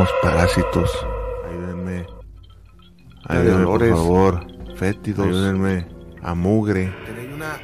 tenemos 0.00 0.08
parásitos. 0.22 1.06
Ayúdenme. 1.48 2.06
Ayúdenme, 3.26 3.66
por 3.66 3.88
favor. 3.88 4.46
Fétidos. 4.76 5.26
Ayúdenme. 5.26 5.86
A 6.22 6.34
mugre. 6.34 6.92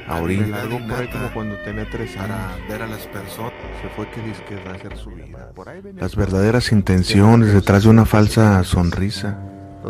A 0.07 0.21
orín. 0.21 0.53
Algo 0.53 0.79
por 0.87 0.99
ahí 0.99 1.07
como 1.07 1.33
cuando 1.33 1.55
tenía 1.63 1.87
tres 1.89 2.15
para 2.15 2.53
años. 2.53 2.69
ver 2.69 2.81
a 2.81 2.87
las 2.87 3.05
personas. 3.07 3.53
Se 3.81 3.89
fue 3.89 4.09
que 4.09 4.21
disque 4.21 4.59
a 4.67 4.71
hacer 4.71 4.97
su 4.97 5.11
vida. 5.11 5.51
Por 5.55 5.69
ahí 5.69 5.81
venía. 5.81 6.01
Las 6.01 6.15
verdaderas 6.15 6.71
intenciones 6.71 7.53
detrás 7.53 7.83
de 7.83 7.89
una 7.89 8.05
falsa 8.05 8.63
sonrisa. 8.63 9.39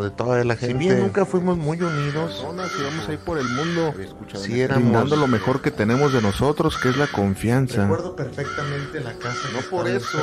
De 0.01 0.11
toda 0.11 0.43
la 0.43 0.55
Si 0.55 0.67
gente. 0.67 0.77
bien 0.77 0.99
nunca 0.99 1.25
fuimos 1.25 1.57
muy 1.57 1.81
unidos, 1.81 2.45
íbamos 2.79 3.09
ahí 3.09 3.17
por 3.17 3.37
el 3.37 3.47
mundo. 3.49 3.93
si 4.33 4.37
Sí, 4.53 4.61
éramos 4.61 4.83
brindando 4.83 5.15
lo 5.15 5.27
mejor 5.27 5.61
que 5.61 5.71
tenemos 5.71 6.13
de 6.13 6.21
nosotros, 6.21 6.77
que 6.77 6.89
es 6.89 6.97
la 6.97 7.07
confianza. 7.07 7.81
Recuerdo 7.83 8.15
perfectamente 8.15 8.99
la 9.01 9.13
casa. 9.17 9.47
No 9.53 9.59
por 9.69 9.87
eso, 9.87 10.17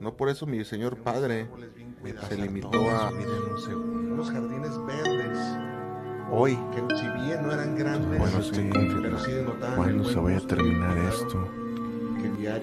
no 0.00 0.14
por 0.14 0.28
eso 0.28 0.46
mi 0.46 0.64
señor 0.64 0.96
padre 0.96 1.46
se 2.28 2.36
limitó 2.36 2.90
a 2.90 3.10
unos 3.10 4.30
jardines 4.30 4.72
verdes 4.86 5.38
hoy. 6.30 6.58
que 6.74 6.96
si 6.96 7.08
bien 7.26 7.42
no 7.42 7.52
eran 7.52 7.76
grandes, 7.76 8.18
Bueno, 8.18 8.38
estoy 8.38 8.70
pero 9.02 9.18
sí 9.18 9.32
denotaban 9.32 9.76
¿Cuándo 9.76 10.04
se 10.08 10.18
vaya 10.18 10.38
a 10.38 10.46
terminar 10.46 10.98
esto? 10.98 11.48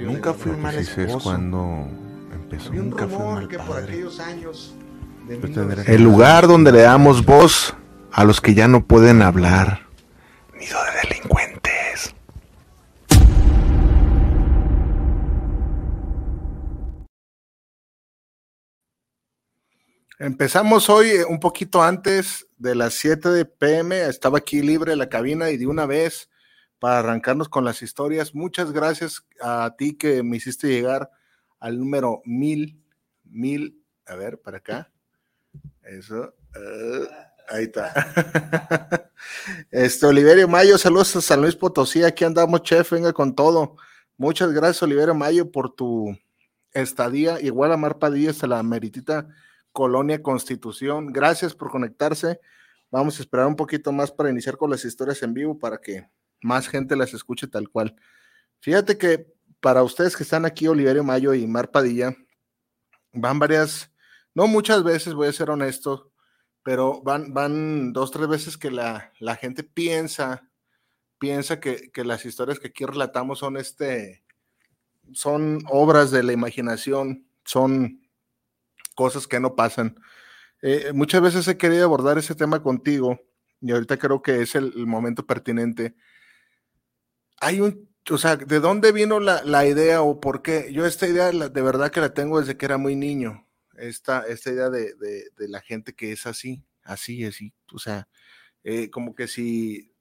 Nunca 0.02 0.34
fui 0.34 0.52
mal 0.54 0.74
si 0.84 1.02
esposo. 1.02 1.20
cuando 1.24 1.88
empezó. 2.34 2.70
Había 2.70 2.82
un 2.82 2.90
Nunca 2.90 3.08
fui 3.08 3.18
rumor 3.18 3.34
mal 3.36 3.48
que 3.48 3.58
por 3.58 3.68
padre. 3.68 3.84
aquellos 3.84 4.20
años 4.20 4.76
El 5.88 6.04
lugar 6.04 6.48
donde 6.48 6.74
le 6.74 6.82
damos 6.82 7.26
voz 7.26 7.74
a 8.12 8.26
los 8.26 8.42
que 8.42 8.54
ya 8.54 8.68
no 8.68 8.86
pueden 8.86 9.22
hablar. 9.22 9.88
Nido 10.60 10.78
de 10.84 11.08
delincuentes. 11.08 12.14
Empezamos 20.20 20.90
hoy 20.90 21.08
eh, 21.12 21.26
un 21.26 21.40
poquito 21.40 21.82
antes 21.82 22.48
de 22.58 22.76
las 22.76 22.96
7 22.96 23.30
de 23.30 23.46
PM. 23.46 24.02
Estaba 24.08 24.40
aquí 24.40 24.62
libre 24.62 24.98
la 24.98 25.08
cabina 25.08 25.50
y 25.50 25.56
de 25.56 25.66
una 25.66 25.86
vez 25.86 26.30
para 26.78 27.00
arrancarnos 27.00 27.48
con 27.48 27.64
las 27.64 27.82
historias. 27.82 28.36
Muchas 28.36 28.74
gracias 28.74 29.26
a 29.42 29.76
ti 29.78 29.98
que 29.98 30.24
me 30.24 30.36
hiciste 30.36 30.68
llegar 30.68 31.10
al 31.60 31.80
número 31.80 32.22
mil, 32.26 32.84
mil, 33.24 33.82
a 34.06 34.16
ver, 34.16 34.42
para 34.42 34.58
acá. 34.58 34.91
Eso. 35.84 36.34
eh, 36.56 37.08
ahí 37.50 37.64
está. 37.66 39.08
Este, 39.70 40.06
Oliverio 40.06 40.48
Mayo, 40.48 40.78
saludos 40.78 41.16
a 41.16 41.22
San 41.22 41.42
Luis 41.42 41.56
Potosí. 41.56 42.04
Aquí 42.04 42.24
andamos, 42.24 42.64
chef, 42.64 42.92
venga 42.92 43.14
con 43.14 43.36
todo. 43.36 43.76
Muchas 44.18 44.52
gracias, 44.52 44.82
Oliverio 44.84 45.14
Mayo, 45.14 45.52
por 45.52 45.74
tu 45.76 46.18
estadía. 46.74 47.40
Igual 47.40 47.72
a 47.72 47.78
Mar 47.78 48.00
Padilla, 48.00 48.32
hasta 48.32 48.48
la 48.48 48.64
meritita 48.64 49.28
Colonia 49.72 50.22
Constitución. 50.22 51.14
Gracias 51.14 51.54
por 51.54 51.70
conectarse. 51.70 52.40
Vamos 52.90 53.20
a 53.20 53.22
esperar 53.22 53.48
un 53.48 53.56
poquito 53.56 53.92
más 53.92 54.12
para 54.12 54.30
iniciar 54.30 54.58
con 54.58 54.70
las 54.70 54.84
historias 54.84 55.22
en 55.24 55.34
vivo 55.34 55.58
para 55.58 55.78
que 55.80 56.10
más 56.42 56.68
gente 56.68 56.96
las 56.96 57.14
escuche 57.14 57.48
tal 57.48 57.70
cual. 57.70 57.96
Fíjate 58.60 58.98
que 58.98 59.28
para 59.60 59.84
ustedes 59.84 60.18
que 60.18 60.24
están 60.24 60.46
aquí, 60.46 60.68
Oliverio 60.68 61.04
Mayo 61.04 61.34
y 61.34 61.48
Mar 61.48 61.72
Padilla, 61.72 62.16
van 63.14 63.40
varias, 63.40 63.91
no 64.34 64.48
muchas 64.48 64.84
veces, 64.84 65.14
voy 65.14 65.28
a 65.28 65.34
ser 65.34 65.50
honesto, 65.50 66.12
pero 66.64 67.02
van, 67.02 67.34
van 67.34 67.94
dos, 67.94 68.12
tres 68.12 68.28
veces 68.28 68.58
que 68.58 68.72
la, 68.72 69.12
la 69.20 69.36
gente 69.36 69.64
piensa, 69.64 70.50
piensa 71.18 71.60
que, 71.60 71.92
que 71.92 72.04
las 72.04 72.26
historias 72.26 72.60
que 72.60 72.68
aquí 72.68 72.86
relatamos 72.86 73.40
son 73.40 73.58
este, 73.58 74.24
son 75.14 75.60
obras 75.70 76.12
de 76.12 76.24
la 76.24 76.34
imaginación, 76.34 77.26
son 77.44 78.08
cosas 78.96 79.28
que 79.28 79.40
no 79.40 79.56
pasan. 79.56 79.96
Eh, 80.62 80.92
muchas 80.94 81.22
veces 81.22 81.48
he 81.48 81.58
querido 81.58 81.86
abordar 81.86 82.18
ese 82.18 82.36
tema 82.36 82.62
contigo 82.62 83.20
y 83.62 83.72
ahorita 83.72 83.98
creo 83.98 84.22
que 84.22 84.42
es 84.42 84.56
el, 84.56 84.86
momento 84.88 85.26
pertinente. 85.26 85.96
Hay 87.40 87.60
un, 87.62 87.90
o 88.10 88.18
sea, 88.18 88.36
¿de 88.36 88.60
dónde 88.60 88.92
vino 88.92 89.20
la, 89.20 89.44
la 89.44 89.66
idea 89.66 90.02
o 90.02 90.20
por 90.20 90.42
qué? 90.42 90.72
Yo 90.74 90.86
esta 90.86 91.08
idea 91.08 91.32
de 91.32 91.62
verdad 91.62 91.92
que 91.92 92.02
la 92.02 92.14
tengo 92.14 92.40
desde 92.40 92.58
que 92.58 92.66
era 92.66 92.78
muy 92.78 92.96
niño, 92.96 93.48
esta, 93.82 94.22
esta 94.28 94.52
idea 94.52 94.70
de, 94.70 94.94
de- 94.96 95.48
la 95.50 95.62
gente 95.62 95.94
que 95.94 96.12
es 96.14 96.26
así, 96.28 96.64
así, 96.84 97.26
así, 97.26 97.54
o 97.74 97.80
sea, 97.80 98.08
eh, 98.64 98.90
como 98.92 99.16
que 99.16 99.28
si 99.28 99.92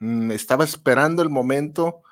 mm, 0.00 0.32
estaba 0.32 0.64
esperando 0.64 1.22
el 1.22 1.30
momento 1.30 2.02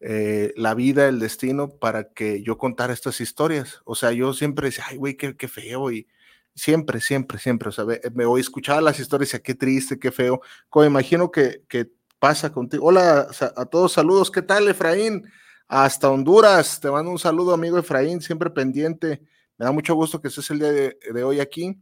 eh, 0.00 0.52
la 0.56 0.74
vida, 0.74 1.08
el 1.08 1.18
destino 1.20 1.70
para 1.78 2.12
que 2.12 2.42
yo 2.42 2.58
contara 2.58 2.92
estas 2.92 3.20
historias. 3.20 3.80
O 3.84 3.94
sea, 3.94 4.12
yo 4.12 4.32
siempre 4.34 4.66
decía, 4.68 4.84
ay, 4.88 4.96
güey, 4.96 5.16
qué, 5.16 5.36
qué 5.36 5.48
feo. 5.48 5.90
Y 5.92 6.08
siempre, 6.54 7.00
siempre, 7.00 7.38
siempre. 7.38 7.68
O 7.68 7.72
sea, 7.72 7.84
ve- 7.84 8.00
me 8.14 8.24
voy 8.26 8.40
a 8.40 8.42
escuchar 8.42 8.82
las 8.82 8.98
historias 9.00 9.28
y 9.30 9.32
decía, 9.32 9.42
qué 9.42 9.54
triste, 9.54 9.98
qué 9.98 10.10
feo. 10.12 10.40
Como 10.68 10.86
imagino 10.86 11.30
que, 11.30 11.62
que 11.68 11.90
pasa 12.18 12.52
contigo. 12.52 12.86
Hola 12.86 13.28
sa- 13.32 13.52
a 13.56 13.66
todos, 13.66 13.92
saludos. 13.92 14.30
¿Qué 14.30 14.42
tal, 14.42 14.68
Efraín? 14.68 15.24
Hasta 15.68 16.10
Honduras. 16.10 16.80
Te 16.80 16.90
mando 16.90 17.10
un 17.10 17.18
saludo, 17.18 17.52
amigo 17.54 17.78
Efraín, 17.78 18.20
siempre 18.20 18.50
pendiente. 18.50 19.22
Me 19.60 19.66
da 19.66 19.72
mucho 19.72 19.94
gusto 19.94 20.22
que 20.22 20.28
estés 20.28 20.48
el 20.52 20.58
día 20.58 20.72
de, 20.72 21.22
hoy 21.22 21.38
aquí 21.38 21.78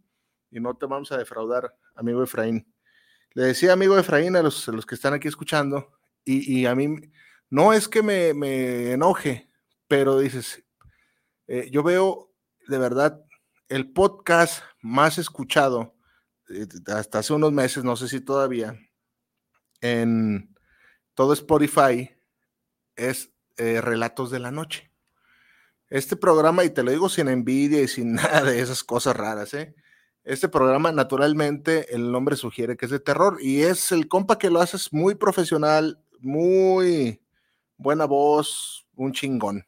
y 0.51 0.59
no 0.59 0.75
te 0.75 0.87
vamos 0.87 1.13
a 1.13 1.17
defraudar, 1.17 1.77
amigo 1.95 2.25
Efraín. 2.25 2.75
Le 3.35 3.45
decía, 3.45 3.73
amigo 3.73 3.97
Efraín, 3.97 4.35
a 4.35 4.43
los, 4.43 4.69
que 4.85 4.97
están 4.97 5.15
aquí 5.15 5.29
escuchando, 5.29 5.93
y, 6.25 6.67
a 6.67 6.75
mí 6.75 6.97
no 7.51 7.73
es 7.73 7.87
que 7.87 8.03
me, 8.03 8.35
me 8.35 8.91
enoje, 8.91 9.49
pero 9.87 10.19
dices, 10.19 10.65
eh, 11.47 11.71
yo 11.71 11.85
veo 11.85 12.35
de 12.67 12.79
verdad 12.79 13.25
el 13.69 13.93
podcast 13.93 14.65
más 14.83 15.17
escuchado 15.19 15.95
eh, 16.49 16.67
hasta 16.89 17.21
hace 17.21 17.33
unos 17.33 17.53
meses, 17.53 17.85
no 17.85 17.95
sé 17.95 18.09
si 18.09 18.21
todavía, 18.21 18.77
en 19.81 20.53
todo 21.15 21.33
Spotify 21.33 22.11
es 22.97 23.33
eh, 23.57 23.81
Relatos 23.81 24.33
de 24.33 24.41
la 24.41 24.51
Noche. 24.51 24.88
Este 25.91 26.17
programa, 26.17 26.65
y 26.65 26.71
te 26.71 26.83
lo 26.83 26.91
digo 26.91 27.09
sin 27.09 27.29
envidia 27.29 27.81
y 27.81 27.89
sin 27.89 28.13
nada 28.15 28.43
de 28.43 28.61
esas 28.61 28.85
cosas 28.85 29.17
raras, 29.17 29.55
¿eh? 29.55 29.75
Este 30.25 30.49
programa, 30.49 30.93
naturalmente, 30.93 31.95
el 31.95 32.13
nombre 32.13 32.37
sugiere 32.37 32.77
que 32.77 32.85
es 32.85 32.91
de 32.91 33.01
terror 33.01 33.39
y 33.41 33.63
es 33.63 33.93
el 33.93 34.09
compa 34.09 34.39
que 34.39 34.51
lo 34.51 34.61
hace 34.61 34.77
muy 34.93 35.15
profesional, 35.15 36.03
muy 36.21 37.23
buena 37.79 38.05
voz, 38.05 38.87
un 38.95 39.13
chingón. 39.13 39.67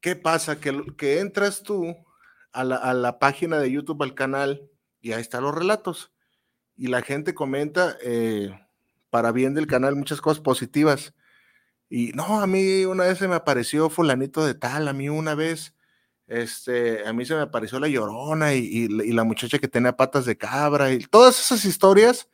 ¿Qué 0.00 0.16
pasa? 0.16 0.58
Que, 0.58 1.20
entras 1.20 1.62
tú 1.62 1.94
a 2.52 2.64
la, 2.64 2.76
a 2.76 2.92
la 2.92 3.20
página 3.20 3.58
de 3.60 3.70
YouTube, 3.70 4.02
al 4.02 4.14
canal, 4.14 4.68
y 5.00 5.12
ahí 5.12 5.20
están 5.20 5.44
los 5.44 5.54
relatos. 5.54 6.12
Y 6.76 6.88
la 6.88 7.02
gente 7.02 7.34
comenta 7.34 7.96
eh, 8.02 8.50
para 9.10 9.30
bien 9.30 9.54
del 9.54 9.68
canal 9.68 9.94
muchas 9.94 10.20
cosas 10.20 10.42
positivas. 10.42 11.14
Y 11.88 12.12
no, 12.12 12.40
a 12.40 12.46
mí 12.46 12.84
una 12.84 13.04
vez 13.04 13.18
se 13.18 13.28
me 13.28 13.34
apareció 13.36 13.90
fulanito 13.90 14.44
de 14.44 14.54
tal, 14.54 14.88
a 14.88 14.92
mí 14.92 15.08
una 15.08 15.34
vez, 15.34 15.74
este, 16.26 17.06
a 17.06 17.12
mí 17.12 17.24
se 17.26 17.34
me 17.34 17.42
apareció 17.42 17.78
la 17.78 17.88
llorona 17.88 18.54
y, 18.54 18.88
la- 18.88 19.24
muchacha 19.24 19.58
que 19.58 19.68
tenía 19.68 19.96
patas 19.96 20.24
de 20.24 20.36
cabra 20.36 20.92
y 20.92 21.00
todas 21.00 21.38
esas 21.38 21.64
historias, 21.64 22.28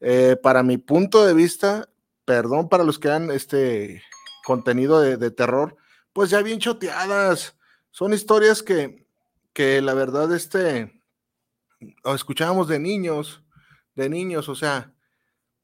eh, 0.00 0.36
para 0.42 0.62
mi 0.62 0.78
punto 0.78 1.26
de 1.26 1.34
vista, 1.34 1.88
perdón 2.24 2.68
para 2.68 2.84
los 2.84 2.98
que 2.98 3.10
han 3.10 3.30
este 3.30 4.02
contenido 4.44 5.00
de, 5.00 5.30
terror, 5.30 5.76
pues 6.12 6.30
ya 6.30 6.42
bien 6.42 6.60
choteadas. 6.60 7.56
Son 7.90 8.12
historias 8.12 8.62
que, 8.62 9.06
que 9.52 9.80
la 9.82 9.94
verdad, 9.94 10.32
este, 10.34 11.02
escuchábamos 12.04 12.68
de 12.68 12.78
niños, 12.78 13.44
de 13.94 14.08
niños, 14.08 14.48
o 14.48 14.54
sea, 14.54 14.94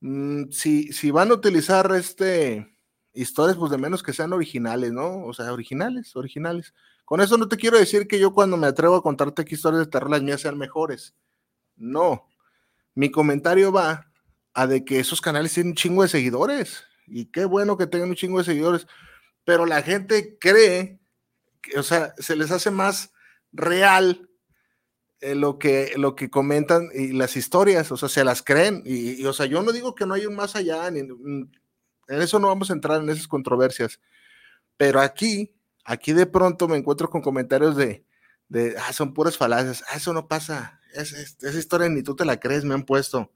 mm, 0.00 0.50
si, 0.50 0.92
si 0.92 1.10
van 1.10 1.30
a 1.30 1.34
utilizar 1.34 1.92
este 1.94 2.69
historias, 3.12 3.56
pues 3.56 3.70
de 3.70 3.78
menos 3.78 4.02
que 4.02 4.12
sean 4.12 4.32
originales, 4.32 4.92
¿no? 4.92 5.24
O 5.24 5.32
sea, 5.32 5.52
originales, 5.52 6.14
originales. 6.16 6.74
Con 7.04 7.20
eso 7.20 7.36
no 7.36 7.48
te 7.48 7.56
quiero 7.56 7.78
decir 7.78 8.06
que 8.06 8.18
yo 8.18 8.32
cuando 8.32 8.56
me 8.56 8.66
atrevo 8.66 8.96
a 8.96 9.02
contarte 9.02 9.42
aquí 9.42 9.54
historias 9.54 9.84
de 9.84 9.90
terror, 9.90 10.10
las 10.10 10.22
mías 10.22 10.40
sean 10.40 10.56
mejores. 10.56 11.14
No. 11.76 12.28
Mi 12.94 13.10
comentario 13.10 13.72
va 13.72 14.10
a 14.54 14.66
de 14.66 14.84
que 14.84 15.00
esos 15.00 15.20
canales 15.20 15.52
tienen 15.54 15.70
un 15.70 15.76
chingo 15.76 16.02
de 16.02 16.08
seguidores. 16.08 16.84
Y 17.06 17.26
qué 17.26 17.44
bueno 17.44 17.76
que 17.76 17.86
tengan 17.86 18.10
un 18.10 18.16
chingo 18.16 18.38
de 18.38 18.44
seguidores. 18.44 18.86
Pero 19.44 19.66
la 19.66 19.82
gente 19.82 20.36
cree, 20.38 21.00
que, 21.60 21.78
o 21.78 21.82
sea, 21.82 22.14
se 22.18 22.36
les 22.36 22.50
hace 22.50 22.70
más 22.70 23.12
real 23.52 24.28
eh, 25.20 25.34
lo, 25.34 25.58
que, 25.58 25.92
lo 25.96 26.14
que 26.14 26.30
comentan 26.30 26.88
y 26.94 27.12
las 27.12 27.36
historias, 27.36 27.90
o 27.92 27.96
sea, 27.96 28.08
se 28.08 28.24
las 28.24 28.42
creen. 28.42 28.82
Y, 28.86 29.24
o 29.24 29.32
sea, 29.32 29.46
yo 29.46 29.62
no 29.62 29.72
digo 29.72 29.94
que 29.94 30.06
no 30.06 30.14
hay 30.14 30.26
un 30.26 30.34
más 30.34 30.56
allá, 30.56 30.90
ni, 30.90 31.02
en 32.10 32.22
eso 32.22 32.38
no 32.38 32.48
vamos 32.48 32.70
a 32.70 32.74
entrar 32.74 33.00
en 33.02 33.08
esas 33.10 33.28
controversias. 33.28 34.00
Pero 34.76 35.00
aquí, 35.00 35.52
aquí 35.84 36.12
de 36.12 36.26
pronto 36.26 36.68
me 36.68 36.76
encuentro 36.76 37.10
con 37.10 37.22
comentarios 37.22 37.76
de, 37.76 38.04
ah, 38.78 38.92
son 38.92 39.14
puras 39.14 39.36
falacias, 39.36 39.84
ah, 39.90 39.96
eso 39.96 40.12
no 40.12 40.28
pasa, 40.28 40.80
es, 40.94 41.12
es- 41.12 41.36
esa 41.42 41.58
historia 41.58 41.88
ni 41.88 42.02
tú 42.02 42.16
te 42.16 42.24
la 42.24 42.38
crees, 42.40 42.64
me 42.64 42.74
han 42.74 42.84
puesto. 42.84 43.32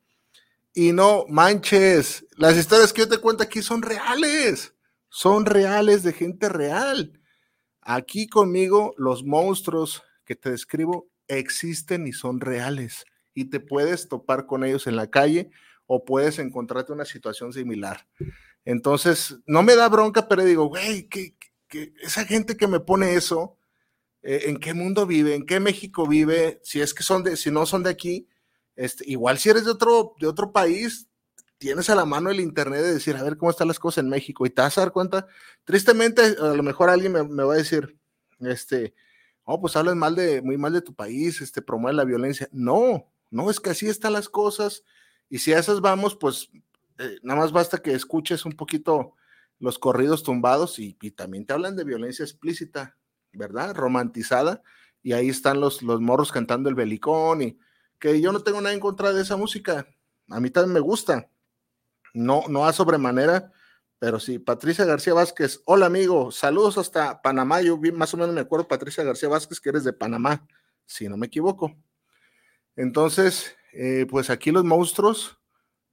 Y 0.75 0.93
no 0.93 1.25
manches, 1.29 2.27
las 2.37 2.57
historias 2.57 2.93
que 2.93 3.03
yo 3.03 3.09
te 3.09 3.19
cuento 3.19 3.45
aquí 3.45 3.63
son 3.63 3.83
reales, 3.83 4.75
son 5.09 5.47
reales 5.47 6.03
de 6.03 6.13
gente 6.13 6.49
real. 6.49 7.21
Aquí 7.83 8.29
conmigo 8.29 8.95
los 8.99 9.25
monstruos 9.25 10.03
que 10.25 10.37
te 10.37 10.51
describo 10.51 11.09
existen 11.29 12.07
y 12.07 12.13
son 12.13 12.41
reales 12.41 13.05
y 13.35 13.47
te 13.47 13.61
puedes 13.61 14.09
topar 14.09 14.47
con 14.47 14.65
ellos 14.65 14.87
en 14.87 14.97
la 14.97 15.11
calle 15.11 15.51
o 15.87 16.05
puedes 16.05 16.39
encontrarte 16.39 16.93
una 16.93 17.05
situación 17.05 17.53
similar. 17.53 18.07
Entonces, 18.65 19.37
no 19.47 19.63
me 19.63 19.77
da 19.77 19.89
bronca, 19.89 20.29
pero 20.29 20.45
digo, 20.45 20.67
güey, 20.67 21.09
que, 21.09 21.37
esa 22.03 22.25
gente 22.25 22.57
que 22.57 22.69
me 22.69 22.81
pone 22.81 23.15
eso, 23.15 23.59
eh, 24.23 24.45
¿en 24.47 24.59
qué 24.59 24.75
mundo 24.75 25.07
vive? 25.07 25.35
¿En 25.35 25.45
qué 25.45 25.61
México 25.61 26.07
vive? 26.07 26.61
Si 26.63 26.81
es 26.81 26.95
que 26.95 27.03
son 27.03 27.25
de, 27.25 27.37
si 27.37 27.51
no 27.51 27.67
son 27.67 27.83
de 27.83 27.91
aquí, 27.91 28.29
este, 28.77 29.05
igual 29.11 29.39
si 29.39 29.51
eres 29.51 29.65
de 29.65 29.73
otro, 29.73 30.15
de 30.21 30.27
otro 30.27 30.53
país, 30.53 31.09
tienes 31.59 31.91
a 31.91 31.95
la 31.95 32.05
mano 32.05 32.31
el 32.31 32.41
internet 32.41 32.83
de 32.83 32.95
decir, 32.95 33.17
a 33.17 33.23
ver 33.23 33.37
cómo 33.37 33.51
están 33.51 33.69
las 33.69 33.79
cosas 33.79 34.05
en 34.05 34.11
México 34.11 34.47
y 34.47 34.51
te 34.51 34.63
vas 34.63 34.77
a 34.79 34.83
dar 34.83 34.93
cuenta. 34.93 35.27
Tristemente, 35.65 36.23
a 36.23 36.55
lo 36.55 36.63
mejor 36.63 36.91
alguien 36.91 37.13
me, 37.13 37.45
va 37.45 37.55
a 37.55 37.57
decir, 37.57 37.99
este, 38.41 38.95
oh, 39.45 39.61
pues 39.61 39.77
hablas 39.77 39.97
mal 39.97 40.15
de, 40.15 40.43
muy 40.43 40.59
mal 40.59 40.73
de 40.73 40.83
tu 40.83 40.95
país, 40.95 41.41
este, 41.41 41.63
promueve 41.63 41.97
la 41.97 42.05
violencia. 42.05 42.49
No, 42.53 43.11
no, 43.31 43.51
es 43.51 43.61
que 43.61 43.71
así 43.71 43.89
están 43.89 44.13
las 44.13 44.29
cosas. 44.29 44.85
Y 45.29 45.39
si 45.39 45.53
a 45.53 45.59
esas 45.59 45.81
vamos, 45.81 46.17
pues 46.17 46.51
eh, 46.99 47.19
nada 47.23 47.41
más 47.41 47.53
basta 47.53 47.79
que 47.79 47.93
escuches 47.93 48.45
un 48.45 48.53
poquito 48.53 49.15
los 49.59 49.79
corridos 49.79 50.23
tumbados 50.23 50.79
y, 50.79 50.95
también 51.13 51.47
te 51.47 51.55
hablan 51.55 51.77
de 51.77 51.85
violencia 51.85 52.25
explícita, 52.25 52.97
¿verdad? 53.33 53.75
Romantizada. 53.75 54.63
Y 55.03 55.13
ahí 55.13 55.29
están 55.29 55.61
los, 55.61 55.83
los 55.83 56.01
morros 56.01 56.33
cantando 56.33 56.69
el 56.69 56.75
belicón 56.75 57.43
y 57.43 57.59
que 57.99 58.21
yo 58.21 58.33
no 58.33 58.41
tengo 58.41 58.61
nada 58.61 58.75
en 58.75 58.81
contra 58.81 59.13
de 59.13 59.23
esa 59.23 59.37
música. 59.37 59.87
A 60.29 60.41
mí 60.41 60.51
también 60.51 60.75
me 60.75 60.81
gusta. 60.81 61.29
No, 62.13 62.45
no 62.49 62.67
a 62.67 62.73
sobremanera, 62.73 63.53
pero 63.99 64.21
sí. 64.21 64.39
Patricia 64.39 64.85
García 64.85 65.15
Vázquez, 65.15 65.63
hola 65.65 65.87
amigo, 65.87 66.31
saludos 66.31 66.79
hasta 66.79 67.21
Panamá. 67.23 67.61
Yo 67.61 67.79
más 67.93 68.15
o 68.15 68.17
menos 68.17 68.35
me 68.35 68.41
acuerdo, 68.41 68.69
Patricia 68.69 69.05
García 69.05 69.29
Vázquez, 69.29 69.61
que 69.61 69.71
eres 69.71 69.85
de 69.85 69.93
Panamá, 69.93 70.47
si 70.87 71.09
no 71.09 71.17
me 71.17 71.27
equivoco. 71.27 71.77
Entonces, 72.77 73.57
eh, 73.73 74.07
pues 74.09 74.31
aquí 74.31 74.51
los 74.51 74.65
monstruos 74.65 75.39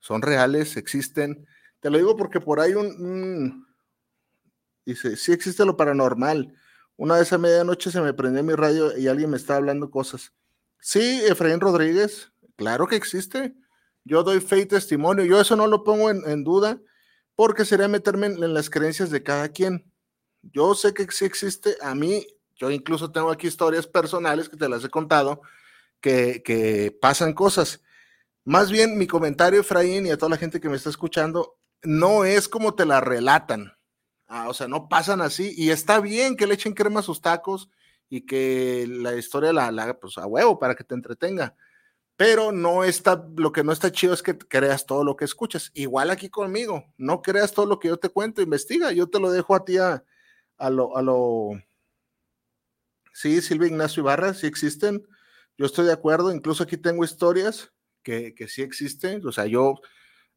son 0.01 0.21
reales, 0.21 0.75
existen. 0.75 1.47
Te 1.79 1.89
lo 1.89 1.97
digo 1.97 2.17
porque 2.17 2.41
por 2.41 2.59
ahí 2.59 2.73
un, 2.73 3.67
dice, 4.85 5.15
sí 5.15 5.31
existe 5.31 5.63
lo 5.63 5.77
paranormal. 5.77 6.53
Una 6.97 7.15
vez 7.15 7.31
a 7.31 7.37
medianoche 7.37 7.91
se 7.91 8.01
me 8.01 8.13
prendió 8.13 8.43
mi 8.43 8.53
radio 8.53 8.97
y 8.97 9.07
alguien 9.07 9.29
me 9.29 9.37
estaba 9.37 9.57
hablando 9.57 9.89
cosas. 9.89 10.33
Sí, 10.79 11.21
Efraín 11.27 11.61
Rodríguez, 11.61 12.31
claro 12.55 12.87
que 12.87 12.95
existe. 12.95 13.55
Yo 14.03 14.23
doy 14.23 14.41
fe 14.41 14.59
y 14.59 14.65
testimonio. 14.65 15.23
Yo 15.23 15.39
eso 15.39 15.55
no 15.55 15.67
lo 15.67 15.83
pongo 15.83 16.09
en, 16.09 16.43
duda 16.43 16.81
porque 17.35 17.63
sería 17.63 17.87
meterme 17.87 18.25
en, 18.27 18.53
las 18.53 18.69
creencias 18.71 19.11
de 19.11 19.21
cada 19.21 19.49
quien. 19.49 19.91
Yo 20.41 20.73
sé 20.73 20.95
que 20.95 21.05
sí 21.11 21.25
existe. 21.25 21.77
A 21.81 21.93
mí, 21.93 22.25
yo 22.55 22.71
incluso 22.71 23.11
tengo 23.11 23.29
aquí 23.29 23.45
historias 23.45 23.85
personales 23.85 24.49
que 24.49 24.57
te 24.57 24.67
las 24.67 24.83
he 24.83 24.89
contado, 24.89 25.41
que 26.01 26.97
pasan 26.99 27.33
cosas. 27.33 27.81
Más 28.43 28.71
bien, 28.71 28.97
mi 28.97 29.05
comentario, 29.05 29.61
Efraín, 29.61 30.07
y 30.07 30.09
a 30.09 30.17
toda 30.17 30.31
la 30.31 30.37
gente 30.37 30.59
que 30.59 30.69
me 30.69 30.75
está 30.75 30.89
escuchando, 30.89 31.59
no 31.83 32.25
es 32.25 32.49
como 32.49 32.73
te 32.73 32.85
la 32.85 32.99
relatan. 32.99 33.73
Ah, 34.27 34.49
o 34.49 34.53
sea, 34.53 34.67
no 34.67 34.89
pasan 34.89 35.21
así. 35.21 35.53
Y 35.55 35.69
está 35.69 35.99
bien 35.99 36.35
que 36.35 36.47
le 36.47 36.55
echen 36.55 36.73
crema 36.73 37.01
a 37.01 37.03
sus 37.03 37.21
tacos 37.21 37.69
y 38.09 38.25
que 38.25 38.87
la 38.87 39.15
historia 39.15 39.53
la, 39.53 39.67
haga 39.67 39.99
pues 39.99 40.17
a 40.17 40.25
huevo 40.25 40.57
para 40.57 40.75
que 40.75 40.83
te 40.83 40.95
entretenga. 40.95 41.55
Pero 42.15 42.51
no 42.51 42.83
está, 42.83 43.25
lo 43.37 43.51
que 43.51 43.63
no 43.63 43.71
está 43.71 43.91
chido 43.91 44.13
es 44.13 44.23
que 44.23 44.37
creas 44.37 44.85
todo 44.85 45.03
lo 45.03 45.15
que 45.15 45.25
escuchas. 45.25 45.71
Igual 45.73 46.09
aquí 46.11 46.29
conmigo, 46.29 46.85
no 46.97 47.21
creas 47.21 47.53
todo 47.53 47.65
lo 47.67 47.79
que 47.79 47.89
yo 47.89 47.97
te 47.97 48.09
cuento, 48.09 48.41
investiga. 48.41 48.91
Yo 48.91 49.09
te 49.09 49.19
lo 49.19 49.31
dejo 49.31 49.55
a 49.55 49.65
ti 49.65 49.77
a, 49.77 50.03
lo, 50.69 50.97
a 50.97 51.01
lo. 51.01 51.51
Sí, 53.13 53.41
Silvia 53.41 53.67
Ignacio 53.67 54.01
Ibarra, 54.01 54.33
sí 54.33 54.47
existen. 54.47 55.07
Yo 55.57 55.65
estoy 55.65 55.85
de 55.85 55.93
acuerdo. 55.93 56.31
Incluso 56.31 56.63
aquí 56.63 56.77
tengo 56.77 57.03
historias 57.03 57.71
que, 58.03 58.33
que 58.33 58.47
sí 58.47 58.61
existen. 58.61 59.25
O 59.25 59.31
sea, 59.31 59.45
yo, 59.45 59.75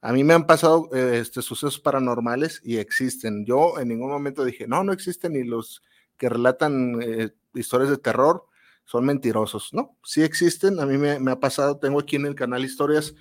a 0.00 0.12
mí 0.12 0.22
me 0.22 0.34
han 0.34 0.46
pasado 0.46 0.90
eh, 0.93 1.19
este, 1.20 1.40
sucesos 1.40 1.81
paranormales 1.81 2.61
y 2.62 2.76
existen. 2.76 3.46
Yo 3.46 3.78
en 3.81 3.88
ningún 3.88 4.11
momento 4.11 4.44
dije, 4.44 4.66
no, 4.66 4.84
no 4.84 4.93
existen 4.93 5.34
y 5.34 5.44
los 5.44 5.82
que 6.19 6.28
relatan 6.28 7.00
eh, 7.02 7.31
historias 7.55 7.90
de 7.90 7.96
terror 7.96 8.44
son 8.84 9.06
mentirosos. 9.06 9.72
No, 9.72 9.96
sí 10.05 10.22
existen. 10.22 10.78
A 10.78 10.84
mí 10.84 10.99
me, 10.99 11.19
me, 11.19 11.31
ha 11.31 11.40
pasado, 11.40 11.78
tengo 11.78 12.00
aquí 12.00 12.16
en 12.16 12.26
el 12.26 12.34
canal 12.34 12.64
historias 12.64 13.14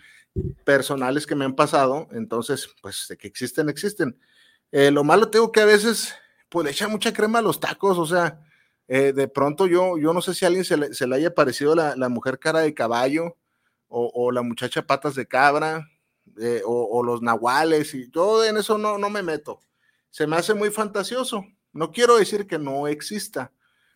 personales 0.66 1.26
que 1.26 1.36
me 1.36 1.46
han 1.46 1.56
pasado. 1.56 2.10
Entonces, 2.12 2.68
pues 2.82 3.06
de 3.08 3.16
que 3.16 3.30
existen, 3.30 3.70
existen. 3.70 4.20
Eh, 4.74 4.92
lo 4.92 5.06
malo 5.06 5.30
tengo 5.30 5.54
que 5.54 5.62
a 5.62 5.66
veces, 5.66 6.14
pues 6.50 6.66
le 6.66 6.72
echa 6.72 6.90
mucha 6.90 7.14
crema 7.14 7.40
a 7.40 7.44
los 7.44 7.62
tacos. 7.62 7.98
O 7.98 8.06
sea, 8.06 8.42
de 8.90 9.28
pronto 9.30 9.66
yo, 9.68 9.98
yo 9.98 10.14
no 10.14 10.22
sé 10.22 10.34
si 10.34 10.44
a 10.44 10.50
alguien 10.50 10.66
se 10.66 10.76
le, 10.76 10.94
se 10.94 11.08
le 11.08 11.16
haya 11.16 11.34
parecido 11.34 11.74
la, 11.74 11.96
la 11.96 12.10
mujer 12.10 12.38
cara 12.38 12.60
de 12.60 12.74
caballo 12.74 13.38
o, 13.96 14.32
la 14.32 14.42
muchacha 14.42 14.86
patas 14.88 15.14
de 15.14 15.28
cabra, 15.28 15.88
eh, 16.40 16.62
o, 16.66 17.04
los 17.04 17.22
nahuales, 17.22 17.94
y 17.94 18.10
yo 18.10 18.44
en 18.44 18.58
eso 18.58 18.78
no, 18.78 18.98
no 18.98 19.10
me 19.10 19.22
meto. 19.22 19.60
Se 20.10 20.26
me 20.26 20.36
hace 20.36 20.54
muy 20.54 20.72
fantasioso. 20.72 21.46
No 21.72 21.92
quiero 21.92 22.18
decir 22.18 22.48
que 22.48 22.58
no 22.58 22.88
exista. 22.88 23.52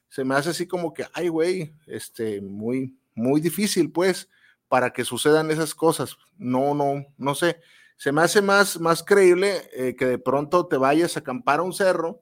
Se 0.10 0.24
me 0.24 0.36
hace 0.36 0.52
así 0.52 0.68
como 0.68 0.94
que, 0.94 1.06
ay, 1.14 1.30
güey, 1.30 1.74
este, 1.88 2.42
muy, 2.42 2.98
muy 3.16 3.42
difícil, 3.42 3.92
pues, 3.92 4.30
para 4.68 4.92
que 4.92 5.04
sucedan 5.04 5.50
esas 5.50 5.74
cosas. 5.74 6.16
No, 6.38 6.76
no, 6.76 7.06
no 7.18 7.36
sé. 7.36 7.60
Se 7.98 8.12
me 8.12 8.22
hace 8.22 8.42
más, 8.42 8.80
más 8.80 9.04
creíble 9.04 9.70
eh, 9.74 9.96
que 9.96 10.06
de 10.06 10.20
pronto 10.20 10.68
te 10.68 10.78
vayas 10.78 11.18
a 11.18 11.22
acampar 11.22 11.60
a 11.60 11.64
un 11.64 11.74
cerro, 11.74 12.22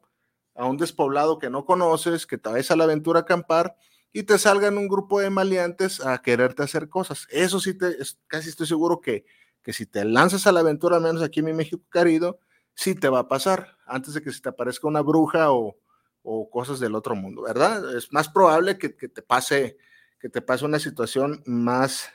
a 0.55 0.65
un 0.65 0.77
despoblado 0.77 1.39
que 1.39 1.49
no 1.49 1.65
conoces, 1.65 2.25
que 2.25 2.37
te 2.37 2.49
vayas 2.49 2.71
a 2.71 2.77
la 2.77 2.85
aventura 2.85 3.19
a 3.19 3.23
acampar 3.23 3.75
y 4.15 4.23
te 4.23 4.39
salgan 4.39 4.77
un 4.77 4.87
grupo 4.87 5.19
de 5.19 5.29
maleantes 5.29 5.99
a 5.99 6.21
quererte 6.21 6.63
hacer 6.63 6.87
cosas. 6.87 7.27
Eso 7.31 7.59
sí, 7.59 7.77
te, 7.77 7.97
casi 8.27 8.47
estoy 8.47 8.65
seguro 8.65 9.01
que, 9.01 9.25
que 9.61 9.73
si 9.73 9.85
te 9.85 10.05
lanzas 10.05 10.47
a 10.47 10.53
la 10.53 10.61
aventura, 10.61 10.95
al 10.95 11.03
menos 11.03 11.21
aquí 11.21 11.41
en 11.41 11.47
mi 11.47 11.51
México 11.51 11.83
querido, 11.91 12.39
sí 12.73 12.95
te 12.95 13.09
va 13.09 13.19
a 13.19 13.27
pasar 13.27 13.75
antes 13.85 14.13
de 14.13 14.21
que 14.21 14.31
se 14.31 14.39
te 14.39 14.47
aparezca 14.47 14.87
una 14.87 15.01
bruja 15.01 15.51
o, 15.51 15.75
o 16.23 16.49
cosas 16.49 16.79
del 16.79 16.95
otro 16.95 17.13
mundo, 17.13 17.41
¿verdad? 17.41 17.93
Es 17.93 18.13
más 18.13 18.29
probable 18.29 18.77
que, 18.77 18.95
que, 18.95 19.09
te 19.09 19.21
pase 19.21 19.75
que 20.17 20.29
te 20.29 20.41
pase 20.41 20.63
una 20.63 20.79
situación 20.79 21.43
más, 21.45 22.09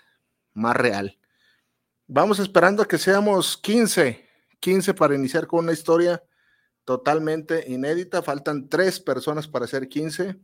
más 0.54 0.74
real. 0.74 1.18
Vamos 2.06 2.38
esperando 2.38 2.82
a 2.82 2.88
que 2.88 2.96
seamos 2.96 3.58
15, 3.58 4.26
15 4.58 4.94
para 4.94 5.14
iniciar 5.14 5.46
con 5.46 5.64
una 5.64 5.74
historia 5.74 6.24
totalmente 6.86 7.70
inédita. 7.70 8.22
Faltan 8.22 8.70
tres 8.70 9.00
personas 9.00 9.46
para 9.46 9.66
ser 9.66 9.86
15 9.86 10.40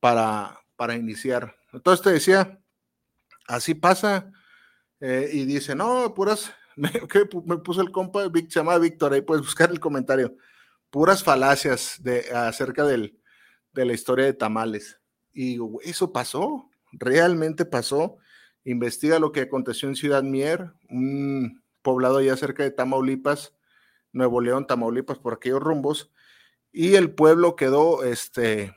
para, 0.00 0.63
para 0.76 0.96
iniciar. 0.96 1.56
Entonces 1.72 2.04
te 2.04 2.10
decía, 2.10 2.60
así 3.46 3.74
pasa, 3.74 4.30
eh, 5.00 5.30
y 5.32 5.44
dice, 5.44 5.74
no, 5.74 6.14
puras, 6.14 6.52
me, 6.76 6.90
me 7.46 7.58
puso 7.58 7.80
el 7.80 7.90
compa, 7.90 8.24
se 8.24 8.48
llama 8.48 8.78
Víctor, 8.78 9.12
ahí 9.12 9.22
puedes 9.22 9.44
buscar 9.44 9.70
el 9.70 9.80
comentario, 9.80 10.36
puras 10.90 11.22
falacias 11.22 11.98
de, 12.02 12.30
acerca 12.34 12.84
del, 12.84 13.20
de 13.72 13.84
la 13.84 13.92
historia 13.92 14.24
de 14.24 14.34
tamales. 14.34 15.00
Y 15.32 15.58
eso 15.82 16.12
pasó, 16.12 16.70
realmente 16.92 17.64
pasó. 17.64 18.18
Investiga 18.66 19.18
lo 19.18 19.32
que 19.32 19.42
aconteció 19.42 19.88
en 19.88 19.96
Ciudad 19.96 20.22
Mier, 20.22 20.72
un 20.88 21.62
poblado 21.82 22.18
allá 22.18 22.36
cerca 22.36 22.62
de 22.62 22.70
Tamaulipas, 22.70 23.52
Nuevo 24.12 24.40
León, 24.40 24.66
Tamaulipas, 24.66 25.18
por 25.18 25.34
aquellos 25.34 25.60
rumbos, 25.60 26.10
y 26.72 26.94
el 26.94 27.14
pueblo 27.14 27.56
quedó 27.56 28.04
este 28.04 28.74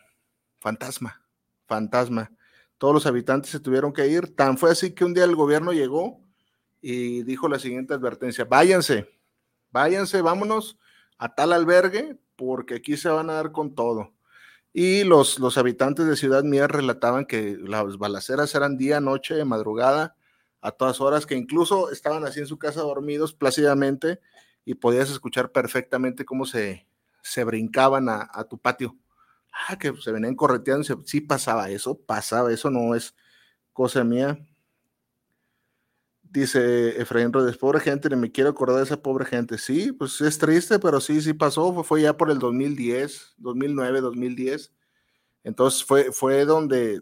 fantasma 0.60 1.27
fantasma. 1.68 2.32
Todos 2.78 2.94
los 2.94 3.06
habitantes 3.06 3.52
se 3.52 3.60
tuvieron 3.60 3.94
que 3.94 4.08
ir. 4.08 4.36
Tan 4.36 4.58
fue 4.58 4.72
así 4.72 4.92
que 4.92 5.06
un 5.06 5.14
día 5.14 5.24
el 5.26 5.36
gobierno 5.36 5.74
llegó 5.74 6.22
y 6.82 7.24
dijo 7.24 7.48
la 7.48 7.60
siguiente 7.60 7.94
advertencia, 7.94 8.46
váyanse, 8.46 9.10
váyanse, 9.72 10.22
vámonos 10.22 10.78
a 11.18 11.34
tal 11.34 11.54
albergue 11.54 12.18
porque 12.36 12.76
aquí 12.76 12.98
se 12.98 13.10
van 13.10 13.30
a 13.30 13.34
dar 13.34 13.52
con 13.52 13.76
todo. 13.76 14.14
Y 14.74 15.04
los, 15.04 15.40
los 15.40 15.58
habitantes 15.58 16.06
de 16.06 16.16
Ciudad 16.16 16.44
Mier 16.44 16.72
relataban 16.72 17.26
que 17.26 17.58
las 17.60 17.98
balaceras 17.98 18.54
eran 18.54 18.78
día, 18.78 19.02
noche, 19.02 19.44
madrugada, 19.44 20.16
a 20.62 20.72
todas 20.72 21.02
horas, 21.02 21.26
que 21.26 21.36
incluso 21.36 21.92
estaban 21.92 22.26
así 22.26 22.42
en 22.42 22.48
su 22.48 22.60
casa 22.60 22.82
dormidos 22.82 23.34
plácidamente 23.34 24.20
y 24.66 24.76
podías 24.76 25.10
escuchar 25.10 25.52
perfectamente 25.52 26.26
cómo 26.26 26.46
se, 26.46 26.88
se 27.22 27.44
brincaban 27.44 28.08
a 28.10 28.44
tu 28.50 28.60
patio 28.60 28.96
ah, 29.68 29.78
que 29.78 29.94
se 29.98 30.12
venían 30.12 30.36
correteando, 30.36 30.84
sí 31.06 31.22
pasaba 31.22 31.70
eso, 31.70 31.98
pasaba, 32.00 32.52
eso 32.52 32.70
no 32.70 32.96
es 32.96 33.16
cosa 33.74 34.04
mía. 34.04 34.40
Dice 36.24 37.02
Efraín 37.02 37.32
Rodríguez, 37.32 37.58
pobre 37.58 37.80
gente, 37.80 38.10
ni 38.10 38.16
me 38.18 38.32
quiero 38.32 38.50
acordar 38.50 38.78
de 38.78 38.84
esa 38.84 39.02
pobre 39.02 39.26
gente. 39.26 39.58
Sí, 39.58 39.92
pues 39.94 40.20
es 40.22 40.38
triste, 40.38 40.78
pero 40.80 41.00
sí, 41.00 41.22
sí 41.22 41.34
pasó, 41.34 41.84
fue, 41.84 42.02
ya 42.02 42.18
por 42.18 42.30
el 42.30 42.40
2010, 42.40 43.36
2009, 43.38 44.02
2010. 44.02 44.74
Entonces 45.44 45.84
fue, 45.84 46.12
fue 46.12 46.46
donde 46.46 47.02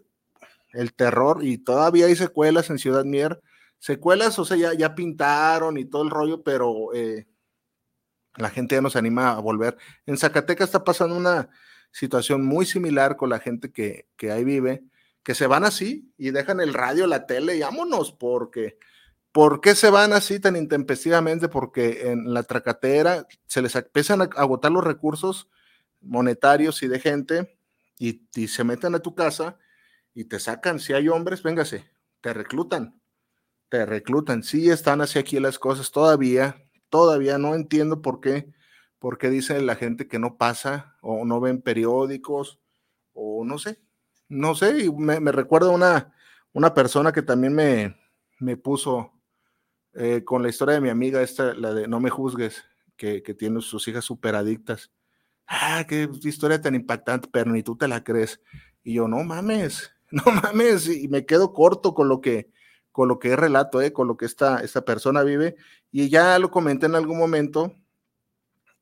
el 0.72 0.94
terror, 0.94 1.40
y 1.42 1.58
todavía 1.58 2.06
hay 2.06 2.16
secuelas 2.16 2.70
en 2.70 2.78
Ciudad 2.78 3.04
Mier, 3.04 3.40
secuelas, 3.78 4.38
o 4.38 4.44
sea, 4.44 4.56
ya, 4.56 4.74
ya 4.74 4.94
pintaron 4.94 5.78
y 5.78 5.84
todo 5.86 6.02
el 6.02 6.10
rollo, 6.10 6.42
pero 6.42 6.94
eh, 6.94 7.26
la 8.36 8.50
gente 8.50 8.76
ya 8.76 8.80
no 8.82 8.90
se 8.90 8.98
anima 8.98 9.32
a 9.32 9.40
volver. 9.40 9.76
En 10.06 10.18
Zacatecas 10.18 10.68
está 10.68 10.84
pasando 10.84 11.16
una, 11.16 11.48
situación 11.96 12.44
muy 12.44 12.66
similar 12.66 13.16
con 13.16 13.30
la 13.30 13.38
gente 13.38 13.72
que, 13.72 14.06
ahí 14.30 14.44
vive, 14.44 14.84
que 15.22 15.34
se 15.34 15.46
van 15.46 15.64
así 15.64 16.12
y 16.18 16.30
dejan 16.30 16.60
el 16.60 16.74
radio, 16.74 17.06
la 17.06 17.24
tele 17.24 17.56
y 17.56 17.60
vámonos, 17.60 18.12
porque 18.12 18.76
¿por 19.32 19.62
qué 19.62 19.74
se 19.74 19.88
van 19.88 20.12
así 20.12 20.38
tan 20.38 20.56
intempestivamente? 20.56 21.48
Porque 21.48 22.10
en 22.10 22.34
la 22.34 22.42
tracatera 22.42 23.26
se 23.46 23.62
les 23.62 23.74
empiezan 23.74 24.20
a 24.20 24.24
agotar 24.24 24.72
los 24.72 24.84
recursos 24.84 25.48
monetarios 26.02 26.82
y 26.82 26.88
de 26.88 27.00
gente 27.00 27.58
y, 27.98 28.28
y 28.34 28.48
se 28.48 28.62
meten 28.62 28.94
a 28.94 28.98
tu 28.98 29.14
casa 29.14 29.56
y 30.12 30.24
te 30.24 30.38
sacan, 30.38 30.80
si 30.80 30.92
hay 30.92 31.08
hombres, 31.08 31.42
véngase, 31.42 31.86
te 32.20 32.34
reclutan, 32.34 33.00
te 33.70 33.86
reclutan, 33.86 34.42
sí 34.42 34.68
están 34.68 35.00
así 35.00 35.18
aquí 35.18 35.40
las 35.40 35.58
cosas 35.58 35.90
todavía, 35.92 36.62
todavía 36.90 37.38
no 37.38 37.54
entiendo 37.54 38.02
por 38.02 38.20
qué, 38.20 38.52
por 39.06 39.18
qué 39.18 39.30
dice 39.30 39.60
la 39.60 39.76
gente 39.76 40.08
que 40.08 40.18
no 40.18 40.36
pasa 40.36 40.96
o 41.00 41.24
no 41.24 41.38
ven 41.38 41.62
periódicos 41.62 42.58
o 43.12 43.44
no 43.44 43.56
sé, 43.56 43.80
no 44.28 44.56
sé, 44.56 44.80
y 44.82 44.90
me, 44.90 45.20
me 45.20 45.30
recuerda 45.30 45.70
una, 45.70 46.12
una 46.52 46.74
persona 46.74 47.12
que 47.12 47.22
también 47.22 47.54
me, 47.54 47.96
me 48.40 48.56
puso 48.56 49.12
eh, 49.92 50.24
con 50.24 50.42
la 50.42 50.48
historia 50.48 50.74
de 50.74 50.80
mi 50.80 50.88
amiga, 50.88 51.22
esta, 51.22 51.54
la 51.54 51.72
de 51.72 51.86
No 51.86 52.00
me 52.00 52.10
juzgues, 52.10 52.64
que, 52.96 53.22
que 53.22 53.32
tiene 53.32 53.60
sus 53.60 53.86
hijas 53.86 54.04
súper 54.04 54.34
adictas. 54.34 54.90
Ah, 55.46 55.84
qué 55.88 56.10
historia 56.24 56.60
tan 56.60 56.74
impactante, 56.74 57.28
pero 57.30 57.52
ni 57.52 57.62
tú 57.62 57.76
te 57.76 57.86
la 57.86 58.02
crees. 58.02 58.40
Y 58.82 58.94
yo, 58.94 59.06
no 59.06 59.22
mames, 59.22 59.92
no 60.10 60.24
mames, 60.42 60.88
y 60.88 61.06
me 61.06 61.26
quedo 61.26 61.52
corto 61.52 61.94
con 61.94 62.08
lo 62.08 62.20
que, 62.20 62.50
con 62.90 63.06
lo 63.06 63.20
que 63.20 63.36
relato, 63.36 63.80
eh, 63.82 63.92
con 63.92 64.08
lo 64.08 64.16
que 64.16 64.26
esta, 64.26 64.64
esta 64.64 64.84
persona 64.84 65.22
vive. 65.22 65.54
Y 65.92 66.08
ya 66.08 66.40
lo 66.40 66.50
comenté 66.50 66.86
en 66.86 66.96
algún 66.96 67.18
momento, 67.18 67.72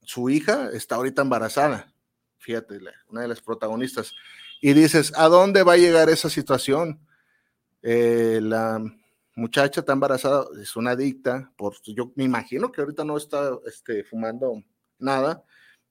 su 0.05 0.31
hija 0.31 0.71
está 0.73 0.97
ahorita 0.97 1.23
embarazada, 1.23 1.93
fíjate, 2.39 2.79
una 3.09 3.23
de 3.23 3.29
las 3.29 3.41
protagonistas. 3.41 4.13
Y 4.61 4.73
dices, 4.73 5.13
¿a 5.17 5.29
dónde 5.29 5.63
va 5.63 5.75
a 5.75 5.77
llegar 5.77 6.09
esa 6.09 6.31
situación? 6.31 7.01
Eh, 7.83 8.41
la 8.43 8.83
muchacha 9.37 9.81
está 9.81 9.93
embarazada, 9.93 10.47
es 10.61 10.77
una 10.77 10.93
adicta, 10.93 11.53
por, 11.57 11.75
yo 11.83 12.13
me 12.17 12.25
imagino 12.25 12.73
que 12.73 12.81
ahorita 12.81 13.05
no 13.05 13.17
está 13.17 13.59
este, 13.67 14.05
fumando 14.05 14.63
nada, 14.99 15.45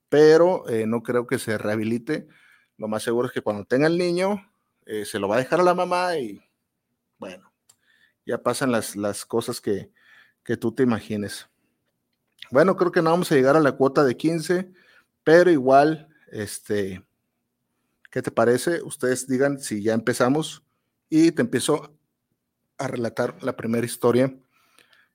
pero 0.08 0.68
eh, 0.68 0.86
no 0.86 1.02
creo 1.02 1.26
que 1.26 1.38
se 1.38 1.58
rehabilite. 1.58 2.26
Lo 2.78 2.88
más 2.88 3.02
seguro 3.02 3.28
es 3.28 3.32
que 3.32 3.42
cuando 3.42 3.64
tenga 3.64 3.86
el 3.86 3.98
niño, 3.98 4.50
eh, 4.86 5.04
se 5.04 5.18
lo 5.18 5.28
va 5.28 5.36
a 5.36 5.38
dejar 5.38 5.60
a 5.60 5.64
la 5.64 5.74
mamá 5.74 6.16
y 6.18 6.42
bueno, 7.18 7.52
ya 8.26 8.42
pasan 8.42 8.72
las, 8.72 8.96
las 8.96 9.24
cosas 9.24 9.60
que, 9.60 9.90
que 10.42 10.56
tú 10.56 10.72
te 10.72 10.82
imagines. 10.82 11.48
Bueno, 12.50 12.76
creo 12.76 12.92
que 12.92 13.02
no 13.02 13.10
vamos 13.10 13.30
a 13.32 13.34
llegar 13.34 13.56
a 13.56 13.60
la 13.60 13.72
cuota 13.72 14.04
de 14.04 14.16
15, 14.16 14.70
pero 15.22 15.50
igual, 15.50 16.08
este, 16.30 17.04
¿qué 18.10 18.22
te 18.22 18.30
parece? 18.30 18.82
Ustedes 18.82 19.26
digan 19.26 19.58
si 19.58 19.82
ya 19.82 19.94
empezamos 19.94 20.62
y 21.08 21.32
te 21.32 21.42
empiezo 21.42 21.96
a 22.78 22.88
relatar 22.88 23.42
la 23.42 23.56
primera 23.56 23.86
historia 23.86 24.34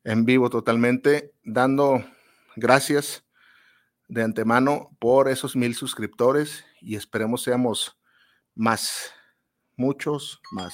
en 0.04 0.26
vivo 0.26 0.50
totalmente, 0.50 1.34
dando 1.44 2.04
gracias 2.56 3.24
de 4.08 4.24
antemano 4.24 4.90
por 5.00 5.30
esos 5.30 5.56
mil 5.56 5.76
suscriptores 5.76 6.66
y 6.82 6.96
esperemos 6.96 7.44
seamos 7.44 7.98
más, 8.56 9.12
muchos 9.76 10.42
más. 10.52 10.74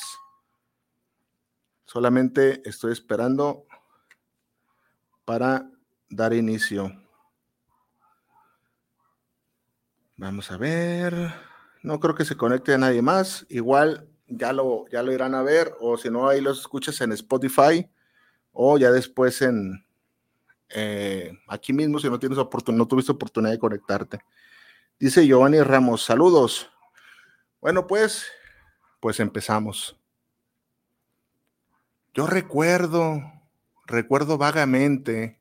Solamente 1.85 2.61
estoy 2.67 2.93
esperando 2.93 3.65
para 5.25 5.69
dar 6.09 6.33
inicio. 6.33 6.91
Vamos 10.17 10.51
a 10.51 10.57
ver. 10.57 11.33
No 11.83 11.99
creo 11.99 12.15
que 12.15 12.25
se 12.25 12.37
conecte 12.37 12.73
a 12.73 12.77
nadie 12.77 13.01
más. 13.01 13.45
Igual 13.49 14.07
ya 14.27 14.53
lo, 14.53 14.87
ya 14.89 15.03
lo 15.03 15.11
irán 15.11 15.35
a 15.35 15.43
ver, 15.43 15.75
o 15.79 15.97
si 15.97 16.09
no, 16.09 16.27
ahí 16.27 16.41
los 16.41 16.59
escuchas 16.59 16.99
en 17.01 17.11
Spotify, 17.11 17.87
o 18.51 18.77
ya 18.77 18.91
después 18.91 19.41
en 19.41 19.85
eh, 20.69 21.31
aquí 21.47 21.73
mismo, 21.73 21.99
si 21.99 22.09
no 22.09 22.19
tienes 22.19 22.37
no 22.37 22.87
tuviste 22.87 23.11
oportunidad 23.11 23.51
de 23.51 23.59
conectarte. 23.59 24.19
Dice 24.99 25.25
Giovanni 25.25 25.61
Ramos, 25.61 26.03
saludos. 26.03 26.69
Bueno, 27.61 27.85
pues, 27.85 28.25
pues 28.99 29.19
empezamos. 29.19 29.97
Yo 32.13 32.27
recuerdo, 32.27 33.21
recuerdo 33.85 34.37
vagamente, 34.37 35.39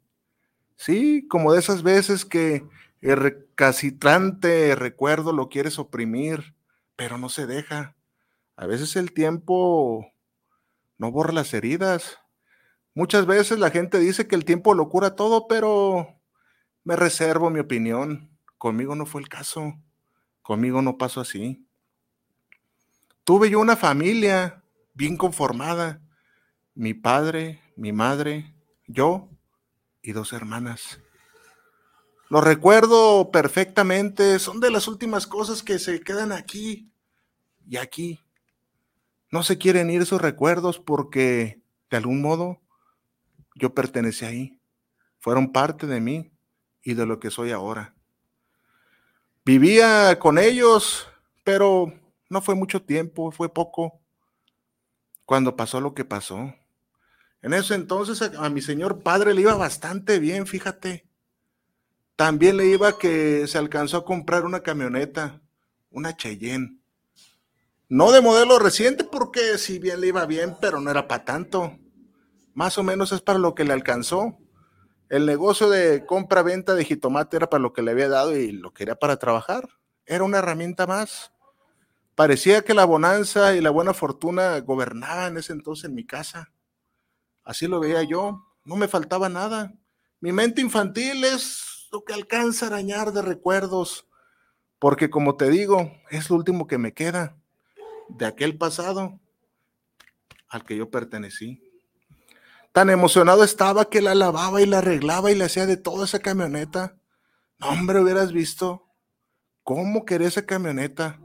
sí, 0.77 1.27
como 1.29 1.53
de 1.53 1.61
esas 1.61 1.83
veces 1.83 2.25
que 2.25 2.65
el 3.01 3.17
recalcitrante 3.17 4.75
recuerdo 4.75 5.33
lo 5.33 5.49
quieres 5.49 5.79
oprimir, 5.79 6.55
pero 6.97 7.19
no 7.19 7.29
se 7.29 7.47
deja. 7.47 7.97
A 8.57 8.67
veces 8.67 8.97
el 8.97 9.13
tiempo 9.13 10.11
no 10.97 11.11
borra 11.11 11.33
las 11.33 11.53
heridas. 11.53 12.19
Muchas 12.95 13.27
veces 13.27 13.59
la 13.59 13.71
gente 13.71 13.99
dice 13.99 14.27
que 14.27 14.37
el 14.37 14.45
tiempo 14.45 14.73
lo 14.75 14.89
cura 14.89 15.17
todo, 15.17 15.49
pero 15.49 16.21
me 16.85 16.97
reservo 16.97 17.51
mi 17.51 17.61
opinión. 17.61 18.31
Conmigo 18.57 18.95
no 18.95 19.05
fue 19.05 19.21
el 19.21 19.29
caso. 19.29 19.75
Conmigo 20.43 20.81
no 20.81 20.97
pasó 20.97 21.21
así. 21.21 21.67
Tuve 23.25 23.51
yo 23.51 23.61
una 23.61 23.77
familia 23.77 24.63
bien 24.95 25.17
conformada. 25.17 26.01
Mi 26.75 26.95
padre, 26.95 27.61
mi 27.77 27.93
madre, 27.93 28.55
yo 28.87 29.29
y 30.05 30.13
dos 30.13 30.35
hermanas. 30.35 31.01
Lo 32.29 32.41
recuerdo 32.41 33.31
perfectamente. 33.31 34.39
Son 34.39 34.61
de 34.61 34.71
las 34.71 34.87
últimas 34.87 35.27
cosas 35.27 35.63
que 35.63 35.79
se 35.79 36.01
quedan 36.01 36.31
aquí 36.31 36.93
y 37.67 37.79
aquí. 37.79 38.21
No 39.31 39.43
se 39.43 39.59
quieren 39.59 39.91
ir 39.91 40.03
esos 40.03 40.21
recuerdos 40.21 40.79
porque 40.79 41.63
de 41.91 41.97
algún 41.97 42.21
modo 42.21 42.61
yo 43.55 43.75
pertenecí 43.75 44.27
ahí. 44.27 44.61
Fueron 45.19 45.53
parte 45.53 45.87
de 45.87 46.01
mí 46.01 46.31
y 46.83 46.95
de 46.95 47.07
lo 47.07 47.19
que 47.19 47.31
soy 47.31 47.51
ahora. 47.51 47.95
Vivía 49.45 50.19
con 50.19 50.39
ellos, 50.39 51.09
pero 51.45 51.93
no 52.29 52.43
fue 52.43 52.55
mucho 52.55 52.83
tiempo, 52.83 53.31
fue 53.31 53.53
poco 53.53 54.01
cuando 55.25 55.57
pasó 55.57 55.81
lo 55.81 55.95
que 55.95 56.05
pasó. 56.05 56.55
En 57.45 57.53
ese 57.53 57.75
entonces 57.75 58.23
a, 58.39 58.49
mi 58.49 58.63
señor 58.63 59.03
padre 59.03 59.35
le 59.35 59.43
iba 59.43 59.55
bastante 59.55 60.19
bien, 60.19 60.47
fíjate. 60.47 61.07
También 62.17 62.57
le 62.57 62.65
iba 62.65 62.99
que 62.99 63.47
se 63.47 63.59
alcanzó 63.59 63.99
a 63.99 64.05
comprar 64.07 64.47
una 64.47 64.61
camioneta, 64.61 65.43
una 65.91 66.17
Cheyenne. 66.17 66.79
No 67.91 68.13
de 68.13 68.23
modelo 68.23 68.59
reciente, 68.59 69.05
porque 69.05 69.59
si 69.59 69.79
bien 69.79 70.01
le 70.01 70.07
iba 70.07 70.25
bien, 70.25 70.57
pero 70.59 70.81
no 70.81 70.91
era 70.91 71.07
para 71.07 71.27
tanto. 71.27 71.77
Más 72.55 72.79
o 72.79 72.83
menos 72.83 73.13
es 73.13 73.21
para 73.21 73.39
lo 73.39 73.55
que 73.55 73.65
le 73.65 73.75
alcanzó. 73.75 74.39
El 75.11 75.27
negocio 75.27 75.69
de 75.69 76.07
compra-venta 76.07 76.75
de 76.75 76.87
jitomate 76.87 77.37
era 77.37 77.51
para 77.51 77.61
lo 77.61 77.75
que 77.75 77.83
le 77.83 77.91
había 77.91 78.09
dado 78.09 78.35
y 78.35 78.53
lo 78.53 78.73
quería 78.73 78.95
para 78.95 79.19
trabajar. 79.19 79.69
Era 80.07 80.25
una 80.25 80.39
herramienta 80.39 80.87
más. 80.87 81.31
Parecía 82.15 82.63
que 82.65 82.73
la 82.73 82.87
bonanza 82.87 83.55
y 83.55 83.61
la 83.61 83.69
buena 83.69 83.93
fortuna 83.93 84.59
gobernaban 84.61 85.33
en 85.33 85.39
ese 85.41 85.53
entonces 85.53 85.85
en 85.85 85.95
mi 85.95 86.07
casa. 86.07 86.54
Así 87.45 87.67
lo 87.67 87.81
veía 87.81 88.03
yo. 88.03 88.45
No 88.65 88.77
me 88.77 88.89
faltaba 88.89 89.29
nada. 89.29 89.75
Mi 90.21 90.33
mente 90.33 90.61
infantil 90.61 91.25
es 91.25 91.89
lo 91.93 92.05
que 92.05 92.15
alcanza 92.15 92.67
a 92.67 92.69
arañar 92.69 93.13
de 93.13 93.23
recuerdos. 93.23 94.07
Porque 94.79 95.11
como 95.11 95.37
te 95.37 95.51
digo, 95.51 95.93
es 96.11 96.31
lo 96.31 96.37
último 96.37 96.67
que 96.67 96.79
me 96.79 96.93
queda 96.93 97.37
de 98.09 98.27
aquel 98.27 98.57
pasado 98.57 99.21
al 100.49 100.65
que 100.65 100.77
yo 100.77 100.91
pertenecí. 100.91 101.63
Tan 102.73 102.91
emocionado 102.91 103.45
estaba 103.45 103.89
que 103.89 104.03
la 104.03 104.15
lavaba 104.15 104.61
y 104.61 104.67
la 104.67 104.79
arreglaba 104.79 105.31
y 105.31 105.35
le 105.35 105.45
hacía 105.45 105.67
de 105.67 105.77
toda 105.77 106.07
esa 106.07 106.19
camioneta. 106.19 106.97
No, 107.59 107.69
hombre, 107.69 108.01
hubieras 108.01 108.33
visto 108.33 108.89
cómo 109.63 110.05
quería 110.05 110.29
esa 110.29 110.45
camioneta. 110.45 111.21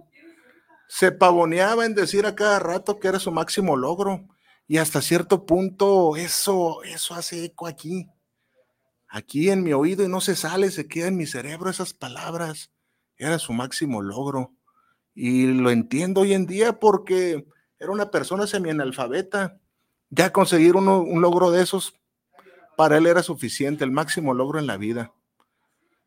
Se 0.88 1.12
pavoneaba 1.12 1.86
en 1.86 1.96
decir 1.96 2.26
a 2.26 2.36
cada 2.36 2.60
rato 2.60 3.00
que 3.00 3.08
era 3.08 3.20
su 3.20 3.32
máximo 3.32 3.76
logro. 3.76 4.28
Y 4.70 4.78
hasta 4.78 5.02
cierto 5.02 5.48
punto 5.48 6.16
eso, 6.16 6.84
eso 6.84 7.16
hace 7.16 7.44
eco 7.44 7.66
aquí. 7.66 8.08
Aquí 9.08 9.50
en 9.50 9.64
mi 9.64 9.74
oído 9.74 10.06
y 10.06 10.08
no 10.08 10.22
se 10.22 10.36
sale, 10.36 10.70
se 10.70 10.88
queda 10.88 11.08
en 11.08 11.18
mi 11.18 11.26
cerebro 11.26 11.72
esas 11.72 11.96
palabras. 11.96 12.72
Era 13.18 13.40
su 13.40 13.52
máximo 13.52 14.04
logro. 14.04 14.54
Y 15.16 15.48
lo 15.48 15.72
entiendo 15.72 16.22
hoy 16.22 16.34
en 16.34 16.46
día 16.46 16.80
porque 16.80 17.48
era 17.80 17.92
una 17.92 18.12
persona 18.12 18.46
semianalfabeta. 18.46 19.60
Ya 20.12 20.32
conseguir 20.32 20.76
un 20.76 21.20
logro 21.20 21.50
de 21.50 21.64
esos 21.64 21.96
para 22.78 22.98
él 22.98 23.08
era 23.08 23.24
suficiente, 23.24 23.84
el 23.84 23.92
máximo 23.92 24.36
logro 24.36 24.60
en 24.60 24.68
la 24.68 24.78
vida. 24.78 25.12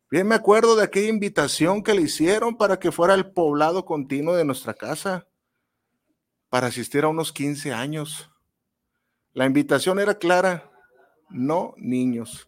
Bien 0.09 0.25
me 0.25 0.35
acuerdo 0.35 0.77
de 0.77 0.85
aquella 0.85 1.09
invitación 1.09 1.83
que 1.83 1.93
le 1.93 2.03
hicieron 2.03 2.55
para 2.55 2.79
que 2.79 2.93
fuera 2.93 3.13
el 3.13 3.29
poblado 3.33 3.83
continuo 3.83 4.37
de 4.37 4.45
nuestra 4.45 4.73
casa, 4.73 5.27
para 6.47 6.67
asistir 6.67 7.03
a 7.03 7.09
unos 7.09 7.33
15 7.33 7.73
años. 7.73 8.29
La 9.33 9.45
invitación 9.45 9.99
era 9.99 10.19
clara, 10.19 10.71
no 11.29 11.73
niños. 11.77 12.47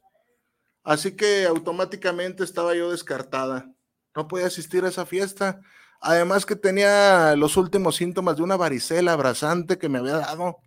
Así 0.83 1.15
que 1.15 1.45
automáticamente 1.45 2.43
estaba 2.43 2.75
yo 2.75 2.91
descartada. 2.91 3.73
No 4.15 4.27
podía 4.27 4.45
asistir 4.45 4.85
a 4.85 4.89
esa 4.89 5.05
fiesta. 5.07 5.61
Además 5.99 6.45
que 6.45 6.55
tenía 6.55 7.35
los 7.35 7.57
últimos 7.57 7.95
síntomas 7.95 8.37
de 8.37 8.43
una 8.43 8.55
varicela 8.55 9.13
abrasante 9.13 9.79
que 9.79 9.89
me 9.89 9.97
había 9.97 10.17
dado. 10.17 10.57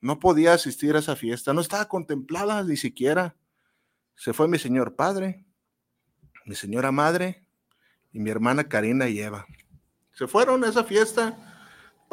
No 0.00 0.18
podía 0.18 0.54
asistir 0.54 0.96
a 0.96 1.00
esa 1.00 1.14
fiesta. 1.14 1.52
No 1.52 1.60
estaba 1.60 1.88
contemplada 1.88 2.62
ni 2.62 2.78
siquiera. 2.78 3.36
Se 4.16 4.32
fue 4.32 4.48
mi 4.48 4.58
señor 4.58 4.96
padre, 4.96 5.44
mi 6.46 6.54
señora 6.54 6.90
madre 6.90 7.46
y 8.12 8.20
mi 8.20 8.30
hermana 8.30 8.64
Karina 8.64 9.08
y 9.08 9.20
Eva. 9.20 9.46
Se 10.12 10.26
fueron 10.26 10.64
a 10.64 10.68
esa 10.68 10.84
fiesta. 10.84 11.36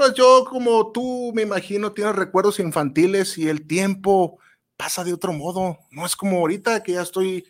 Pues 0.02 0.16
yo, 0.16 0.46
como 0.46 0.92
tú, 0.92 1.32
me 1.36 1.44
imagino, 1.44 1.92
tienes 1.92 2.16
recuerdos 2.16 2.60
infantiles 2.60 3.38
y 3.38 3.50
el 3.50 3.68
tiempo 3.68 4.40
pasa 4.76 5.04
de 5.04 5.14
otro 5.14 5.32
modo. 5.32 5.78
No 5.92 6.08
es 6.08 6.16
como 6.16 6.40
ahorita 6.40 6.82
que 6.82 6.94
ya 6.94 7.04
estoy 7.04 7.46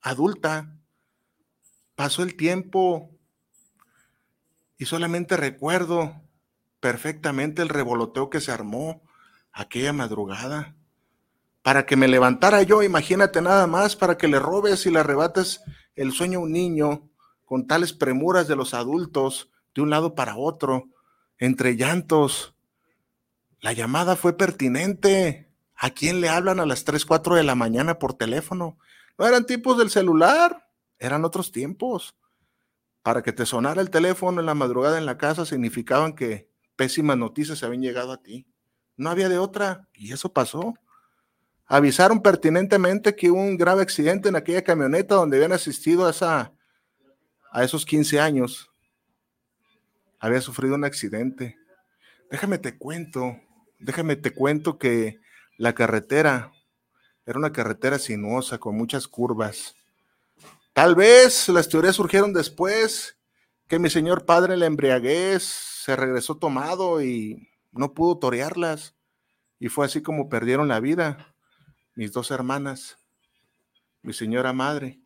adulta. 0.00 0.76
Pasó 1.94 2.24
el 2.24 2.34
tiempo 2.34 3.12
y 4.76 4.86
solamente 4.86 5.36
recuerdo 5.36 6.20
perfectamente 6.80 7.62
el 7.62 7.68
revoloteo 7.68 8.28
que 8.28 8.40
se 8.40 8.50
armó 8.50 9.00
aquella 9.52 9.92
madrugada. 9.92 10.74
Para 11.62 11.86
que 11.86 11.94
me 11.94 12.08
levantara 12.08 12.64
yo, 12.64 12.82
imagínate 12.82 13.40
nada 13.40 13.68
más, 13.68 13.94
para 13.94 14.18
que 14.18 14.26
le 14.26 14.40
robes 14.40 14.84
y 14.84 14.90
le 14.90 14.98
arrebates 14.98 15.60
el 15.94 16.10
sueño 16.10 16.40
a 16.40 16.42
un 16.42 16.50
niño 16.50 17.08
con 17.44 17.68
tales 17.68 17.92
premuras 17.92 18.48
de 18.48 18.56
los 18.56 18.74
adultos 18.74 19.52
de 19.76 19.82
un 19.82 19.90
lado 19.90 20.16
para 20.16 20.36
otro, 20.36 20.88
entre 21.38 21.76
llantos. 21.76 22.54
La 23.60 23.72
llamada 23.72 24.16
fue 24.16 24.36
pertinente. 24.36 25.48
¿A 25.76 25.90
quién 25.90 26.20
le 26.20 26.28
hablan 26.28 26.60
a 26.60 26.66
las 26.66 26.84
3, 26.84 27.04
4 27.04 27.34
de 27.34 27.44
la 27.44 27.54
mañana 27.54 27.98
por 27.98 28.14
teléfono? 28.14 28.78
No 29.18 29.26
eran 29.26 29.46
tipos 29.46 29.78
del 29.78 29.90
celular, 29.90 30.68
eran 30.98 31.24
otros 31.24 31.52
tiempos. 31.52 32.16
Para 33.02 33.22
que 33.22 33.32
te 33.32 33.44
sonara 33.44 33.82
el 33.82 33.90
teléfono 33.90 34.40
en 34.40 34.46
la 34.46 34.54
madrugada 34.54 34.98
en 34.98 35.06
la 35.06 35.18
casa 35.18 35.44
significaban 35.44 36.14
que 36.14 36.48
pésimas 36.76 37.18
noticias 37.18 37.62
habían 37.62 37.82
llegado 37.82 38.12
a 38.12 38.22
ti. 38.22 38.46
No 38.96 39.10
había 39.10 39.28
de 39.28 39.38
otra, 39.38 39.88
y 39.92 40.12
eso 40.12 40.32
pasó. 40.32 40.74
Avisaron 41.66 42.22
pertinentemente 42.22 43.16
que 43.16 43.30
hubo 43.30 43.40
un 43.40 43.56
grave 43.56 43.82
accidente 43.82 44.28
en 44.28 44.36
aquella 44.36 44.62
camioneta 44.62 45.16
donde 45.16 45.36
habían 45.36 45.52
asistido 45.52 46.06
a, 46.06 46.10
esa, 46.10 46.52
a 47.50 47.64
esos 47.64 47.84
15 47.84 48.20
años. 48.20 48.70
Había 50.24 50.40
sufrido 50.40 50.74
un 50.74 50.86
accidente. 50.86 51.58
Déjame 52.30 52.56
te 52.56 52.78
cuento, 52.78 53.38
déjame 53.78 54.16
te 54.16 54.30
cuento 54.30 54.78
que 54.78 55.20
la 55.58 55.74
carretera 55.74 56.50
era 57.26 57.38
una 57.38 57.52
carretera 57.52 57.98
sinuosa 57.98 58.56
con 58.56 58.74
muchas 58.74 59.06
curvas. 59.06 59.76
Tal 60.72 60.94
vez 60.94 61.50
las 61.50 61.68
teorías 61.68 61.96
surgieron 61.96 62.32
después 62.32 63.18
que 63.68 63.78
mi 63.78 63.90
señor 63.90 64.24
padre 64.24 64.56
la 64.56 64.64
embriaguez 64.64 65.42
se 65.42 65.94
regresó 65.94 66.38
tomado 66.38 67.02
y 67.02 67.50
no 67.72 67.92
pudo 67.92 68.16
torearlas. 68.16 68.94
Y 69.58 69.68
fue 69.68 69.84
así 69.84 70.00
como 70.00 70.30
perdieron 70.30 70.68
la 70.68 70.80
vida 70.80 71.34
mis 71.94 72.12
dos 72.12 72.30
hermanas, 72.30 72.96
mi 74.00 74.14
señora 74.14 74.54
madre, 74.54 75.02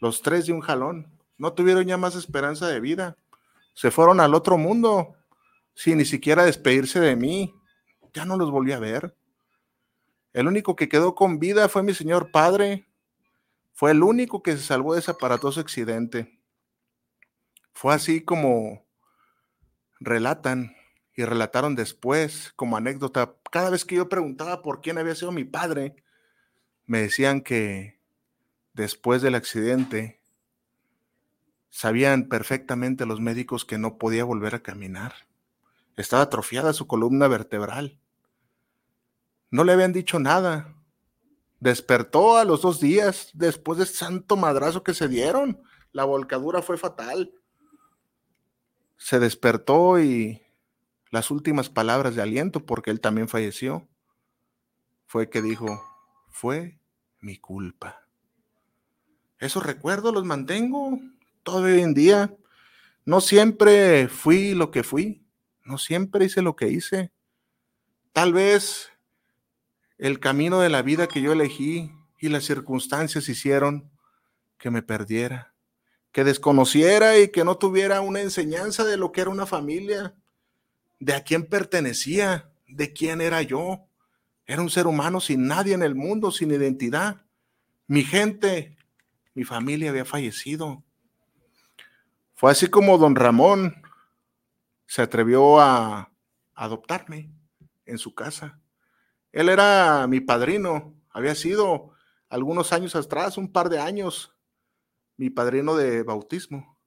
los 0.00 0.22
tres 0.22 0.46
de 0.46 0.52
un 0.52 0.60
jalón. 0.60 1.18
No 1.36 1.52
tuvieron 1.52 1.84
ya 1.84 1.96
más 1.96 2.14
esperanza 2.14 2.68
de 2.68 2.78
vida. 2.78 3.16
Se 3.74 3.90
fueron 3.90 4.20
al 4.20 4.34
otro 4.34 4.56
mundo 4.56 5.16
sin 5.74 5.98
ni 5.98 6.04
siquiera 6.04 6.44
despedirse 6.44 7.00
de 7.00 7.16
mí. 7.16 7.54
Ya 8.12 8.24
no 8.24 8.36
los 8.36 8.50
volví 8.50 8.72
a 8.72 8.78
ver. 8.78 9.16
El 10.32 10.46
único 10.46 10.76
que 10.76 10.88
quedó 10.88 11.14
con 11.14 11.38
vida 11.38 11.68
fue 11.68 11.82
mi 11.82 11.94
señor 11.94 12.30
padre. 12.30 12.86
Fue 13.72 13.90
el 13.90 14.02
único 14.02 14.42
que 14.42 14.56
se 14.56 14.62
salvó 14.62 14.94
de 14.94 15.00
ese 15.00 15.10
aparatoso 15.10 15.60
accidente. 15.60 16.38
Fue 17.72 17.92
así 17.92 18.24
como 18.24 18.86
relatan 19.98 20.76
y 21.16 21.24
relataron 21.24 21.74
después 21.74 22.52
como 22.56 22.76
anécdota. 22.76 23.34
Cada 23.50 23.70
vez 23.70 23.84
que 23.84 23.96
yo 23.96 24.08
preguntaba 24.08 24.62
por 24.62 24.80
quién 24.80 24.98
había 24.98 25.14
sido 25.14 25.32
mi 25.32 25.44
padre, 25.44 25.96
me 26.86 27.00
decían 27.00 27.40
que 27.40 28.00
después 28.72 29.22
del 29.22 29.34
accidente 29.34 30.20
sabían 31.74 32.28
perfectamente 32.28 33.04
los 33.04 33.20
médicos 33.20 33.64
que 33.64 33.78
no 33.78 33.98
podía 33.98 34.22
volver 34.22 34.54
a 34.54 34.62
caminar. 34.62 35.12
Estaba 35.96 36.22
atrofiada 36.22 36.72
su 36.72 36.86
columna 36.86 37.26
vertebral. 37.26 37.98
No 39.50 39.64
le 39.64 39.72
habían 39.72 39.92
dicho 39.92 40.20
nada. 40.20 40.72
Despertó 41.58 42.36
a 42.36 42.44
los 42.44 42.62
dos 42.62 42.78
días 42.78 43.30
después 43.34 43.76
del 43.78 43.88
santo 43.88 44.36
madrazo 44.36 44.84
que 44.84 44.94
se 44.94 45.08
dieron. 45.08 45.60
La 45.90 46.04
volcadura 46.04 46.62
fue 46.62 46.78
fatal. 46.78 47.34
Se 48.96 49.18
despertó 49.18 49.98
y 49.98 50.42
las 51.10 51.32
últimas 51.32 51.70
palabras 51.70 52.14
de 52.14 52.22
aliento, 52.22 52.64
porque 52.64 52.92
él 52.92 53.00
también 53.00 53.26
falleció, 53.26 53.88
fue 55.06 55.28
que 55.28 55.42
dijo, 55.42 55.82
fue 56.28 56.78
mi 57.18 57.36
culpa. 57.36 58.06
Esos 59.40 59.64
recuerdos 59.66 60.14
los 60.14 60.24
mantengo 60.24 61.00
todo 61.44 61.66
hoy 61.66 61.80
en 61.80 61.94
día. 61.94 62.34
No 63.04 63.20
siempre 63.20 64.08
fui 64.08 64.54
lo 64.54 64.70
que 64.70 64.82
fui, 64.82 65.24
no 65.62 65.78
siempre 65.78 66.24
hice 66.24 66.42
lo 66.42 66.56
que 66.56 66.68
hice. 66.68 67.12
Tal 68.12 68.32
vez 68.32 68.90
el 69.98 70.18
camino 70.18 70.60
de 70.60 70.70
la 70.70 70.82
vida 70.82 71.06
que 71.06 71.22
yo 71.22 71.32
elegí 71.32 71.92
y 72.18 72.28
las 72.28 72.44
circunstancias 72.44 73.28
hicieron 73.28 73.90
que 74.58 74.70
me 74.70 74.82
perdiera, 74.82 75.54
que 76.10 76.24
desconociera 76.24 77.18
y 77.18 77.28
que 77.28 77.44
no 77.44 77.58
tuviera 77.58 78.00
una 78.00 78.20
enseñanza 78.20 78.84
de 78.84 78.96
lo 78.96 79.12
que 79.12 79.20
era 79.20 79.30
una 79.30 79.46
familia, 79.46 80.14
de 80.98 81.14
a 81.14 81.22
quién 81.22 81.44
pertenecía, 81.46 82.50
de 82.66 82.92
quién 82.92 83.20
era 83.20 83.42
yo. 83.42 83.86
Era 84.46 84.62
un 84.62 84.70
ser 84.70 84.86
humano 84.86 85.20
sin 85.20 85.46
nadie 85.46 85.74
en 85.74 85.82
el 85.82 85.94
mundo, 85.94 86.30
sin 86.30 86.50
identidad. 86.50 87.26
Mi 87.86 88.04
gente, 88.04 88.76
mi 89.34 89.44
familia 89.44 89.90
había 89.90 90.04
fallecido. 90.04 90.82
Fue 92.34 92.50
así 92.50 92.68
como 92.68 92.98
don 92.98 93.16
Ramón 93.16 93.82
se 94.86 95.02
atrevió 95.02 95.60
a 95.60 96.12
adoptarme 96.54 97.32
en 97.86 97.98
su 97.98 98.14
casa. 98.14 98.60
Él 99.32 99.48
era 99.48 100.06
mi 100.06 100.20
padrino, 100.20 100.94
había 101.10 101.34
sido 101.34 101.94
algunos 102.28 102.72
años 102.72 102.94
atrás, 102.94 103.38
un 103.38 103.50
par 103.50 103.68
de 103.68 103.78
años, 103.78 104.34
mi 105.16 105.30
padrino 105.30 105.76
de 105.76 106.02
bautismo, 106.02 106.78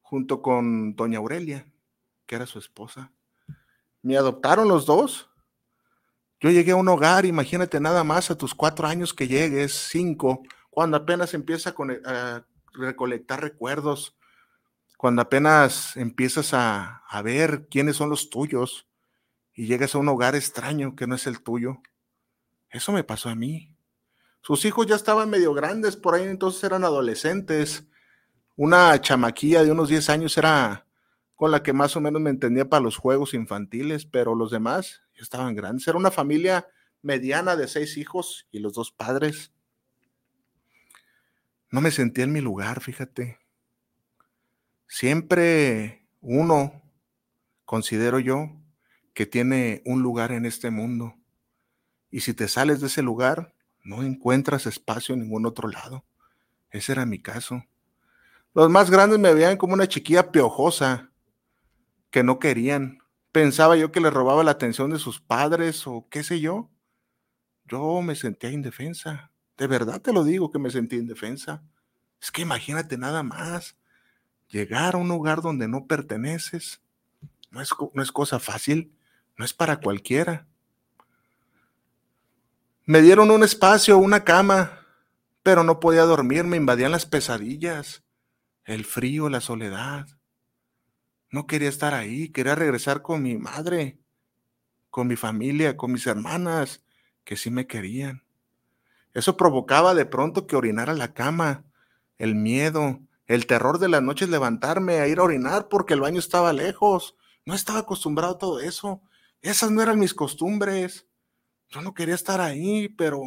junto 0.00 0.42
con 0.42 0.96
doña 0.96 1.18
Aurelia 1.18 1.72
que 2.26 2.36
era 2.36 2.46
su 2.46 2.58
esposa. 2.58 3.12
Me 4.00 4.16
adoptaron 4.16 4.68
los 4.68 4.86
dos. 4.86 5.28
Yo 6.40 6.50
llegué 6.50 6.72
a 6.72 6.76
un 6.76 6.88
hogar, 6.88 7.24
imagínate 7.24 7.78
nada 7.78 8.04
más 8.04 8.30
a 8.30 8.36
tus 8.38 8.54
cuatro 8.54 8.86
años 8.88 9.14
que 9.14 9.28
llegues, 9.28 9.72
cinco, 9.90 10.42
cuando 10.70 10.96
apenas 10.96 11.34
empieza 11.34 11.74
a, 12.06 12.46
recolectar 12.72 13.42
recuerdos, 13.42 14.16
cuando 15.02 15.20
apenas 15.20 15.96
empiezas 15.96 16.54
a, 16.54 17.02
a 17.08 17.22
ver 17.22 17.66
quiénes 17.68 17.96
son 17.96 18.08
los 18.08 18.30
tuyos 18.30 18.86
y 19.52 19.66
llegas 19.66 19.96
a 19.96 19.98
un 19.98 20.06
hogar 20.06 20.36
extraño 20.36 20.94
que 20.94 21.08
no 21.08 21.16
es 21.16 21.26
el 21.26 21.42
tuyo. 21.42 21.78
Eso 22.70 22.92
me 22.92 23.02
pasó 23.02 23.28
a 23.28 23.34
mí. 23.34 23.74
Sus 24.42 24.64
hijos 24.64 24.86
ya 24.86 24.94
estaban 24.94 25.28
medio 25.28 25.54
grandes, 25.54 25.96
por 25.96 26.14
ahí 26.14 26.22
entonces 26.22 26.62
eran 26.62 26.84
adolescentes. 26.84 27.84
Una 28.54 29.00
chamaquilla 29.00 29.64
de 29.64 29.72
unos 29.72 29.88
10 29.88 30.08
años 30.08 30.38
era 30.38 30.86
con 31.34 31.50
la 31.50 31.64
que 31.64 31.72
más 31.72 31.96
o 31.96 32.00
menos 32.00 32.22
me 32.22 32.30
entendía 32.30 32.68
para 32.68 32.84
los 32.84 32.96
juegos 32.96 33.34
infantiles, 33.34 34.06
pero 34.06 34.36
los 34.36 34.52
demás 34.52 35.02
ya 35.16 35.22
estaban 35.22 35.56
grandes. 35.56 35.88
Era 35.88 35.98
una 35.98 36.12
familia 36.12 36.68
mediana 37.02 37.56
de 37.56 37.66
seis 37.66 37.96
hijos 37.96 38.46
y 38.52 38.60
los 38.60 38.74
dos 38.74 38.92
padres. 38.92 39.52
No 41.72 41.80
me 41.80 41.90
sentía 41.90 42.22
en 42.22 42.32
mi 42.32 42.40
lugar, 42.40 42.80
fíjate. 42.80 43.41
Siempre 44.86 46.06
uno, 46.20 46.82
considero 47.64 48.18
yo, 48.18 48.50
que 49.14 49.26
tiene 49.26 49.82
un 49.84 50.02
lugar 50.02 50.32
en 50.32 50.46
este 50.46 50.70
mundo. 50.70 51.14
Y 52.10 52.20
si 52.20 52.34
te 52.34 52.48
sales 52.48 52.80
de 52.80 52.86
ese 52.88 53.02
lugar, 53.02 53.54
no 53.84 54.02
encuentras 54.02 54.66
espacio 54.66 55.14
en 55.14 55.22
ningún 55.22 55.46
otro 55.46 55.68
lado. 55.68 56.04
Ese 56.70 56.92
era 56.92 57.06
mi 57.06 57.20
caso. 57.20 57.64
Los 58.54 58.70
más 58.70 58.90
grandes 58.90 59.18
me 59.18 59.32
veían 59.32 59.56
como 59.56 59.74
una 59.74 59.88
chiquilla 59.88 60.30
piojosa, 60.30 61.10
que 62.10 62.22
no 62.22 62.38
querían. 62.38 62.98
Pensaba 63.32 63.76
yo 63.76 63.90
que 63.90 64.00
le 64.00 64.10
robaba 64.10 64.44
la 64.44 64.50
atención 64.50 64.90
de 64.90 64.98
sus 64.98 65.20
padres 65.20 65.86
o 65.86 66.06
qué 66.10 66.22
sé 66.22 66.40
yo. 66.40 66.70
Yo 67.64 68.02
me 68.02 68.14
sentía 68.14 68.50
indefensa. 68.50 69.32
De 69.56 69.66
verdad 69.66 70.00
te 70.02 70.12
lo 70.12 70.22
digo 70.22 70.50
que 70.50 70.58
me 70.58 70.70
sentí 70.70 70.96
indefensa. 70.96 71.62
Es 72.20 72.30
que 72.30 72.42
imagínate 72.42 72.98
nada 72.98 73.22
más. 73.22 73.76
Llegar 74.52 74.94
a 74.94 74.98
un 74.98 75.08
lugar 75.08 75.40
donde 75.40 75.66
no 75.66 75.86
perteneces. 75.86 76.82
No 77.50 77.62
es, 77.62 77.70
no 77.94 78.02
es 78.02 78.12
cosa 78.12 78.38
fácil. 78.38 78.94
No 79.38 79.46
es 79.46 79.54
para 79.54 79.80
cualquiera. 79.80 80.46
Me 82.84 83.00
dieron 83.00 83.30
un 83.30 83.42
espacio, 83.42 83.96
una 83.96 84.24
cama, 84.24 84.86
pero 85.42 85.64
no 85.64 85.80
podía 85.80 86.02
dormir, 86.02 86.44
me 86.44 86.58
invadían 86.58 86.92
las 86.92 87.06
pesadillas. 87.06 88.04
el 88.64 88.84
frío, 88.84 89.28
la 89.28 89.40
soledad. 89.40 90.06
No 91.30 91.46
quería 91.46 91.70
estar 91.70 91.94
ahí, 91.94 92.28
quería 92.28 92.54
regresar 92.54 93.00
con 93.00 93.22
mi 93.22 93.38
madre, 93.38 93.98
con 94.90 95.06
mi 95.06 95.16
familia, 95.16 95.76
con 95.78 95.92
mis 95.92 96.06
hermanas, 96.06 96.84
que 97.24 97.36
sí 97.36 97.50
me 97.50 97.66
querían. 97.66 98.22
Eso 99.14 99.36
provocaba 99.36 99.94
de 99.94 100.04
pronto 100.04 100.46
que 100.46 100.56
orinara 100.56 100.92
la 100.92 101.14
cama, 101.14 101.64
el 102.18 102.34
miedo, 102.34 103.00
el 103.26 103.46
terror 103.46 103.78
de 103.78 103.88
las 103.88 104.02
noches 104.02 104.28
levantarme 104.28 104.98
a 104.98 105.08
ir 105.08 105.18
a 105.18 105.22
orinar 105.22 105.68
porque 105.68 105.94
el 105.94 106.00
baño 106.00 106.18
estaba 106.18 106.52
lejos. 106.52 107.16
No 107.44 107.54
estaba 107.54 107.80
acostumbrado 107.80 108.34
a 108.34 108.38
todo 108.38 108.60
eso. 108.60 109.00
Esas 109.40 109.70
no 109.70 109.82
eran 109.82 109.98
mis 109.98 110.14
costumbres. 110.14 111.06
Yo 111.70 111.80
no 111.82 111.94
quería 111.94 112.14
estar 112.14 112.40
ahí, 112.40 112.88
pero 112.88 113.22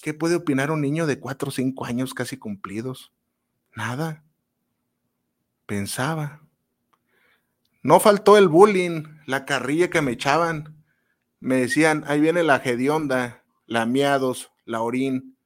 ¿qué 0.00 0.14
puede 0.14 0.36
opinar 0.36 0.70
un 0.70 0.80
niño 0.80 1.06
de 1.06 1.18
cuatro 1.18 1.48
o 1.48 1.52
cinco 1.52 1.84
años 1.84 2.14
casi 2.14 2.36
cumplidos? 2.36 3.12
Nada. 3.74 4.24
Pensaba. 5.66 6.42
No 7.82 8.00
faltó 8.00 8.36
el 8.36 8.48
bullying, 8.48 9.04
la 9.26 9.44
carrilla 9.44 9.90
que 9.90 10.02
me 10.02 10.12
echaban. 10.12 10.84
Me 11.40 11.56
decían, 11.56 12.04
ahí 12.06 12.20
viene 12.20 12.42
la 12.42 12.56
hedionda, 12.56 13.44
la 13.66 13.86
miados, 13.86 14.50
la 14.64 14.80
orín, 14.80 15.36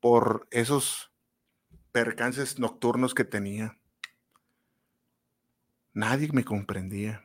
por 0.00 0.48
esos 0.50 1.11
percances 1.92 2.58
nocturnos 2.58 3.14
que 3.14 3.24
tenía. 3.24 3.78
Nadie 5.92 6.30
me 6.32 6.44
comprendía. 6.44 7.22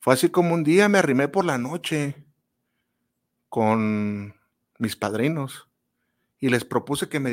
Fue 0.00 0.12
así 0.12 0.28
como 0.28 0.54
un 0.54 0.64
día 0.64 0.88
me 0.88 0.98
arrimé 0.98 1.28
por 1.28 1.46
la 1.46 1.56
noche 1.56 2.26
con 3.48 4.34
mis 4.78 4.96
padrinos 4.96 5.68
y 6.38 6.50
les 6.50 6.64
propuse 6.64 7.08
que 7.08 7.20
me, 7.20 7.30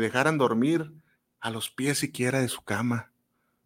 dejaran 0.00 0.38
dormir 0.38 0.90
a 1.40 1.50
los 1.50 1.68
pies 1.68 1.98
siquiera 1.98 2.40
de 2.40 2.48
su 2.48 2.62
cama 2.62 3.12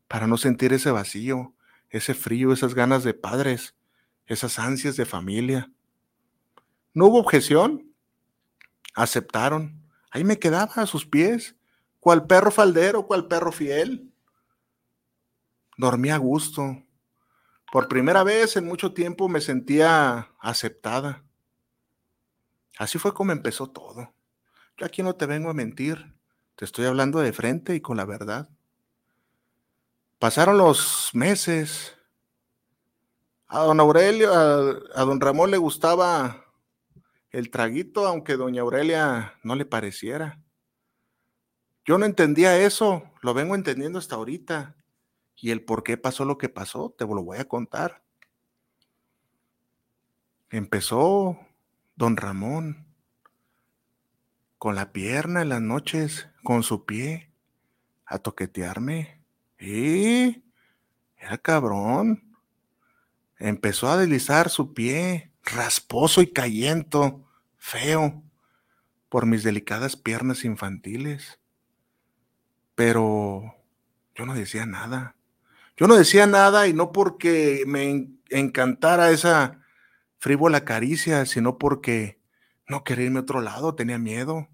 para 0.08 0.26
no 0.26 0.38
sentir 0.38 0.72
ese 0.72 0.90
vacío, 0.90 1.54
ese 1.90 2.14
frío, 2.14 2.52
esas 2.52 2.74
ganas 2.74 3.04
de 3.04 3.14
padres, 3.14 3.76
esas 4.26 4.58
ansias 4.58 4.96
de 4.96 5.06
familia. 5.06 5.70
No 6.94 7.06
hubo 7.06 7.20
objeción, 7.20 7.92
aceptaron. 8.94 9.80
Ahí 10.10 10.24
me 10.24 10.40
quedaba 10.40 10.72
a 10.74 10.86
sus 10.86 11.06
pies, 11.06 11.54
cual 12.08 12.26
perro 12.26 12.50
faldero, 12.50 13.06
cual 13.06 13.28
perro 13.28 13.52
fiel. 13.52 14.10
Dormí 15.76 16.08
a 16.08 16.16
gusto. 16.16 16.82
Por 17.70 17.86
primera 17.86 18.24
vez 18.24 18.56
en 18.56 18.64
mucho 18.64 18.94
tiempo 18.94 19.28
me 19.28 19.42
sentía 19.42 20.30
aceptada. 20.40 21.22
Así 22.78 22.98
fue 22.98 23.12
como 23.12 23.32
empezó 23.32 23.68
todo. 23.68 24.14
Yo 24.78 24.86
aquí 24.86 25.02
no 25.02 25.16
te 25.16 25.26
vengo 25.26 25.50
a 25.50 25.52
mentir, 25.52 26.14
te 26.56 26.64
estoy 26.64 26.86
hablando 26.86 27.18
de 27.18 27.34
frente 27.34 27.74
y 27.74 27.82
con 27.82 27.98
la 27.98 28.06
verdad. 28.06 28.48
Pasaron 30.18 30.56
los 30.56 31.10
meses. 31.12 31.94
A 33.48 33.64
don 33.64 33.80
Aurelio, 33.80 34.32
a, 34.32 35.04
don 35.04 35.20
Ramón 35.20 35.50
le 35.50 35.58
gustaba 35.58 36.42
el 37.32 37.50
traguito, 37.50 38.06
aunque 38.06 38.38
doña 38.38 38.62
Aurelia 38.62 39.34
no 39.42 39.54
le 39.56 39.66
pareciera. 39.66 40.40
Yo 41.88 41.96
no 41.96 42.04
entendía 42.04 42.58
eso, 42.58 43.10
lo 43.22 43.32
vengo 43.32 43.54
entendiendo 43.54 43.98
hasta 43.98 44.16
ahorita. 44.16 44.76
Y 45.36 45.52
el 45.52 45.64
por 45.64 45.82
qué 45.82 45.96
pasó 45.96 46.26
lo 46.26 46.36
que 46.36 46.50
pasó, 46.50 46.94
te 46.98 47.06
lo 47.06 47.22
voy 47.22 47.38
a 47.38 47.48
contar. 47.48 48.02
Empezó 50.50 51.38
don 51.96 52.18
Ramón 52.18 52.86
con 54.58 54.74
la 54.74 54.92
pierna 54.92 55.40
en 55.40 55.48
las 55.48 55.62
noches, 55.62 56.28
con 56.42 56.62
su 56.62 56.84
pie, 56.84 57.30
a 58.04 58.18
toquetearme. 58.18 59.22
Y 59.58 60.44
era 61.16 61.38
cabrón. 61.38 62.36
Empezó 63.38 63.88
a 63.88 63.96
deslizar 63.96 64.50
su 64.50 64.74
pie, 64.74 65.32
rasposo 65.42 66.20
y 66.20 66.34
cayento, 66.34 67.24
feo, 67.56 68.22
por 69.08 69.24
mis 69.24 69.42
delicadas 69.42 69.96
piernas 69.96 70.44
infantiles. 70.44 71.37
Pero 72.78 73.56
yo 74.14 74.24
no 74.24 74.34
decía 74.34 74.64
nada. 74.64 75.16
Yo 75.76 75.88
no 75.88 75.96
decía 75.96 76.28
nada 76.28 76.68
y 76.68 76.72
no 76.72 76.92
porque 76.92 77.64
me 77.66 78.08
encantara 78.30 79.10
esa 79.10 79.62
frívola 80.18 80.64
caricia, 80.64 81.26
sino 81.26 81.58
porque 81.58 82.20
no 82.68 82.84
quería 82.84 83.06
irme 83.06 83.18
a 83.18 83.22
otro 83.22 83.40
lado, 83.40 83.74
tenía 83.74 83.98
miedo. 83.98 84.46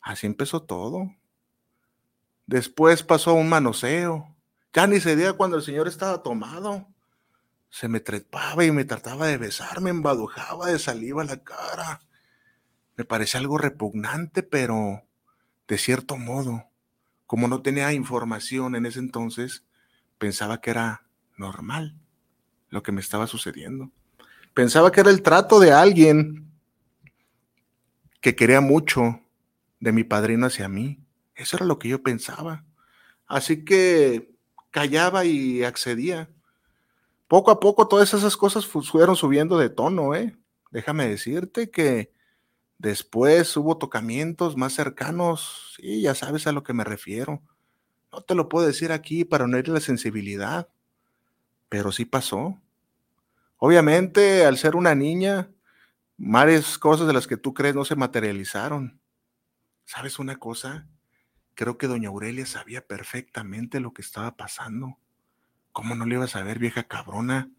Así 0.00 0.26
empezó 0.26 0.64
todo. 0.64 1.14
Después 2.46 3.04
pasó 3.04 3.34
un 3.34 3.48
manoseo. 3.48 4.34
Ya 4.72 4.88
ni 4.88 4.98
se 4.98 5.14
día 5.14 5.34
cuando 5.34 5.58
el 5.58 5.62
señor 5.62 5.86
estaba 5.86 6.24
tomado. 6.24 6.88
Se 7.68 7.86
me 7.86 8.00
trepaba 8.00 8.64
y 8.64 8.72
me 8.72 8.84
trataba 8.84 9.28
de 9.28 9.38
besar, 9.38 9.80
me 9.80 9.90
embadujaba 9.90 10.66
de 10.66 10.80
saliva 10.80 11.22
la 11.22 11.36
cara. 11.44 12.00
Me 12.96 13.04
parecía 13.04 13.38
algo 13.38 13.58
repugnante, 13.58 14.42
pero 14.42 15.04
de 15.68 15.78
cierto 15.78 16.16
modo, 16.16 16.69
como 17.30 17.46
no 17.46 17.62
tenía 17.62 17.92
información 17.92 18.74
en 18.74 18.86
ese 18.86 18.98
entonces, 18.98 19.64
pensaba 20.18 20.60
que 20.60 20.70
era 20.70 21.06
normal 21.36 21.96
lo 22.70 22.82
que 22.82 22.90
me 22.90 23.00
estaba 23.00 23.28
sucediendo. 23.28 23.92
Pensaba 24.52 24.90
que 24.90 25.00
era 25.00 25.10
el 25.10 25.22
trato 25.22 25.60
de 25.60 25.70
alguien 25.70 26.50
que 28.20 28.34
quería 28.34 28.60
mucho 28.60 29.20
de 29.78 29.92
mi 29.92 30.02
padrino 30.02 30.46
hacia 30.46 30.68
mí. 30.68 30.98
Eso 31.36 31.56
era 31.56 31.66
lo 31.66 31.78
que 31.78 31.88
yo 31.90 32.02
pensaba. 32.02 32.64
Así 33.28 33.64
que 33.64 34.34
callaba 34.72 35.24
y 35.24 35.62
accedía. 35.62 36.28
Poco 37.28 37.52
a 37.52 37.60
poco 37.60 37.86
todas 37.86 38.12
esas 38.12 38.36
cosas 38.36 38.66
fueron 38.66 39.14
subiendo 39.14 39.56
de 39.56 39.70
tono, 39.70 40.16
¿eh? 40.16 40.36
Déjame 40.72 41.06
decirte 41.06 41.70
que 41.70 42.10
después 42.80 43.54
hubo 43.58 43.76
tocamientos 43.76 44.56
más 44.56 44.72
cercanos, 44.72 45.74
sí, 45.76 46.00
ya 46.00 46.14
sabes 46.14 46.46
a 46.46 46.52
lo 46.52 46.62
que 46.62 46.72
me 46.72 46.82
refiero. 46.82 47.42
No 48.10 48.22
te 48.22 48.34
lo 48.34 48.48
puedo 48.48 48.66
decir 48.66 48.90
aquí 48.90 49.24
para 49.24 49.46
no 49.46 49.58
la 49.58 49.80
sensibilidad, 49.80 50.68
pero 51.68 51.92
sí 51.92 52.06
pasó. 52.06 52.58
Obviamente, 53.58 54.46
al 54.46 54.56
ser 54.56 54.76
una 54.76 54.94
niña, 54.94 55.50
varias 56.16 56.78
cosas 56.78 57.06
de 57.06 57.12
las 57.12 57.26
que 57.26 57.36
tú 57.36 57.52
crees 57.52 57.74
no 57.74 57.84
se 57.84 57.96
materializaron. 57.96 58.98
¿Sabes 59.84 60.18
una 60.18 60.38
cosa? 60.38 60.88
Creo 61.54 61.76
que 61.76 61.86
doña 61.86 62.08
Aurelia 62.08 62.46
sabía 62.46 62.86
perfectamente 62.86 63.80
lo 63.80 63.92
que 63.92 64.00
estaba 64.00 64.36
pasando. 64.36 64.96
¿Cómo 65.72 65.94
no 65.94 66.06
le 66.06 66.14
iba 66.14 66.24
a 66.24 66.28
saber, 66.28 66.58
vieja 66.58 66.84
cabrona? 66.84 67.50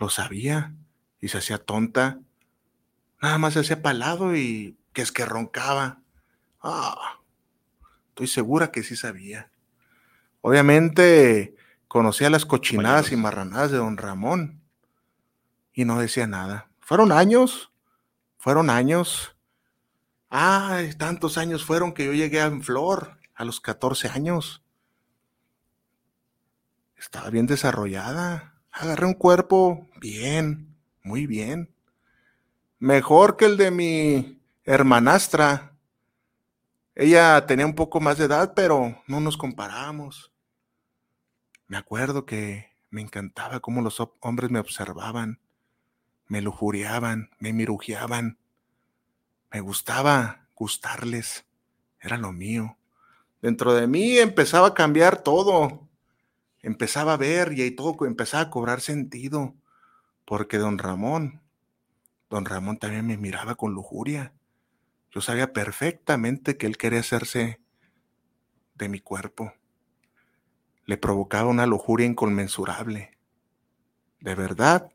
Lo 0.00 0.08
sabía 0.08 0.74
y 1.20 1.28
se 1.28 1.38
hacía 1.38 1.58
tonta. 1.58 2.20
Nada 3.22 3.38
más 3.38 3.54
se 3.54 3.60
hacía 3.60 3.80
palado 3.80 4.36
y 4.36 4.76
que 4.92 5.00
es 5.00 5.12
que 5.12 5.24
roncaba. 5.24 6.02
Ah, 6.60 7.20
estoy 8.08 8.26
segura 8.26 8.70
que 8.70 8.82
sí 8.82 8.96
sabía. 8.96 9.50
Obviamente 10.42 11.54
conocía 11.88 12.28
las 12.28 12.44
cochinadas 12.44 13.12
y 13.12 13.16
marranadas 13.16 13.70
de 13.70 13.78
don 13.78 13.96
Ramón 13.96 14.60
y 15.72 15.84
no 15.84 15.98
decía 15.98 16.26
nada. 16.26 16.68
Fueron 16.80 17.12
años, 17.12 17.72
fueron 18.36 18.68
años 18.68 19.32
Ay, 20.34 20.94
tantos 20.94 21.36
años 21.36 21.62
fueron 21.62 21.92
que 21.92 22.06
yo 22.06 22.14
llegué 22.14 22.40
a 22.40 22.50
Flor 22.50 23.18
a 23.34 23.44
los 23.44 23.60
14 23.60 24.08
años. 24.08 24.64
Estaba 26.96 27.28
bien 27.28 27.46
desarrollada. 27.46 28.54
Agarré 28.70 29.04
un 29.04 29.12
cuerpo 29.12 29.90
bien, 30.00 30.74
muy 31.02 31.26
bien. 31.26 31.71
Mejor 32.82 33.36
que 33.36 33.44
el 33.44 33.56
de 33.56 33.70
mi 33.70 34.42
hermanastra. 34.64 35.78
Ella 36.96 37.46
tenía 37.46 37.64
un 37.64 37.76
poco 37.76 38.00
más 38.00 38.18
de 38.18 38.24
edad, 38.24 38.54
pero 38.56 39.00
no 39.06 39.20
nos 39.20 39.36
comparamos. 39.36 40.32
Me 41.68 41.76
acuerdo 41.76 42.26
que 42.26 42.72
me 42.90 43.00
encantaba 43.00 43.60
cómo 43.60 43.82
los 43.82 44.02
hombres 44.18 44.50
me 44.50 44.58
observaban, 44.58 45.38
me 46.26 46.42
lujuriaban, 46.42 47.30
me 47.38 47.52
mirujeaban 47.52 48.36
me 49.52 49.60
gustaba 49.60 50.48
gustarles, 50.56 51.44
era 52.00 52.16
lo 52.16 52.32
mío. 52.32 52.78
Dentro 53.42 53.74
de 53.74 53.86
mí 53.86 54.18
empezaba 54.18 54.66
a 54.66 54.74
cambiar 54.74 55.22
todo, 55.22 55.86
empezaba 56.62 57.12
a 57.12 57.18
ver 57.18 57.52
y 57.52 57.62
ahí 57.62 57.70
todo 57.70 57.94
empezaba 58.06 58.42
a 58.42 58.50
cobrar 58.50 58.80
sentido, 58.80 59.54
porque 60.24 60.58
don 60.58 60.78
Ramón, 60.78 61.41
don 62.32 62.46
Ramón 62.46 62.78
también 62.78 63.06
me 63.06 63.18
miraba 63.18 63.56
con 63.56 63.74
lujuria. 63.74 64.32
Yo 65.10 65.20
sabía 65.20 65.52
perfectamente 65.52 66.56
que 66.56 66.64
él 66.64 66.78
quería 66.78 67.00
hacerse 67.00 67.60
de 68.74 68.88
mi 68.88 69.00
cuerpo. 69.00 69.52
Le 70.86 70.96
provocaba 70.96 71.50
una 71.50 71.66
lujuria 71.66 72.06
inconmensurable. 72.06 73.18
De 74.20 74.34
verdad 74.34 74.90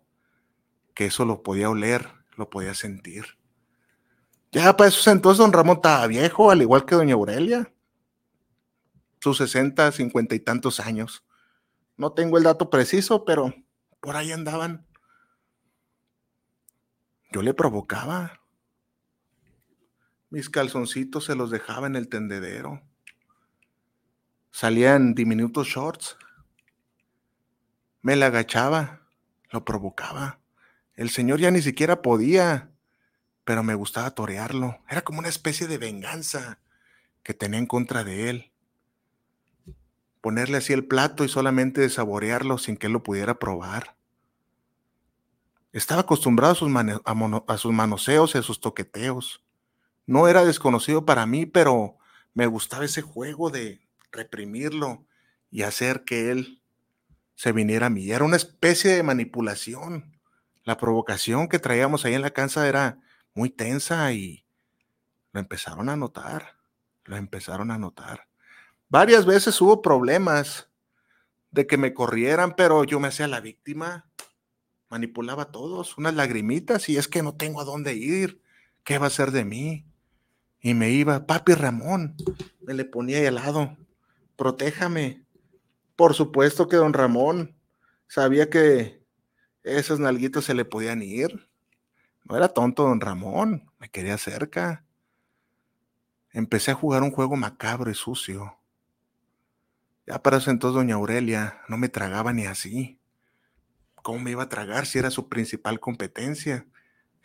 que 0.96 1.06
eso 1.06 1.26
lo 1.26 1.44
podía 1.44 1.70
oler, 1.70 2.10
lo 2.38 2.50
podía 2.50 2.74
sentir. 2.74 3.38
Ya 4.52 4.76
para 4.76 4.88
esos 4.88 5.06
entonces 5.06 5.38
don 5.38 5.54
Ramón 5.54 5.76
estaba 5.76 6.08
viejo, 6.08 6.50
al 6.50 6.64
igual 6.64 6.86
que 6.86 6.96
doña 6.96 7.14
Aurelia. 7.14 7.72
sus 9.20 9.38
60, 9.38 9.92
50 9.92 10.34
y 10.34 10.40
tantos 10.40 10.80
años. 10.80 11.24
No 11.98 12.14
tengo 12.14 12.40
el 12.40 12.46
dato 12.46 12.72
preciso, 12.72 13.26
pero 13.26 13.54
por 14.00 14.16
ahí 14.16 14.32
andaban. 14.32 14.87
Yo 17.32 17.42
le 17.42 17.54
provocaba. 17.54 18.42
Mis 20.30 20.50
calzoncitos 20.50 21.26
se 21.26 21.36
los 21.36 21.52
dejaba 21.52 21.88
en 21.88 21.96
el 21.96 22.08
tendedero. 22.08 22.82
Salía 24.52 24.96
en 24.96 25.14
diminutos 25.14 25.68
shorts. 25.68 26.18
Me 28.02 28.16
la 28.16 28.28
agachaba, 28.28 29.08
lo 29.52 29.66
provocaba. 29.66 30.40
El 30.96 31.10
señor 31.10 31.40
ya 31.40 31.52
ni 31.52 31.62
siquiera 31.62 32.02
podía, 32.02 32.72
pero 33.44 33.62
me 33.62 33.76
gustaba 33.76 34.12
torearlo. 34.12 34.80
Era 34.90 35.04
como 35.04 35.20
una 35.20 35.30
especie 35.30 35.68
de 35.68 35.78
venganza 35.78 36.60
que 37.24 37.34
tenía 37.34 37.60
en 37.60 37.68
contra 37.68 38.06
de 38.06 38.30
él. 38.30 38.52
Ponerle 40.22 40.58
así 40.58 40.72
el 40.72 40.88
plato 40.88 41.26
y 41.26 41.30
solamente 41.30 41.90
saborearlo 41.90 42.58
sin 42.58 42.78
que 42.78 42.88
él 42.88 42.94
lo 42.94 43.04
pudiera 43.04 43.38
probar. 43.38 43.97
Estaba 45.78 46.02
acostumbrado 46.02 46.54
a 46.54 46.56
sus, 46.56 46.72
a, 47.48 47.58
sus 47.60 47.72
manoseos 47.72 48.34
y 48.34 48.40
a 48.40 48.42
sus 48.42 48.60
toqueteos. 48.60 49.44
No 50.08 50.28
era 50.28 50.44
desconocido 50.44 51.06
para 51.06 51.28
mí, 51.28 51.46
pero 51.46 52.00
me 52.34 52.48
gustaba 52.48 52.84
ese 52.84 53.04
juego 53.04 53.52
de 53.52 53.88
reprimirlo 54.12 55.06
y 55.52 55.62
hacer 55.62 56.04
que 56.04 56.32
él 56.32 56.64
se 57.36 57.52
viniera 57.52 57.86
a 57.86 57.90
mí. 57.92 58.10
Era 58.10 58.26
una 58.26 58.38
especie 58.38 58.96
de 58.96 59.04
manipulación. 59.04 60.18
La 60.64 60.78
provocación 60.78 61.48
que 61.48 61.60
traíamos 61.60 62.06
ahí 62.06 62.16
en 62.16 62.24
la 62.24 62.32
casa 62.32 62.68
era 62.68 63.00
muy 63.36 63.52
tensa 63.52 64.12
y 64.14 64.48
lo 65.32 65.40
empezaron 65.40 65.90
a 65.90 65.96
notar. 65.96 66.56
Lo 67.04 67.18
empezaron 67.18 67.70
a 67.70 67.78
notar. 67.78 68.28
Varias 68.90 69.28
veces 69.28 69.62
hubo 69.62 69.84
problemas 69.84 70.72
de 71.52 71.68
que 71.68 71.78
me 71.78 71.94
corrieran, 71.94 72.56
pero 72.56 72.84
yo 72.84 73.00
me 73.00 73.10
hacía 73.10 73.28
la 73.28 73.42
víctima. 73.42 74.07
Manipulaba 74.90 75.44
a 75.44 75.52
todos, 75.52 75.98
unas 75.98 76.14
lagrimitas 76.16 76.88
y 76.90 76.98
es 76.98 77.08
que 77.08 77.24
no 77.24 77.36
tengo 77.36 77.62
a 77.62 77.66
dónde 77.66 77.96
ir. 77.96 78.42
¿Qué 78.84 78.98
va 78.98 79.08
a 79.08 79.12
ser 79.12 79.32
de 79.32 79.44
mí? 79.44 79.86
Y 80.62 80.74
me 80.74 80.92
iba, 80.92 81.26
papi 81.26 81.54
Ramón, 81.54 82.16
me 82.62 82.74
le 82.74 82.86
ponía 82.86 83.18
ahí 83.18 83.26
al 83.26 83.36
lado, 83.36 83.78
protéjame. 84.36 85.26
Por 85.96 86.14
supuesto 86.14 86.68
que 86.68 86.78
don 86.78 86.94
Ramón 86.94 87.58
sabía 88.08 88.50
que 88.50 89.04
esos 89.64 90.00
nalguitos 90.00 90.46
se 90.46 90.54
le 90.54 90.66
podían 90.66 91.02
ir. 91.02 91.50
No 92.24 92.38
era 92.38 92.50
tonto 92.50 92.84
don 92.84 93.02
Ramón, 93.02 93.72
me 93.80 93.90
quería 93.90 94.18
cerca. 94.18 94.86
Empecé 96.32 96.72
a 96.72 96.76
jugar 96.76 97.04
un 97.04 97.12
juego 97.12 97.36
macabro 97.36 97.90
y 97.90 97.96
sucio. 97.96 98.58
Ya 100.06 100.22
para 100.22 100.38
eso 100.38 100.52
entonces 100.52 100.76
doña 100.76 100.96
Aurelia 100.96 101.62
no 101.68 101.78
me 101.78 101.90
tragaba 101.90 102.32
ni 102.32 102.46
así. 102.46 102.97
¿Cómo 104.08 104.22
me 104.22 104.32
iba 104.32 104.44
a 104.44 104.48
tragar 104.48 104.86
si 104.86 105.00
era 105.00 105.12
su 105.12 105.28
principal 105.28 105.82
competencia? 105.82 106.66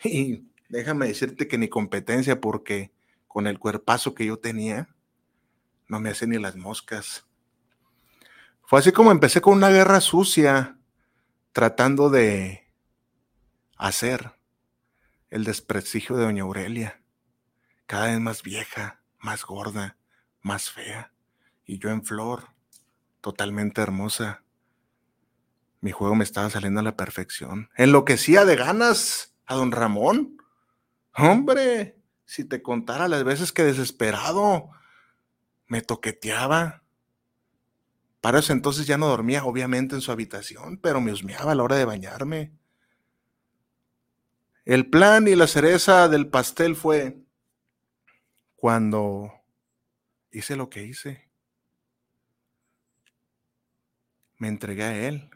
Y 0.03 0.49
déjame 0.69 1.07
decirte 1.07 1.47
que 1.47 1.57
ni 1.57 1.69
competencia 1.69 2.41
porque 2.41 2.93
con 3.29 3.47
el 3.47 3.61
cuerpazo 3.61 4.17
que 4.17 4.27
yo 4.27 4.41
tenía, 4.41 4.89
no 5.87 6.01
me 6.01 6.11
hace 6.11 6.27
ni 6.27 6.41
las 6.41 6.57
moscas. 6.57 7.25
Fue 8.65 8.81
así 8.81 8.91
como 8.91 9.13
empecé 9.13 9.41
con 9.41 9.59
una 9.59 9.69
guerra 9.69 10.01
sucia, 10.01 10.77
tratando 11.53 12.11
de 12.11 12.69
hacer 13.77 14.33
el 15.31 15.45
desprestigio 15.45 16.17
de 16.17 16.25
doña 16.25 16.43
Aurelia, 16.43 17.01
cada 17.87 18.07
vez 18.07 18.19
más 18.19 18.43
vieja, 18.43 19.01
más 19.21 19.45
gorda, 19.45 19.99
más 20.41 20.69
fea, 20.69 21.13
y 21.65 21.79
yo 21.79 21.91
en 21.91 22.05
flor, 22.05 22.49
totalmente 23.21 23.81
hermosa. 23.81 24.42
Mi 25.83 25.91
juego 25.91 26.15
me 26.15 26.23
estaba 26.23 26.49
saliendo 26.49 26.79
a 26.79 26.85
la 26.85 26.97
perfección. 26.97 27.69
Enloquecía 27.77 28.45
de 28.45 28.55
ganas 28.55 29.35
a 29.47 29.57
don 29.57 29.73
Ramón. 29.73 30.39
Hombre, 31.13 31.99
si 32.25 32.45
te 32.45 32.63
contara 32.63 33.09
las 33.09 33.25
veces 33.25 33.51
que 33.51 33.65
desesperado 33.65 34.71
me 35.67 35.83
toqueteaba. 35.83 36.85
Para 38.21 38.39
eso 38.39 38.53
entonces 38.53 38.87
ya 38.87 38.97
no 38.97 39.09
dormía, 39.09 39.45
obviamente, 39.45 39.97
en 39.97 40.01
su 40.01 40.13
habitación, 40.13 40.79
pero 40.79 41.01
me 41.01 41.11
husmeaba 41.11 41.51
a 41.51 41.55
la 41.57 41.65
hora 41.65 41.77
de 41.77 41.85
bañarme. 41.85 42.53
El 44.65 44.89
plan 44.89 45.27
y 45.27 45.35
la 45.35 45.49
cereza 45.49 46.09
del 46.09 46.29
pastel 46.29 46.77
fue 46.77 47.19
cuando 48.55 49.33
hice 50.31 50.55
lo 50.55 50.71
que 50.71 50.85
hice. 50.85 51.29
Me 54.39 54.47
entregué 54.47 54.85
a 54.85 55.09
él, 55.09 55.29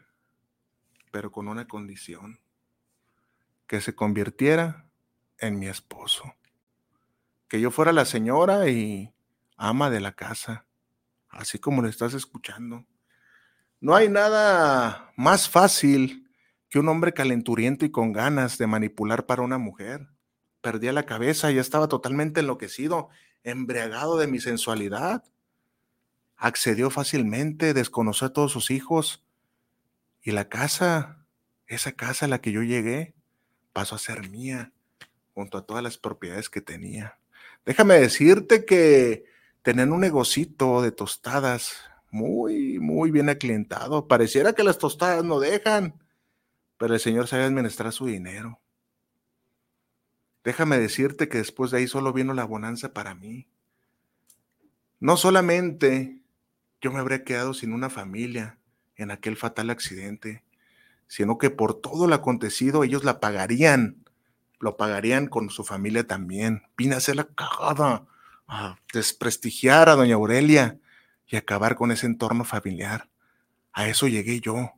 pero 1.11 1.31
con 1.31 1.47
una 1.47 1.67
condición, 1.67 2.39
que 3.67 3.81
se 3.81 3.95
convirtiera 3.95 4.89
en 5.39 5.59
mi 5.59 5.67
esposo 5.67 6.33
que 7.47 7.61
yo 7.61 7.71
fuera 7.71 7.91
la 7.91 8.05
señora 8.05 8.69
y 8.69 9.13
ama 9.55 9.89
de 9.89 9.99
la 9.99 10.13
casa, 10.13 10.65
así 11.29 11.59
como 11.59 11.81
lo 11.81 11.87
estás 11.87 12.13
escuchando. 12.13 12.85
No 13.79 13.95
hay 13.95 14.09
nada 14.09 15.11
más 15.15 15.49
fácil 15.49 16.29
que 16.69 16.79
un 16.79 16.89
hombre 16.89 17.13
calenturiento 17.13 17.85
y 17.85 17.91
con 17.91 18.11
ganas 18.11 18.57
de 18.57 18.67
manipular 18.67 19.25
para 19.25 19.43
una 19.43 19.57
mujer. 19.57 20.09
Perdía 20.61 20.91
la 20.91 21.05
cabeza, 21.05 21.51
ya 21.51 21.61
estaba 21.61 21.87
totalmente 21.87 22.41
enloquecido, 22.41 23.09
embriagado 23.43 24.17
de 24.17 24.27
mi 24.27 24.39
sensualidad. 24.39 25.23
Accedió 26.35 26.89
fácilmente, 26.89 27.73
desconoció 27.73 28.27
a 28.27 28.33
todos 28.33 28.51
sus 28.51 28.71
hijos 28.71 29.23
y 30.27 30.33
la 30.33 30.49
casa, 30.49 31.25
esa 31.67 31.93
casa 31.93 32.25
a 32.25 32.27
la 32.27 32.41
que 32.41 32.51
yo 32.51 32.61
llegué, 32.61 33.15
pasó 33.71 33.95
a 33.95 33.97
ser 33.97 34.29
mía, 34.29 34.73
junto 35.33 35.57
a 35.57 35.65
todas 35.65 35.81
las 35.81 35.97
propiedades 35.97 36.49
que 36.49 36.59
tenía. 36.59 37.17
Déjame 37.65 37.93
decirte 37.93 38.65
que 38.65 39.23
tenían 39.61 39.93
un 39.93 40.01
negocito 40.01 40.81
de 40.81 40.91
tostadas 40.91 41.77
muy, 42.11 42.77
muy 42.77 43.09
bien 43.09 43.29
aclientado. 43.29 44.09
Pareciera 44.09 44.51
que 44.51 44.65
las 44.65 44.79
tostadas 44.79 45.23
no 45.23 45.39
dejan, 45.39 45.93
pero 46.77 46.95
el 46.95 46.99
Señor 46.99 47.27
sabe 47.27 47.45
administrar 47.45 47.93
su 47.93 48.07
dinero. 48.07 48.59
Déjame 50.43 50.77
decirte 50.77 51.29
que 51.29 51.37
después 51.37 51.71
de 51.71 51.77
ahí 51.77 51.87
solo 51.87 52.11
vino 52.11 52.33
la 52.33 52.43
bonanza 52.43 52.91
para 52.91 53.15
mí. 53.15 53.47
No 54.99 55.15
solamente 55.15 56.21
yo 56.81 56.91
me 56.91 56.99
habría 56.99 57.23
quedado 57.23 57.53
sin 57.53 57.71
una 57.71 57.89
familia 57.89 58.59
en 58.97 59.11
aquel 59.11 59.37
fatal 59.37 59.69
accidente, 59.69 60.43
sino 61.07 61.37
que 61.37 61.49
por 61.49 61.79
todo 61.79 62.07
lo 62.07 62.15
acontecido 62.15 62.83
ellos 62.83 63.03
la 63.03 63.19
pagarían 63.19 64.03
lo 64.59 64.77
pagarían 64.77 65.27
con 65.27 65.49
su 65.49 65.63
familia 65.63 66.05
también. 66.05 66.63
Vine 66.77 66.95
a 66.95 66.97
hacer 66.97 67.15
la 67.15 67.25
cagada, 67.25 68.05
a 68.47 68.77
desprestigiar 68.93 69.89
a 69.89 69.95
doña 69.95 70.15
Aurelia 70.15 70.79
y 71.27 71.35
acabar 71.35 71.75
con 71.75 71.91
ese 71.91 72.05
entorno 72.05 72.43
familiar. 72.43 73.09
A 73.73 73.87
eso 73.87 74.07
llegué 74.07 74.39
yo. 74.39 74.71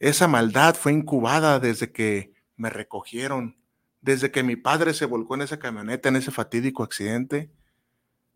Esa 0.00 0.26
maldad 0.26 0.74
fue 0.74 0.92
incubada 0.92 1.60
desde 1.60 1.92
que 1.92 2.32
me 2.56 2.70
recogieron, 2.70 3.56
desde 4.00 4.30
que 4.30 4.42
mi 4.42 4.56
padre 4.56 4.92
se 4.92 5.06
volcó 5.06 5.34
en 5.36 5.42
esa 5.42 5.58
camioneta, 5.58 6.08
en 6.08 6.16
ese 6.16 6.30
fatídico 6.30 6.82
accidente. 6.82 7.50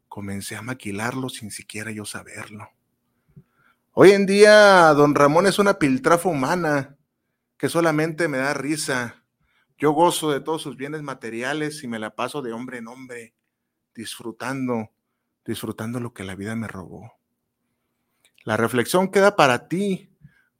Comencé 0.08 0.56
a 0.56 0.62
maquilarlo 0.62 1.28
sin 1.28 1.50
siquiera 1.50 1.90
yo 1.90 2.04
saberlo. 2.04 2.70
Hoy 4.00 4.12
en 4.12 4.26
día, 4.26 4.94
don 4.94 5.16
Ramón 5.16 5.48
es 5.48 5.58
una 5.58 5.80
piltrafa 5.80 6.28
humana 6.28 6.96
que 7.56 7.68
solamente 7.68 8.28
me 8.28 8.38
da 8.38 8.54
risa 8.54 9.24
yo 9.76 9.90
gozo 9.90 10.30
de 10.30 10.38
todos 10.38 10.62
sus 10.62 10.76
bienes 10.76 11.02
materiales 11.02 11.82
y 11.82 11.88
me 11.88 11.98
la 11.98 12.14
paso 12.14 12.40
de 12.40 12.52
hombre 12.52 12.78
en 12.78 12.86
hombre, 12.86 13.34
disfrutando, 13.96 14.92
disfrutando 15.44 15.98
lo 15.98 16.14
que 16.14 16.22
la 16.22 16.36
vida 16.36 16.54
me 16.54 16.68
robó. 16.68 17.12
La 18.44 18.56
reflexión 18.56 19.10
queda 19.10 19.34
para 19.34 19.66
ti. 19.66 20.08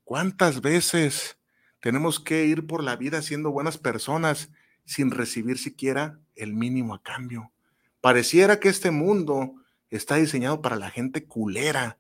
¿Cuántas 0.03 0.61
veces 0.61 1.39
tenemos 1.79 2.19
que 2.19 2.45
ir 2.45 2.67
por 2.67 2.83
la 2.83 2.97
vida 2.97 3.23
siendo 3.23 3.53
buenas 3.53 3.79
personas 3.79 4.51
sin 4.85 5.13
recibir 5.13 5.59
siquiera 5.59 6.19
el 6.35 6.55
mínimo 6.55 6.93
a 6.93 7.05
cambio? 7.05 7.53
Pareciera 8.01 8.59
que 8.59 8.69
este 8.69 8.91
mundo 8.91 9.55
está 9.91 10.17
diseñado 10.17 10.61
para 10.61 10.75
la 10.75 10.91
gente 10.91 11.25
culera, 11.25 11.99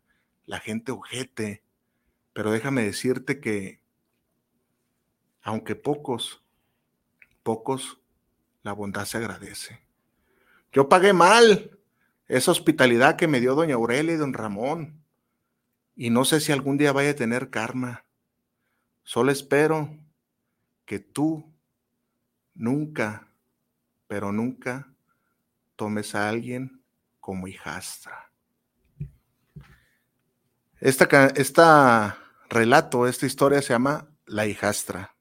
la 0.49 0.59
gente 0.59 0.91
ojete, 0.91 1.63
pero 2.33 2.51
déjame 2.51 2.83
decirte 2.83 3.39
que, 3.39 3.81
aunque 5.43 5.77
pocos 5.77 6.43
pocos, 7.49 7.99
la 8.63 8.75
bondad 8.75 9.07
se 9.07 9.17
agradece. 9.17 9.81
Yo 10.71 10.91
pagué 10.91 11.15
mal 11.15 11.79
esa 12.27 12.51
hospitalidad 12.51 13.17
que 13.17 13.27
me 13.27 13.41
dio 13.41 13.55
doña 13.55 13.77
Aurelia 13.77 14.13
y 14.13 14.19
don 14.19 14.35
Ramón, 14.35 15.03
y 15.97 16.11
no 16.11 16.27
sé 16.27 16.41
si 16.41 16.53
algún 16.53 16.77
día 16.77 16.93
vaya 16.93 17.13
a 17.13 17.15
tener 17.17 17.49
karma. 17.49 18.05
Solo 19.03 19.33
espero 19.33 19.97
que 20.85 20.99
tú 20.99 21.51
nunca, 22.55 23.33
pero 24.09 24.31
nunca 24.31 24.93
tomes 25.75 26.15
a 26.15 26.29
alguien 26.29 26.83
como 27.19 27.49
hijastra. 27.49 28.28
Esta, 30.81 31.27
esta 31.35 32.19
relato, 32.49 33.09
esta 33.09 33.27
historia 33.27 33.61
se 33.62 33.73
llama 33.73 34.14
La 34.27 34.47
hijastra. 34.47 35.17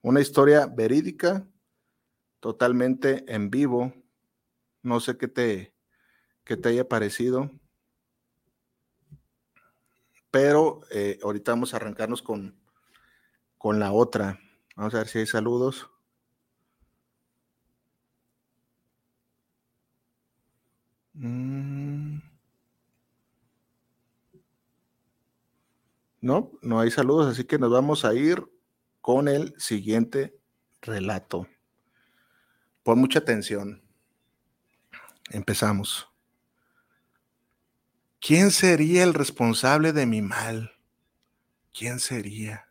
Una 0.00 0.20
historia 0.20 0.66
verídica, 0.66 1.46
totalmente 2.40 3.24
en 3.28 3.50
vivo. 3.50 3.92
No 4.82 5.00
sé 5.00 5.18
qué 5.18 5.28
te, 5.28 5.74
qué 6.44 6.56
te 6.56 6.70
haya 6.70 6.88
parecido. 6.88 7.50
Pero 10.30 10.80
eh, 10.90 11.18
ahorita 11.22 11.52
vamos 11.52 11.74
a 11.74 11.76
arrancarnos 11.76 12.22
con, 12.22 12.58
con 13.58 13.78
la 13.78 13.92
otra. 13.92 14.40
Vamos 14.74 14.94
a 14.94 14.98
ver 14.98 15.08
si 15.08 15.18
hay 15.18 15.26
saludos. 15.26 15.90
Mm. 21.14 21.81
No, 26.22 26.52
no 26.62 26.78
hay 26.78 26.92
saludos, 26.92 27.26
así 27.26 27.44
que 27.44 27.58
nos 27.58 27.72
vamos 27.72 28.04
a 28.04 28.14
ir 28.14 28.44
con 29.00 29.26
el 29.26 29.54
siguiente 29.58 30.38
relato. 30.80 31.48
Pon 32.84 33.00
mucha 33.00 33.18
atención. 33.18 33.82
Empezamos. 35.30 36.08
¿Quién 38.20 38.52
sería 38.52 39.02
el 39.02 39.14
responsable 39.14 39.92
de 39.92 40.06
mi 40.06 40.22
mal? 40.22 40.72
¿Quién 41.74 41.98
sería? 41.98 42.68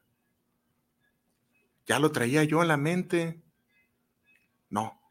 ¿Ya 1.85 1.99
lo 1.99 2.13
traía 2.13 2.45
yo 2.45 2.61
en 2.61 2.69
la 2.69 2.77
mente? 2.77 3.41
No, 4.69 5.01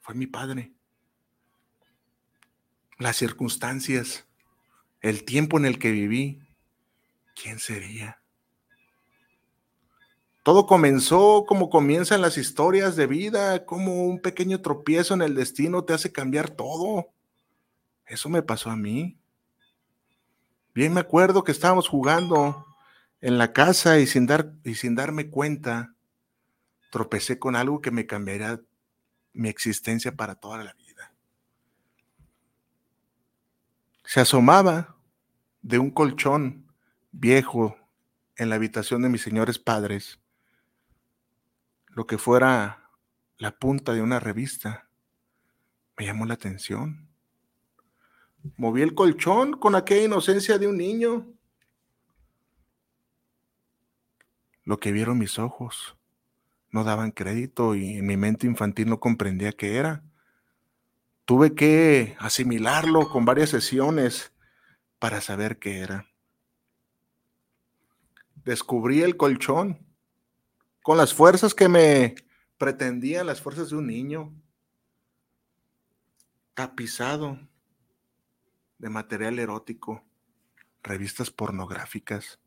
fue 0.00 0.14
mi 0.14 0.26
padre. 0.26 0.72
Las 2.96 3.16
circunstancias, 3.16 4.26
el 5.02 5.24
tiempo 5.24 5.58
en 5.58 5.66
el 5.66 5.78
que 5.78 5.90
viví, 5.90 6.40
¿quién 7.34 7.58
sería? 7.58 8.22
Todo 10.42 10.66
comenzó 10.66 11.44
como 11.46 11.70
comienzan 11.70 12.20
las 12.20 12.36
historias 12.36 12.96
de 12.96 13.06
vida, 13.06 13.64
como 13.64 14.04
un 14.04 14.20
pequeño 14.20 14.60
tropiezo 14.60 15.14
en 15.14 15.22
el 15.22 15.34
destino 15.34 15.84
te 15.84 15.92
hace 15.92 16.10
cambiar 16.10 16.50
todo. 16.50 17.10
Eso 18.06 18.28
me 18.28 18.42
pasó 18.42 18.70
a 18.70 18.76
mí. 18.76 19.16
Bien 20.74 20.92
me 20.92 21.00
acuerdo 21.00 21.44
que 21.44 21.52
estábamos 21.52 21.88
jugando 21.88 22.66
en 23.20 23.38
la 23.38 23.52
casa 23.52 24.00
y 24.00 24.06
sin, 24.06 24.26
dar, 24.26 24.52
y 24.64 24.74
sin 24.74 24.96
darme 24.96 25.30
cuenta, 25.30 25.94
tropecé 26.90 27.38
con 27.38 27.54
algo 27.54 27.80
que 27.80 27.92
me 27.92 28.06
cambiaría 28.06 28.60
mi 29.32 29.48
existencia 29.48 30.16
para 30.16 30.34
toda 30.34 30.64
la 30.64 30.74
vida. 30.74 31.14
Se 34.04 34.20
asomaba 34.20 34.96
de 35.62 35.78
un 35.78 35.90
colchón 35.90 36.71
viejo 37.12 37.76
en 38.36 38.48
la 38.48 38.56
habitación 38.56 39.02
de 39.02 39.08
mis 39.08 39.22
señores 39.22 39.58
padres 39.58 40.18
lo 41.94 42.06
que 42.06 42.18
fuera 42.18 42.90
la 43.38 43.52
punta 43.58 43.92
de 43.92 44.02
una 44.02 44.18
revista. 44.18 44.88
Me 45.96 46.06
llamó 46.06 46.24
la 46.26 46.34
atención. 46.34 47.08
Moví 48.56 48.82
el 48.82 48.94
colchón 48.94 49.52
con 49.52 49.74
aquella 49.74 50.04
inocencia 50.04 50.58
de 50.58 50.66
un 50.66 50.78
niño. 50.78 51.26
Lo 54.64 54.80
que 54.80 54.92
vieron 54.92 55.18
mis 55.18 55.38
ojos 55.38 55.96
no 56.70 56.84
daban 56.84 57.10
crédito 57.10 57.74
y 57.74 57.98
en 57.98 58.06
mi 58.06 58.16
mente 58.16 58.46
infantil 58.46 58.88
no 58.88 58.98
comprendía 58.98 59.52
qué 59.52 59.76
era. 59.76 60.02
Tuve 61.24 61.54
que 61.54 62.16
asimilarlo 62.18 63.10
con 63.10 63.24
varias 63.24 63.50
sesiones 63.50 64.32
para 64.98 65.20
saber 65.20 65.58
qué 65.58 65.80
era. 65.80 66.11
Descubrí 68.44 69.02
el 69.02 69.16
colchón 69.16 69.86
con 70.82 70.96
las 70.96 71.14
fuerzas 71.14 71.54
que 71.54 71.68
me 71.68 72.14
pretendían, 72.58 73.26
las 73.26 73.40
fuerzas 73.40 73.70
de 73.70 73.76
un 73.76 73.86
niño, 73.86 74.34
tapizado 76.54 77.38
de 78.78 78.88
material 78.88 79.38
erótico, 79.38 80.04
revistas 80.82 81.30
pornográficas. 81.30 82.40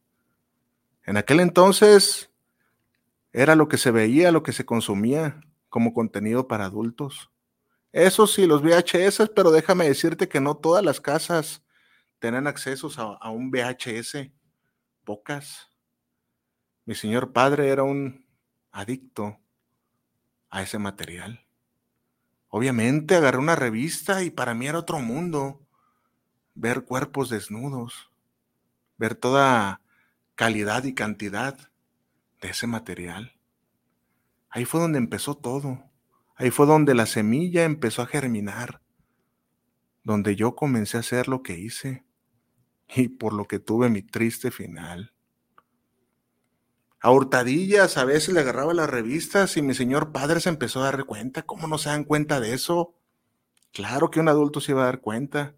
En 1.05 1.17
aquel 1.17 1.39
entonces 1.39 2.29
era 3.31 3.55
lo 3.55 3.67
que 3.67 3.77
se 3.77 3.91
veía, 3.91 4.31
lo 4.31 4.43
que 4.43 4.51
se 4.51 4.65
consumía 4.65 5.41
como 5.69 5.93
contenido 5.93 6.47
para 6.47 6.65
adultos. 6.65 7.31
Eso 7.91 8.27
sí, 8.27 8.45
los 8.45 8.62
VHS, 8.62 9.29
pero 9.36 9.51
déjame 9.51 9.86
decirte 9.86 10.27
que 10.27 10.41
no 10.41 10.55
todas 10.55 10.84
las 10.84 10.99
casas 10.99 11.63
tenían 12.19 12.47
accesos 12.47 12.99
a, 12.99 13.03
a 13.03 13.29
un 13.29 13.51
VHS, 13.51 14.29
pocas. 15.03 15.69
Mi 16.86 16.93
señor 16.93 17.34
padre 17.34 17.69
era 17.69 17.82
un 17.82 18.28
adicto 18.71 19.39
a 20.52 20.62
ese 20.62 20.78
material. 20.78 21.43
Obviamente 22.50 23.15
agarré 23.15 23.39
una 23.39 23.56
revista 23.56 24.21
y 24.21 24.30
para 24.30 24.54
mí 24.54 24.67
era 24.67 24.78
otro 24.78 25.00
mundo 25.00 25.65
ver 26.54 26.86
cuerpos 26.86 27.30
desnudos, 27.30 28.12
ver 28.98 29.15
toda 29.15 29.82
calidad 30.36 30.84
y 30.84 30.93
cantidad 30.93 31.58
de 32.39 32.50
ese 32.50 32.67
material. 32.67 33.34
Ahí 34.50 34.65
fue 34.65 34.80
donde 34.80 35.00
empezó 35.00 35.36
todo. 35.36 35.89
Ahí 36.36 36.52
fue 36.52 36.67
donde 36.67 36.93
la 36.93 37.08
semilla 37.08 37.63
empezó 37.63 38.04
a 38.04 38.08
germinar, 38.08 38.82
donde 40.04 40.36
yo 40.36 40.56
comencé 40.56 40.98
a 40.98 41.00
hacer 41.00 41.28
lo 41.28 41.41
que 41.41 41.58
hice 41.58 42.06
y 42.95 43.08
por 43.08 43.34
lo 43.34 43.45
que 43.45 43.58
tuve 43.58 43.89
mi 43.89 44.04
triste 44.04 44.52
final. 44.52 45.14
A 47.06 47.12
hurtadillas 47.12 47.98
a 47.98 48.04
veces 48.04 48.34
le 48.34 48.39
agarraba 48.39 48.74
las 48.74 48.89
revistas 48.89 49.58
y 49.58 49.62
mi 49.62 49.76
señor 49.76 50.12
padre 50.12 50.39
se 50.39 50.50
empezó 50.50 50.82
a 50.82 50.86
dar 50.86 51.06
cuenta. 51.06 51.44
¿Cómo 51.44 51.68
no 51.68 51.78
se 51.78 51.89
dan 51.89 52.04
cuenta 52.04 52.39
de 52.39 52.56
eso? 52.56 52.96
Claro 53.72 54.10
que 54.10 54.20
un 54.20 54.28
adulto 54.28 54.60
se 54.60 54.72
iba 54.72 54.82
a 54.82 54.86
dar 54.86 55.02
cuenta. 55.02 55.54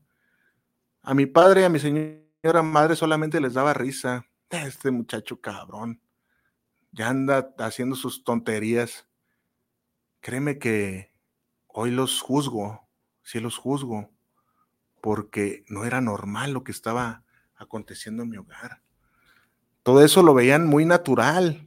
A 1.03 1.13
mi 1.13 1.25
padre 1.25 1.61
y 1.61 1.63
a 1.63 1.69
mi 1.69 1.79
señora 1.79 2.63
madre 2.63 2.97
solamente 2.97 3.39
les 3.39 3.53
daba 3.53 3.73
risa. 3.73 4.25
Este 4.49 4.91
muchacho 4.91 5.39
cabrón. 5.39 6.01
Ya 6.91 7.07
anda 7.07 7.55
haciendo 7.59 7.95
sus 7.95 8.25
tonterías. 8.25 9.07
Créeme 10.19 10.59
que 10.59 11.13
hoy 11.67 11.91
los 11.91 12.19
juzgo, 12.19 12.89
sí 13.23 13.39
los 13.39 13.55
juzgo, 13.55 14.11
porque 14.99 15.63
no 15.69 15.85
era 15.85 16.01
normal 16.01 16.51
lo 16.51 16.65
que 16.65 16.73
estaba 16.73 17.23
aconteciendo 17.55 18.23
en 18.23 18.31
mi 18.31 18.35
hogar. 18.35 18.81
Todo 19.87 20.03
eso 20.03 20.21
lo 20.21 20.33
veían 20.33 20.67
muy 20.67 20.83
natural, 20.83 21.65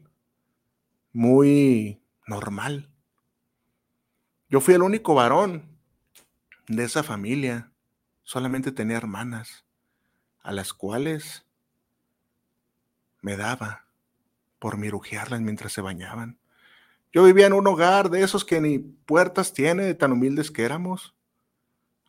muy 1.11 2.02
normal. 2.26 2.90
Yo 4.50 4.61
fui 4.61 4.74
el 4.74 4.83
único 4.83 5.14
varón 5.14 5.78
de 6.68 6.85
esa 6.85 7.02
familia. 7.02 7.72
Solamente 8.22 8.72
tenía 8.72 8.98
hermanas, 8.98 9.64
a 10.42 10.52
las 10.52 10.74
cuales 10.74 11.46
me 13.22 13.38
daba 13.38 13.87
por 14.59 14.76
mirujearlas 14.76 15.40
mientras 15.40 15.72
se 15.72 15.80
bañaban. 15.80 16.38
Yo 17.14 17.24
vivía 17.24 17.46
en 17.46 17.54
un 17.54 17.66
hogar 17.68 18.11
de 18.11 18.22
esos 18.22 18.44
que 18.44 18.61
ni 18.61 18.80
puertas 18.80 19.54
tiene, 19.54 19.85
de 19.85 19.94
tan 19.94 20.12
humildes 20.12 20.50
que 20.50 20.64
éramos. 20.64 21.14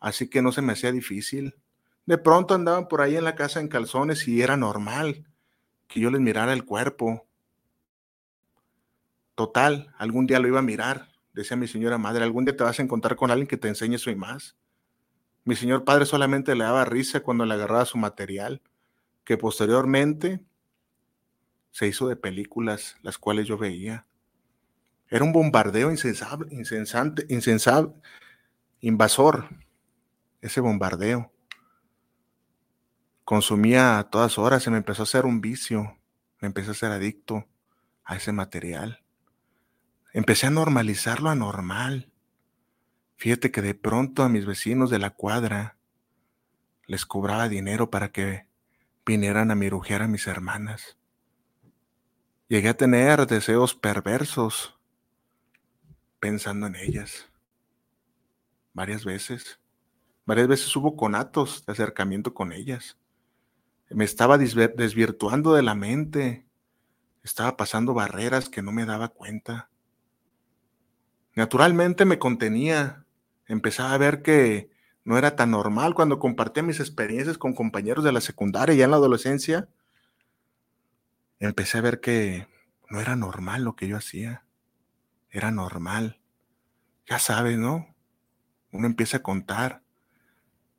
Así 0.01 0.29
que 0.29 0.41
no 0.41 0.51
se 0.51 0.61
me 0.61 0.73
hacía 0.73 0.91
difícil. 0.91 1.55
De 2.05 2.17
pronto 2.17 2.53
andaban 2.53 2.89
por 2.89 2.99
ahí 2.99 3.15
en 3.15 3.23
la 3.23 3.35
casa 3.35 3.61
en 3.61 3.69
calzones 3.69 4.27
y 4.27 4.41
era 4.41 4.57
normal 4.57 5.30
que 5.91 5.99
yo 5.99 6.09
les 6.09 6.21
mirara 6.21 6.53
el 6.53 6.65
cuerpo. 6.65 7.27
Total, 9.35 9.93
algún 9.97 10.25
día 10.25 10.39
lo 10.39 10.47
iba 10.47 10.59
a 10.59 10.63
mirar, 10.63 11.09
decía 11.33 11.57
mi 11.57 11.67
señora 11.67 11.97
madre, 11.97 12.23
algún 12.23 12.45
día 12.45 12.55
te 12.55 12.63
vas 12.63 12.79
a 12.79 12.83
encontrar 12.83 13.15
con 13.15 13.29
alguien 13.29 13.47
que 13.47 13.57
te 13.57 13.67
enseñe 13.67 13.95
eso 13.95 14.09
y 14.09 14.15
más. 14.15 14.55
Mi 15.43 15.55
señor 15.55 15.83
padre 15.83 16.05
solamente 16.05 16.55
le 16.55 16.63
daba 16.63 16.85
risa 16.85 17.21
cuando 17.21 17.45
le 17.45 17.53
agarraba 17.53 17.85
su 17.85 17.97
material, 17.97 18.61
que 19.23 19.37
posteriormente 19.37 20.43
se 21.71 21.87
hizo 21.87 22.07
de 22.07 22.15
películas, 22.15 22.97
las 23.01 23.17
cuales 23.17 23.47
yo 23.47 23.57
veía. 23.57 24.05
Era 25.09 25.25
un 25.25 25.33
bombardeo 25.33 25.91
insensable, 25.91 26.47
insensante, 26.53 27.25
insensable, 27.27 27.93
invasor, 28.79 29.49
ese 30.41 30.61
bombardeo. 30.61 31.30
Consumía 33.31 33.97
a 33.97 34.09
todas 34.09 34.37
horas, 34.37 34.61
se 34.61 34.71
me 34.71 34.75
empezó 34.75 35.03
a 35.03 35.07
hacer 35.07 35.25
un 35.25 35.39
vicio, 35.39 35.97
me 36.41 36.47
empecé 36.47 36.71
a 36.71 36.73
ser 36.73 36.91
adicto 36.91 37.47
a 38.03 38.17
ese 38.17 38.33
material. 38.33 39.05
Empecé 40.11 40.47
a 40.47 40.49
normalizar 40.49 41.21
lo 41.21 41.29
anormal. 41.29 42.11
Fíjate 43.15 43.49
que 43.49 43.61
de 43.61 43.73
pronto 43.73 44.23
a 44.23 44.27
mis 44.27 44.45
vecinos 44.45 44.89
de 44.89 44.99
la 44.99 45.11
cuadra 45.11 45.77
les 46.87 47.05
cobraba 47.05 47.47
dinero 47.47 47.89
para 47.89 48.11
que 48.11 48.47
vinieran 49.05 49.49
a 49.49 49.55
mirujear 49.55 50.01
a 50.01 50.09
mis 50.09 50.27
hermanas. 50.27 50.97
Llegué 52.49 52.67
a 52.67 52.75
tener 52.75 53.27
deseos 53.27 53.75
perversos 53.75 54.77
pensando 56.19 56.67
en 56.67 56.75
ellas. 56.75 57.29
Varias 58.73 59.05
veces. 59.05 59.61
Varias 60.25 60.49
veces 60.49 60.75
hubo 60.75 60.97
conatos 60.97 61.65
de 61.65 61.71
acercamiento 61.71 62.33
con 62.33 62.51
ellas. 62.51 62.97
Me 63.93 64.05
estaba 64.05 64.37
desvirtuando 64.37 65.53
de 65.53 65.61
la 65.61 65.75
mente. 65.75 66.45
Estaba 67.23 67.57
pasando 67.57 67.93
barreras 67.93 68.49
que 68.49 68.61
no 68.61 68.71
me 68.71 68.85
daba 68.85 69.09
cuenta. 69.09 69.69
Naturalmente 71.35 72.05
me 72.05 72.19
contenía. 72.19 73.05
Empezaba 73.47 73.93
a 73.93 73.97
ver 73.97 74.21
que 74.21 74.69
no 75.03 75.17
era 75.17 75.35
tan 75.35 75.51
normal 75.51 75.93
cuando 75.93 76.19
compartía 76.19 76.63
mis 76.63 76.79
experiencias 76.79 77.37
con 77.37 77.53
compañeros 77.53 78.03
de 78.03 78.11
la 78.11 78.21
secundaria 78.21 78.75
ya 78.75 78.85
en 78.85 78.91
la 78.91 78.97
adolescencia. 78.97 79.67
Empecé 81.39 81.77
a 81.79 81.81
ver 81.81 82.01
que 82.01 82.47
no 82.89 82.99
era 83.01 83.15
normal 83.15 83.63
lo 83.63 83.75
que 83.75 83.87
yo 83.87 83.97
hacía. 83.97 84.45
Era 85.29 85.51
normal. 85.51 86.19
Ya 87.07 87.19
sabes, 87.19 87.57
¿no? 87.57 87.95
Uno 88.71 88.87
empieza 88.87 89.17
a 89.17 89.23
contar 89.23 89.81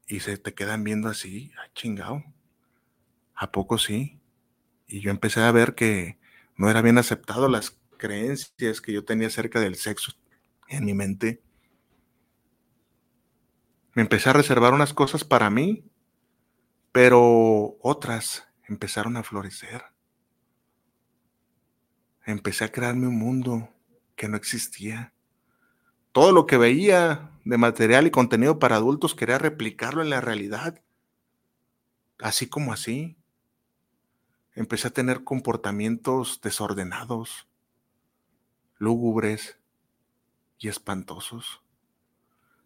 y 0.07 0.21
se 0.21 0.37
te 0.39 0.55
quedan 0.55 0.85
viendo 0.85 1.09
así, 1.09 1.53
ah, 1.59 1.71
chingado. 1.75 2.23
¿A 3.43 3.51
poco 3.51 3.77
sí? 3.77 4.21
Y 4.87 5.01
yo 5.01 5.11
empecé 5.11 5.41
a 5.41 5.51
ver 5.51 5.75
que 5.75 6.17
no 6.57 6.71
era 6.71 6.81
bien 6.81 6.97
aceptado 6.97 7.49
las 7.49 7.77
creencias 7.99 8.81
que 8.81 8.93
yo 8.93 9.05
tenía 9.05 9.27
acerca 9.27 9.59
del 9.59 9.75
sexo 9.75 10.13
en 10.69 10.85
mi 10.85 10.95
mente. 10.95 11.43
Me 13.95 14.03
empecé 14.03 14.31
a 14.31 14.35
reservar 14.35 14.75
unas 14.75 14.95
cosas 14.95 15.25
para 15.25 15.51
mí, 15.51 15.85
pero 16.93 17.79
otras 17.83 18.47
empezaron 18.69 19.17
a 19.17 19.25
florecer. 19.25 19.87
Empecé 22.25 22.63
a 22.63 22.71
crearme 22.71 23.09
un 23.09 23.19
mundo 23.19 23.71
que 24.15 24.29
no 24.29 24.37
existía. 24.37 25.13
Todo 26.13 26.31
lo 26.31 26.47
que 26.47 26.59
veía 26.59 27.33
de 27.45 27.59
material 27.59 28.07
y 28.07 28.13
contenido 28.13 28.61
para 28.61 28.77
adultos 28.77 29.17
quería 29.17 29.39
replicarlo 29.39 30.01
en 30.01 30.11
la 30.11 30.21
realidad. 30.21 30.81
Así 32.21 32.49
como 32.49 32.73
así. 32.73 33.17
Empecé 34.55 34.89
a 34.89 34.93
tener 34.93 35.25
comportamientos 35.25 36.41
desordenados, 36.43 37.49
lúgubres 38.77 39.59
y 40.59 40.69
espantosos. 40.69 41.63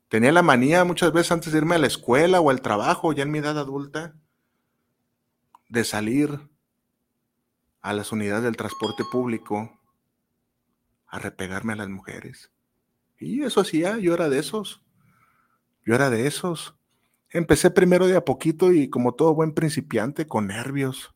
Tenía 0.08 0.32
la 0.32 0.42
manía 0.42 0.84
muchas 0.84 1.12
veces 1.12 1.32
antes 1.32 1.52
de 1.52 1.58
irme 1.58 1.74
a 1.74 1.78
la 1.78 1.86
escuela 1.86 2.40
o 2.40 2.50
al 2.50 2.60
trabajo, 2.60 3.12
ya 3.12 3.22
en 3.22 3.30
mi 3.30 3.38
edad 3.38 3.58
adulta, 3.58 4.14
de 5.68 5.84
salir 5.84 6.48
a 7.80 7.92
las 7.92 8.12
unidades 8.12 8.44
del 8.44 8.56
transporte 8.56 9.04
público 9.10 9.80
a 11.06 11.18
repegarme 11.18 11.72
a 11.72 11.76
las 11.76 11.88
mujeres. 11.88 12.52
Y 13.18 13.42
eso 13.42 13.60
hacía, 13.60 13.98
yo 13.98 14.14
era 14.14 14.28
de 14.28 14.38
esos. 14.38 14.84
Yo 15.84 15.94
era 15.94 16.10
de 16.10 16.26
esos. 16.26 16.76
Empecé 17.30 17.70
primero 17.70 18.06
de 18.06 18.16
a 18.16 18.24
poquito 18.24 18.72
y 18.72 18.90
como 18.90 19.14
todo 19.14 19.34
buen 19.34 19.54
principiante, 19.54 20.26
con 20.26 20.48
nervios. 20.48 21.15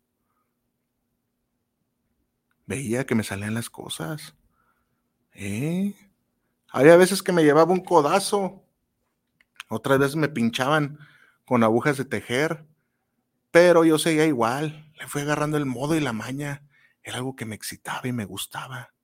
Veía 2.71 3.05
que 3.05 3.17
me 3.17 3.25
salían 3.25 3.55
las 3.55 3.69
cosas. 3.69 4.37
¿Eh? 5.35 5.93
Había 6.69 6.97
veces 6.97 7.21
que 7.21 7.33
me 7.33 7.43
llevaba 7.43 7.73
un 7.73 7.83
codazo. 7.83 8.63
Otras 9.69 9.99
veces 9.99 10.15
me 10.15 10.29
pinchaban 10.29 11.01
con 11.45 11.65
agujas 11.65 11.97
de 11.97 12.05
tejer. 12.05 12.65
Pero 13.51 13.85
yo 13.85 13.99
seguía 13.99 14.25
igual. 14.25 14.89
Le 14.95 15.09
fui 15.09 15.23
agarrando 15.23 15.57
el 15.57 15.67
modo 15.67 15.97
y 15.97 16.01
la 16.01 16.13
maña. 16.13 16.63
Era 17.03 17.17
algo 17.17 17.35
que 17.35 17.45
me 17.45 17.57
excitaba 17.57 18.07
y 18.07 18.13
me 18.13 18.25
gustaba. 18.25 18.95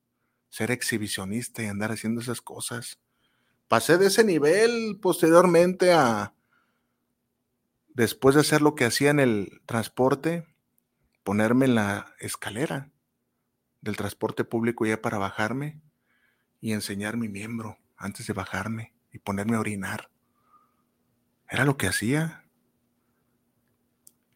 Ser 0.49 0.71
exhibicionista 0.71 1.65
y 1.65 1.67
andar 1.67 1.91
haciendo 1.91 2.21
esas 2.21 2.41
cosas. 2.41 3.01
Pasé 3.67 3.99
de 3.99 4.07
ese 4.07 4.23
nivel 4.23 5.01
posteriormente 5.03 5.93
a, 5.93 6.35
después 7.95 8.37
de 8.37 8.43
hacer 8.43 8.63
lo 8.63 8.77
que 8.77 8.85
hacía 8.85 9.11
en 9.11 9.19
el 9.19 9.61
transporte, 9.67 10.47
ponerme 11.25 11.65
en 11.65 11.75
la 11.75 12.15
escalera 12.21 12.93
del 13.81 13.97
transporte 13.97 14.45
público 14.45 14.87
ya 14.87 15.01
para 15.01 15.19
bajarme 15.19 15.81
y 16.61 16.73
enseñar 16.73 17.17
mi 17.17 17.29
miembro 17.29 17.79
antes 17.97 18.27
de 18.27 18.33
bajarme 18.33 18.95
y 19.13 19.19
ponerme 19.19 19.57
a 19.57 19.61
orinar. 19.61 20.11
Era 21.49 21.65
lo 21.65 21.77
que 21.77 21.87
hacía. 21.87 22.45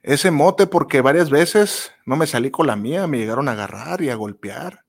Ese 0.03 0.31
mote 0.31 0.67
porque 0.67 1.01
varias 1.01 1.31
veces 1.31 1.93
no 2.07 2.17
me 2.17 2.27
salí 2.27 2.51
con 2.51 2.67
la 2.67 2.77
mía, 2.77 3.07
me 3.07 3.19
llegaron 3.19 3.49
a 3.49 3.53
agarrar 3.53 4.01
y 4.03 4.11
a 4.11 4.15
golpear. 4.15 4.85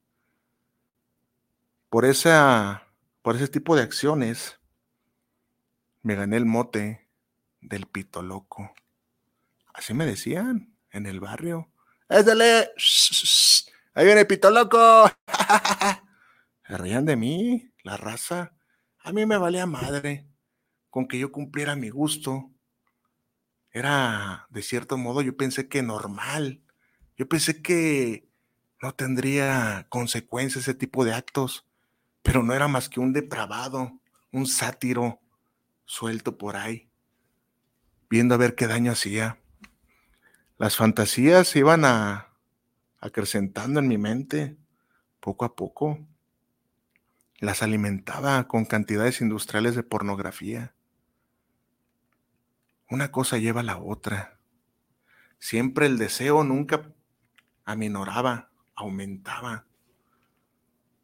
Por 1.90 2.06
esa 2.06 2.88
por 3.22 3.36
ese 3.36 3.48
tipo 3.48 3.76
de 3.76 3.84
acciones 3.84 4.60
me 6.02 6.16
gané 6.16 6.38
el 6.38 6.46
mote 6.46 7.08
del 7.62 7.86
pito 7.86 8.22
loco. 8.22 8.74
Así 9.74 9.94
me 9.94 10.06
decían 10.06 10.76
en 10.92 11.06
el 11.06 11.20
barrio. 11.20 11.72
¡Éndale! 12.10 12.72
¡Ahí 13.94 14.06
viene 14.06 14.24
pito 14.24 14.50
loco! 14.50 15.12
Se 16.66 16.78
reían 16.78 17.06
de 17.06 17.18
mí, 17.18 17.74
la 17.84 17.98
raza. 17.98 18.54
A 19.00 19.12
mí 19.12 19.26
me 19.26 19.38
valía 19.38 19.66
madre 19.66 20.30
con 20.90 21.10
que 21.10 21.20
yo 21.20 21.32
cumpliera 21.34 21.76
mi 21.76 21.90
gusto. 21.90 22.52
Era, 23.70 24.48
de 24.50 24.62
cierto 24.62 24.98
modo, 24.98 25.22
yo 25.22 25.36
pensé 25.36 25.68
que 25.68 25.82
normal. 25.82 26.62
Yo 27.18 27.28
pensé 27.28 27.62
que 27.62 28.30
no 28.82 28.96
tendría 28.96 29.88
consecuencias 29.90 30.64
ese 30.64 30.74
tipo 30.74 31.04
de 31.04 31.14
actos, 31.14 31.68
pero 32.22 32.44
no 32.44 32.54
era 32.54 32.70
más 32.70 32.88
que 32.88 33.02
un 33.02 33.12
depravado, 33.12 34.00
un 34.32 34.48
sátiro 34.48 35.20
suelto 35.84 36.38
por 36.38 36.56
ahí, 36.56 36.90
viendo 38.10 38.36
a 38.36 38.38
ver 38.38 38.56
qué 38.56 38.68
daño 38.68 38.94
hacía. 38.94 39.38
Las 40.58 40.78
fantasías 40.78 41.54
iban 41.58 41.84
a, 41.84 42.31
acrecentando 43.02 43.80
en 43.80 43.88
mi 43.88 43.98
mente 43.98 44.58
poco 45.20 45.44
a 45.44 45.56
poco. 45.56 46.00
Las 47.40 47.64
alimentaba 47.64 48.48
con 48.48 48.66
cantidades 48.66 49.20
industriales 49.20 49.76
de 49.76 49.84
pornografía. 49.84 50.76
Una 52.90 53.12
cosa 53.12 53.40
lleva 53.40 53.62
a 53.62 53.64
la 53.64 53.80
otra. 53.80 54.40
Siempre 55.40 55.88
el 55.88 55.98
deseo 55.98 56.44
nunca 56.44 56.94
aminoraba, 57.66 58.52
aumentaba. 58.76 59.66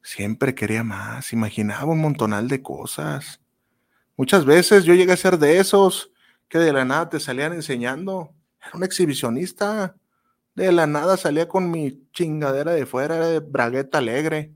Siempre 0.04 0.54
quería 0.54 0.84
más, 0.84 1.34
imaginaba 1.34 1.92
un 1.92 2.02
montonal 2.02 2.48
de 2.48 2.62
cosas. 2.62 3.42
Muchas 4.16 4.46
veces 4.46 4.86
yo 4.86 4.94
llegué 4.94 5.14
a 5.14 5.18
ser 5.18 5.38
de 5.40 5.60
esos 5.60 6.12
que 6.48 6.60
de 6.60 6.72
la 6.72 6.86
nada 6.86 7.10
te 7.10 7.20
salían 7.20 7.54
enseñando. 7.54 8.34
Era 8.62 8.72
un 8.76 8.84
exhibicionista. 8.84 9.96
De 10.58 10.72
la 10.72 10.88
nada 10.88 11.18
salía 11.18 11.48
con 11.48 11.70
mi 11.70 12.10
chingadera 12.14 12.72
de 12.72 12.88
fuera, 12.88 13.18
era 13.18 13.28
de 13.28 13.42
bragueta 13.42 14.00
alegre. 14.00 14.56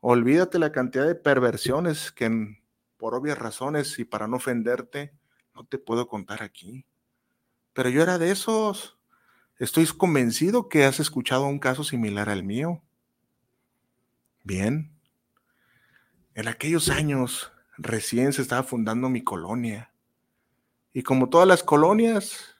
Olvídate 0.00 0.58
la 0.58 0.72
cantidad 0.72 1.06
de 1.06 1.14
perversiones 1.14 2.10
que 2.10 2.56
por 2.96 3.14
obvias 3.14 3.36
razones 3.36 3.98
y 3.98 4.06
para 4.06 4.26
no 4.26 4.38
ofenderte, 4.38 5.12
no 5.54 5.66
te 5.66 5.76
puedo 5.76 6.08
contar 6.08 6.42
aquí. 6.42 6.86
Pero 7.74 7.90
yo 7.90 8.02
era 8.02 8.16
de 8.16 8.30
esos. 8.30 8.96
Estoy 9.58 9.84
convencido 9.86 10.70
que 10.70 10.86
has 10.86 10.98
escuchado 10.98 11.44
un 11.44 11.58
caso 11.58 11.84
similar 11.84 12.30
al 12.30 12.42
mío. 12.42 12.80
Bien. 14.44 14.98
En 16.34 16.48
aquellos 16.48 16.88
años 16.88 17.52
recién 17.76 18.32
se 18.32 18.40
estaba 18.40 18.62
fundando 18.62 19.10
mi 19.10 19.22
colonia. 19.22 19.92
Y 20.94 21.02
como 21.02 21.28
todas 21.28 21.46
las 21.46 21.62
colonias, 21.62 22.56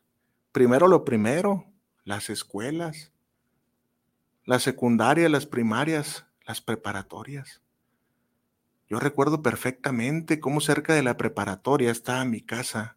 primero 0.52 0.86
lo 0.86 1.02
primero, 1.06 1.71
las 2.04 2.30
escuelas, 2.30 3.12
la 4.44 4.58
secundaria, 4.58 5.28
las 5.28 5.46
primarias, 5.46 6.26
las 6.46 6.60
preparatorias. 6.60 7.62
Yo 8.88 8.98
recuerdo 8.98 9.42
perfectamente 9.42 10.40
cómo 10.40 10.60
cerca 10.60 10.94
de 10.94 11.02
la 11.02 11.16
preparatoria 11.16 11.90
estaba 11.90 12.24
mi 12.24 12.42
casa, 12.42 12.96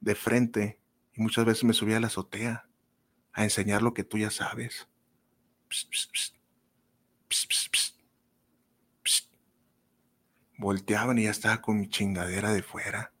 de 0.00 0.14
frente, 0.14 0.80
y 1.14 1.22
muchas 1.22 1.44
veces 1.44 1.64
me 1.64 1.72
subía 1.72 1.96
a 1.96 2.00
la 2.00 2.08
azotea 2.08 2.68
a 3.32 3.44
enseñar 3.44 3.82
lo 3.82 3.92
que 3.94 4.04
tú 4.04 4.18
ya 4.18 4.30
sabes. 4.30 4.88
Psst, 5.68 5.92
psst. 5.92 6.36
Psst. 7.28 7.96
Volteaban 10.58 11.18
y 11.18 11.24
ya 11.24 11.30
estaba 11.30 11.60
con 11.60 11.78
mi 11.78 11.88
chingadera 11.88 12.52
de 12.52 12.62
fuera. 12.62 13.12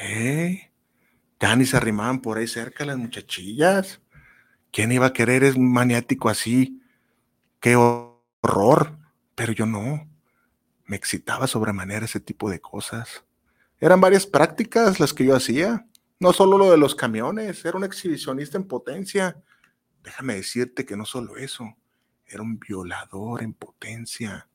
¿Eh? 0.00 0.71
Ya 1.42 1.56
ni 1.56 1.66
se 1.66 1.76
arrimaban 1.76 2.20
por 2.20 2.38
ahí 2.38 2.46
cerca 2.46 2.84
las 2.84 2.96
muchachillas. 2.96 4.00
¿Quién 4.70 4.92
iba 4.92 5.06
a 5.06 5.12
querer 5.12 5.42
es 5.42 5.58
maniático 5.58 6.28
así? 6.28 6.80
¡Qué 7.58 7.74
horror! 7.74 8.96
Pero 9.34 9.52
yo 9.52 9.66
no. 9.66 10.08
Me 10.84 10.94
excitaba 10.94 11.48
sobremanera 11.48 12.04
ese 12.04 12.20
tipo 12.20 12.48
de 12.48 12.60
cosas. 12.60 13.24
Eran 13.80 14.00
varias 14.00 14.24
prácticas 14.24 15.00
las 15.00 15.12
que 15.12 15.24
yo 15.24 15.34
hacía. 15.34 15.84
No 16.20 16.32
solo 16.32 16.58
lo 16.58 16.70
de 16.70 16.76
los 16.76 16.94
camiones, 16.94 17.64
era 17.64 17.76
un 17.76 17.82
exhibicionista 17.82 18.56
en 18.56 18.68
potencia. 18.68 19.42
Déjame 20.04 20.36
decirte 20.36 20.86
que 20.86 20.96
no 20.96 21.04
solo 21.04 21.36
eso, 21.36 21.76
era 22.24 22.40
un 22.40 22.60
violador 22.60 23.42
en 23.42 23.52
potencia. 23.52 24.48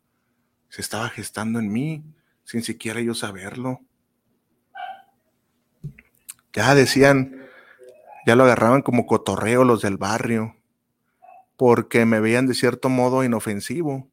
Se 0.69 0.79
estaba 0.79 1.09
gestando 1.09 1.59
en 1.59 1.69
mí 1.69 2.05
sin 2.45 2.63
siquiera 2.63 3.01
yo 3.01 3.13
saberlo. 3.13 3.81
Ya 6.57 6.73
decían, 6.73 7.47
Ya 8.25 8.35
lo 8.35 8.45
agarraban 8.45 8.81
como 8.81 9.05
cotorreo 9.05 9.63
los 9.63 9.83
del 9.83 9.97
barrio, 9.97 10.55
porque 11.55 12.03
me 12.07 12.19
veían 12.19 12.47
de 12.47 12.55
cierto 12.55 12.89
modo 12.89 13.23
inofensivo. 13.23 14.09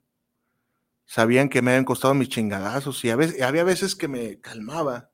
Sabían 1.06 1.48
que 1.48 1.62
me 1.62 1.70
habían 1.70 1.86
costado 1.86 2.12
mis 2.12 2.28
chingadazos 2.28 3.02
y 3.02 3.08
a 3.08 3.16
veces, 3.16 3.40
había 3.40 3.64
veces 3.64 3.96
que 3.96 4.08
me 4.08 4.40
calmaba. 4.40 5.08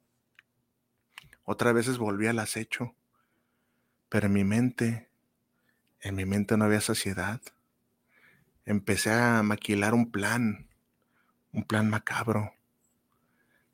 Otras 1.45 1.72
veces 1.72 1.99
volvía 1.99 2.31
al 2.31 2.41
acecho. 2.41 2.97
Pero 4.09 4.26
en 4.26 4.33
mi 4.33 4.43
mente, 4.43 5.09
en 6.01 6.16
mi 6.16 6.26
mente 6.26 6.57
no 6.57 6.64
había 6.64 6.81
saciedad. 6.81 7.41
Empecé 8.64 9.12
a 9.12 9.45
maquilar 9.45 9.95
un 9.95 10.11
plan, 10.11 10.68
un 11.53 11.62
plan 11.62 11.89
macabro. 11.89 12.53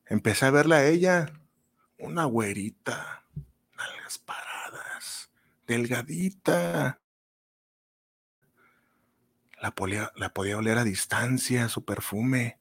Empecé 0.05 0.45
a 0.45 0.51
verla 0.51 0.77
a 0.77 0.85
ella, 0.85 1.33
una 1.99 2.27
güerita, 2.27 3.26
paradas, 4.19 5.31
delgadita. 5.67 7.01
La 9.61 9.71
podía, 9.75 10.13
la 10.17 10.33
podía 10.35 10.59
oler 10.59 10.79
a 10.79 10.85
distancia, 10.85 11.69
su 11.69 11.85
perfume, 11.85 12.59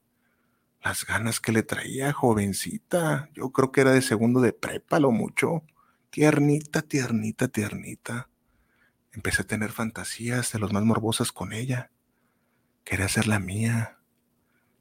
las 0.82 1.04
ganas 1.04 1.40
que 1.40 1.52
le 1.52 1.62
traía, 1.62 2.12
jovencita. 2.12 3.28
Yo 3.34 3.50
creo 3.50 3.72
que 3.72 3.82
era 3.82 3.92
de 3.92 4.02
segundo 4.02 4.40
de 4.40 4.52
prepa, 4.52 4.98
lo 5.00 5.10
mucho. 5.10 5.62
Tiernita, 6.10 6.82
tiernita, 6.82 7.48
tiernita. 7.48 8.28
Empecé 9.12 9.42
a 9.42 9.46
tener 9.46 9.72
fantasías 9.72 10.52
de 10.52 10.58
los 10.58 10.72
más 10.72 10.84
morbosas 10.84 11.32
con 11.32 11.52
ella. 11.52 11.90
Quería 12.84 13.08
ser 13.08 13.26
la 13.26 13.40
mía. 13.40 13.98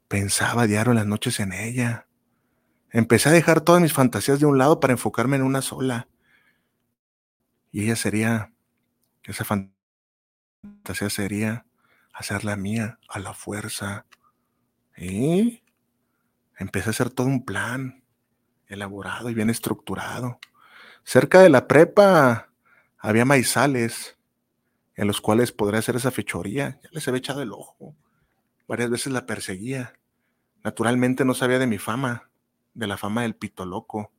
Pensaba 0.08 0.68
diario 0.68 0.94
las 0.94 1.08
noches 1.08 1.40
en 1.40 1.54
ella. 1.54 2.08
Empecé 2.92 3.30
a 3.30 3.34
dejar 3.34 3.62
todas 3.62 3.82
mis 3.82 3.94
fantasías 3.94 4.40
de 4.40 4.46
un 4.46 4.58
lado 4.58 4.80
para 4.80 4.94
enfocarme 4.94 5.36
en 5.36 5.44
una 5.44 5.62
sola. 5.62 6.08
Y 7.76 7.84
ella 7.84 7.98
sería, 7.98 8.54
esa 9.26 9.44
fantasía 9.44 11.10
sería 11.10 11.66
hacerla 12.14 12.56
mía 12.56 13.00
a 13.10 13.20
la 13.20 13.34
fuerza. 13.34 14.06
Y 14.96 15.62
empecé 16.58 16.88
a 16.88 16.92
hacer 16.92 17.10
todo 17.10 17.28
un 17.28 17.44
plan 17.44 18.02
elaborado 18.68 19.30
y 19.30 19.34
bien 19.34 19.50
estructurado. 19.50 20.40
Cerca 21.04 21.42
de 21.42 21.50
la 21.50 21.68
prepa 21.68 22.48
había 22.98 23.26
maizales 23.26 24.18
en 24.96 25.08
los 25.08 25.20
cuales 25.20 25.52
podría 25.52 25.80
hacer 25.80 25.98
esa 25.98 26.12
fechoría. 26.12 26.80
Ya 26.82 26.90
les 26.94 27.06
había 27.10 27.20
echado 27.20 27.42
el 27.42 27.52
ojo. 27.52 27.94
Varias 28.70 28.90
veces 28.90 29.12
la 29.12 29.26
perseguía. 29.26 30.00
Naturalmente 30.64 31.26
no 31.26 31.34
sabía 31.34 31.60
de 31.60 31.68
mi 31.68 31.78
fama, 31.78 32.30
de 32.74 32.88
la 32.88 32.96
fama 32.96 33.24
del 33.24 33.36
pito 33.36 33.66
loco. 33.66 34.14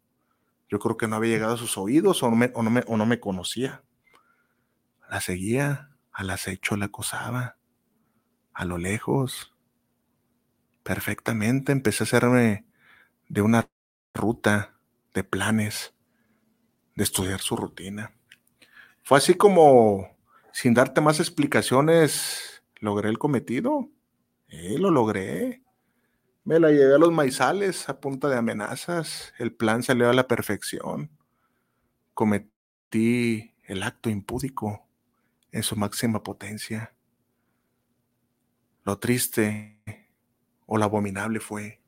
Yo 0.69 0.79
creo 0.79 0.97
que 0.97 1.07
no 1.07 1.17
había 1.17 1.35
llegado 1.35 1.55
a 1.55 1.59
sus 1.59 1.79
oídos 1.79 2.23
o 2.23 2.31
no 2.31 2.37
me, 2.37 2.51
o 2.55 2.63
no 2.63 2.71
me, 2.71 2.83
o 2.87 2.97
no 2.97 3.07
me 3.07 3.21
conocía. 3.21 3.83
La 5.09 5.21
seguía, 5.21 5.91
al 6.13 6.31
acecho 6.31 6.77
la 6.77 6.87
acosaba, 6.87 7.57
a 8.53 8.65
lo 8.65 8.79
lejos. 8.79 9.55
Perfectamente 10.83 11.73
empecé 11.73 12.05
a 12.05 12.07
hacerme 12.07 12.67
de 13.29 13.43
una 13.43 13.69
ruta, 14.15 14.79
de 15.15 15.25
planes, 15.25 15.95
de 16.95 17.05
estudiar 17.05 17.41
su 17.41 17.57
rutina. 17.57 18.15
Fue 19.03 19.19
así 19.19 19.35
como, 19.35 20.17
sin 20.53 20.75
darte 20.75 21.01
más 21.01 21.21
explicaciones, 21.21 22.65
logré 22.81 23.09
el 23.09 23.19
cometido. 23.19 23.89
Eh, 24.49 24.79
lo 24.79 24.91
logré. 24.91 25.63
Me 26.47 26.61
la 26.61 26.71
llevé 26.71 26.95
a 26.95 26.99
los 26.99 27.11
maizales 27.11 27.89
a 27.89 27.99
punta 27.99 28.29
de 28.29 28.37
amenazas. 28.37 29.35
El 29.37 29.53
plan 29.53 29.83
salió 29.83 30.09
a 30.09 30.13
la 30.13 30.29
perfección. 30.29 31.11
Cometí 32.15 33.53
el 33.65 33.83
acto 33.83 34.11
impúdico 34.11 34.87
en 35.51 35.65
su 35.65 35.75
máxima 35.75 36.23
potencia. 36.23 36.95
Lo 38.85 38.97
triste 39.01 39.83
o 40.67 40.79
lo 40.79 40.85
abominable 40.85 41.41
fue 41.41 41.83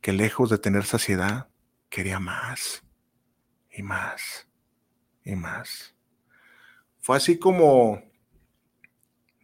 que 0.00 0.14
lejos 0.14 0.48
de 0.48 0.56
tener 0.56 0.84
saciedad, 0.84 1.50
quería 1.90 2.18
más 2.18 2.82
y 3.70 3.82
más 3.82 4.48
y 5.26 5.36
más. 5.36 5.94
Fue 7.02 7.18
así 7.18 7.38
como 7.38 8.02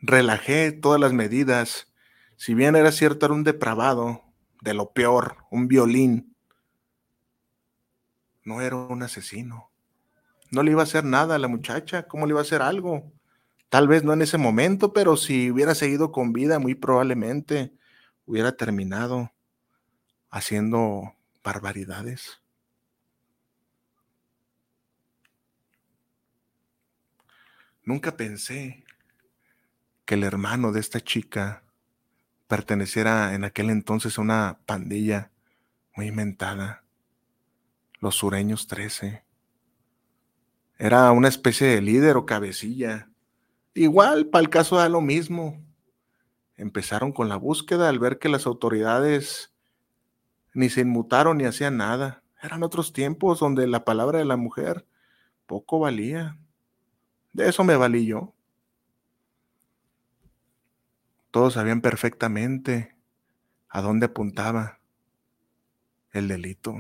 relajé 0.01 0.73
todas 0.73 0.99
las 0.99 1.13
medidas. 1.13 1.93
Si 2.37 2.55
bien 2.55 2.75
era 2.75 2.91
cierto, 2.91 3.27
era 3.27 3.35
un 3.35 3.45
depravado, 3.45 4.30
de 4.61 4.75
lo 4.75 4.93
peor, 4.93 5.37
un 5.51 5.69
violín. 5.69 6.37
No 8.45 8.61
era 8.61 8.77
un 8.77 9.03
asesino. 9.03 9.71
No 10.51 10.63
le 10.63 10.73
iba 10.73 10.81
a 10.81 10.85
hacer 10.85 11.05
nada 11.05 11.37
a 11.37 11.39
la 11.39 11.49
muchacha. 11.49 12.09
¿Cómo 12.09 12.27
le 12.27 12.33
iba 12.33 12.41
a 12.41 12.43
hacer 12.43 12.63
algo? 12.63 13.13
Tal 13.69 13.87
vez 13.87 14.03
no 14.03 14.13
en 14.13 14.23
ese 14.23 14.37
momento, 14.37 14.93
pero 14.93 15.17
si 15.17 15.51
hubiera 15.51 15.75
seguido 15.75 16.11
con 16.11 16.33
vida, 16.33 16.59
muy 16.59 16.75
probablemente 16.75 17.73
hubiera 18.27 18.57
terminado 18.57 19.33
haciendo 20.31 21.15
barbaridades. 21.43 22.41
Nunca 27.85 28.17
pensé 28.17 28.85
que 30.05 30.15
el 30.15 30.25
hermano 30.25 30.73
de 30.73 30.81
esta 30.81 31.01
chica 31.01 31.63
perteneciera 32.51 33.33
en 33.35 33.45
aquel 33.45 33.71
entonces 33.71 34.19
a 34.19 34.23
una 34.23 34.59
pandilla 34.67 35.31
muy 35.95 36.09
inventada, 36.09 36.83
los 38.01 38.17
sureños 38.17 38.67
13. 38.67 39.25
Era 40.77 41.13
una 41.13 41.29
especie 41.29 41.69
de 41.69 41.81
líder 41.81 42.17
o 42.17 42.27
cabecilla. 42.27 43.09
Igual, 43.73 44.27
para 44.27 44.43
el 44.43 44.51
caso 44.51 44.77
da 44.77 44.89
lo 44.89 45.01
mismo. 45.01 45.65
Empezaron 46.57 47.13
con 47.13 47.29
la 47.29 47.37
búsqueda 47.37 47.89
al 47.89 48.01
ver 48.01 48.19
que 48.19 48.29
las 48.29 48.47
autoridades 48.47 49.55
ni 50.53 50.71
se 50.71 50.81
inmutaron 50.81 51.39
ni 51.39 51.45
hacían 51.45 51.77
nada. 51.77 52.25
Eran 52.43 52.65
otros 52.65 52.93
tiempos 52.93 53.39
donde 53.39 53.69
la 53.69 53.85
palabra 53.85 54.19
de 54.19 54.25
la 54.25 54.37
mujer 54.37 54.89
poco 55.47 55.79
valía. 55.79 56.37
De 57.33 57.49
eso 57.49 57.63
me 57.63 57.77
valí 57.77 58.07
yo. 58.07 58.35
Todos 61.31 61.55
sabían 61.55 61.81
perfectamente 61.81 62.97
a 63.69 63.81
dónde 63.81 64.07
apuntaba 64.07 64.81
el 66.13 66.27
delito, 66.27 66.77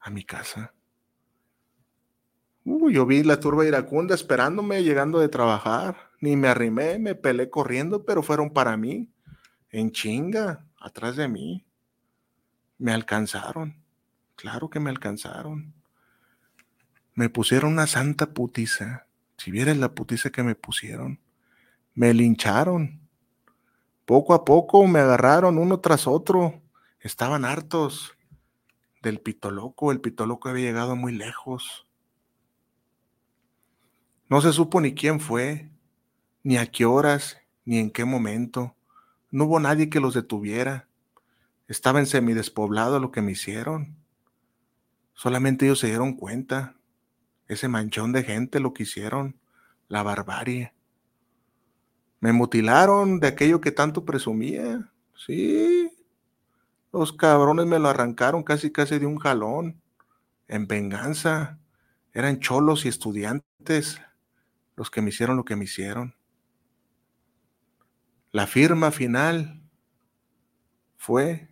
a 0.00 0.10
mi 0.10 0.24
casa. 0.24 0.72
Uy, 2.64 2.94
yo 2.94 3.04
vi 3.04 3.22
la 3.22 3.40
turba 3.40 3.66
iracunda 3.66 4.14
esperándome 4.14 4.82
llegando 4.82 5.18
de 5.18 5.28
trabajar. 5.28 6.10
Ni 6.20 6.36
me 6.36 6.48
arrimé, 6.48 6.98
me 6.98 7.14
pelé 7.14 7.50
corriendo, 7.50 8.06
pero 8.06 8.22
fueron 8.22 8.50
para 8.50 8.78
mí, 8.78 9.12
en 9.70 9.92
chinga, 9.92 10.64
atrás 10.80 11.16
de 11.16 11.28
mí. 11.28 11.66
Me 12.78 12.92
alcanzaron, 12.92 13.76
claro 14.36 14.70
que 14.70 14.80
me 14.80 14.88
alcanzaron. 14.88 15.74
Me 17.14 17.28
pusieron 17.28 17.72
una 17.72 17.86
santa 17.86 18.32
putiza. 18.32 19.06
Si 19.36 19.50
vieres 19.50 19.76
la 19.76 19.94
putiza 19.94 20.30
que 20.30 20.42
me 20.42 20.54
pusieron, 20.54 21.20
me 21.94 22.14
lincharon 22.14 23.03
poco 24.04 24.34
a 24.34 24.44
poco 24.44 24.86
me 24.86 25.00
agarraron 25.00 25.58
uno 25.58 25.80
tras 25.80 26.06
otro. 26.06 26.60
Estaban 27.00 27.44
hartos 27.44 28.16
del 29.02 29.20
pitoloco. 29.20 29.92
El 29.92 30.00
pitoloco 30.00 30.48
había 30.48 30.66
llegado 30.66 30.96
muy 30.96 31.12
lejos. 31.12 31.86
No 34.28 34.40
se 34.40 34.52
supo 34.52 34.80
ni 34.80 34.94
quién 34.94 35.20
fue, 35.20 35.70
ni 36.42 36.56
a 36.56 36.66
qué 36.66 36.84
horas, 36.84 37.38
ni 37.64 37.78
en 37.78 37.90
qué 37.90 38.04
momento. 38.04 38.76
No 39.30 39.44
hubo 39.44 39.60
nadie 39.60 39.90
que 39.90 40.00
los 40.00 40.14
detuviera. 40.14 40.88
Estaba 41.68 41.98
en 41.98 42.06
semidespoblado 42.06 43.00
lo 43.00 43.10
que 43.10 43.22
me 43.22 43.32
hicieron. 43.32 43.96
Solamente 45.14 45.64
ellos 45.64 45.78
se 45.78 45.86
dieron 45.86 46.14
cuenta. 46.14 46.76
Ese 47.48 47.68
manchón 47.68 48.12
de 48.12 48.22
gente 48.22 48.60
lo 48.60 48.74
que 48.74 48.82
hicieron. 48.82 49.38
La 49.88 50.02
barbarie. 50.02 50.73
Me 52.24 52.32
mutilaron 52.32 53.20
de 53.20 53.28
aquello 53.28 53.60
que 53.60 53.70
tanto 53.70 54.06
presumía. 54.06 54.90
Sí. 55.14 55.92
Los 56.90 57.12
cabrones 57.12 57.66
me 57.66 57.78
lo 57.78 57.90
arrancaron 57.90 58.42
casi 58.42 58.72
casi 58.72 58.98
de 58.98 59.04
un 59.04 59.18
jalón. 59.18 59.82
En 60.48 60.66
venganza. 60.66 61.58
Eran 62.14 62.40
cholos 62.40 62.86
y 62.86 62.88
estudiantes 62.88 64.00
los 64.74 64.90
que 64.90 65.02
me 65.02 65.10
hicieron 65.10 65.36
lo 65.36 65.44
que 65.44 65.54
me 65.54 65.64
hicieron. 65.64 66.16
La 68.32 68.46
firma 68.46 68.90
final 68.90 69.62
fue 70.96 71.50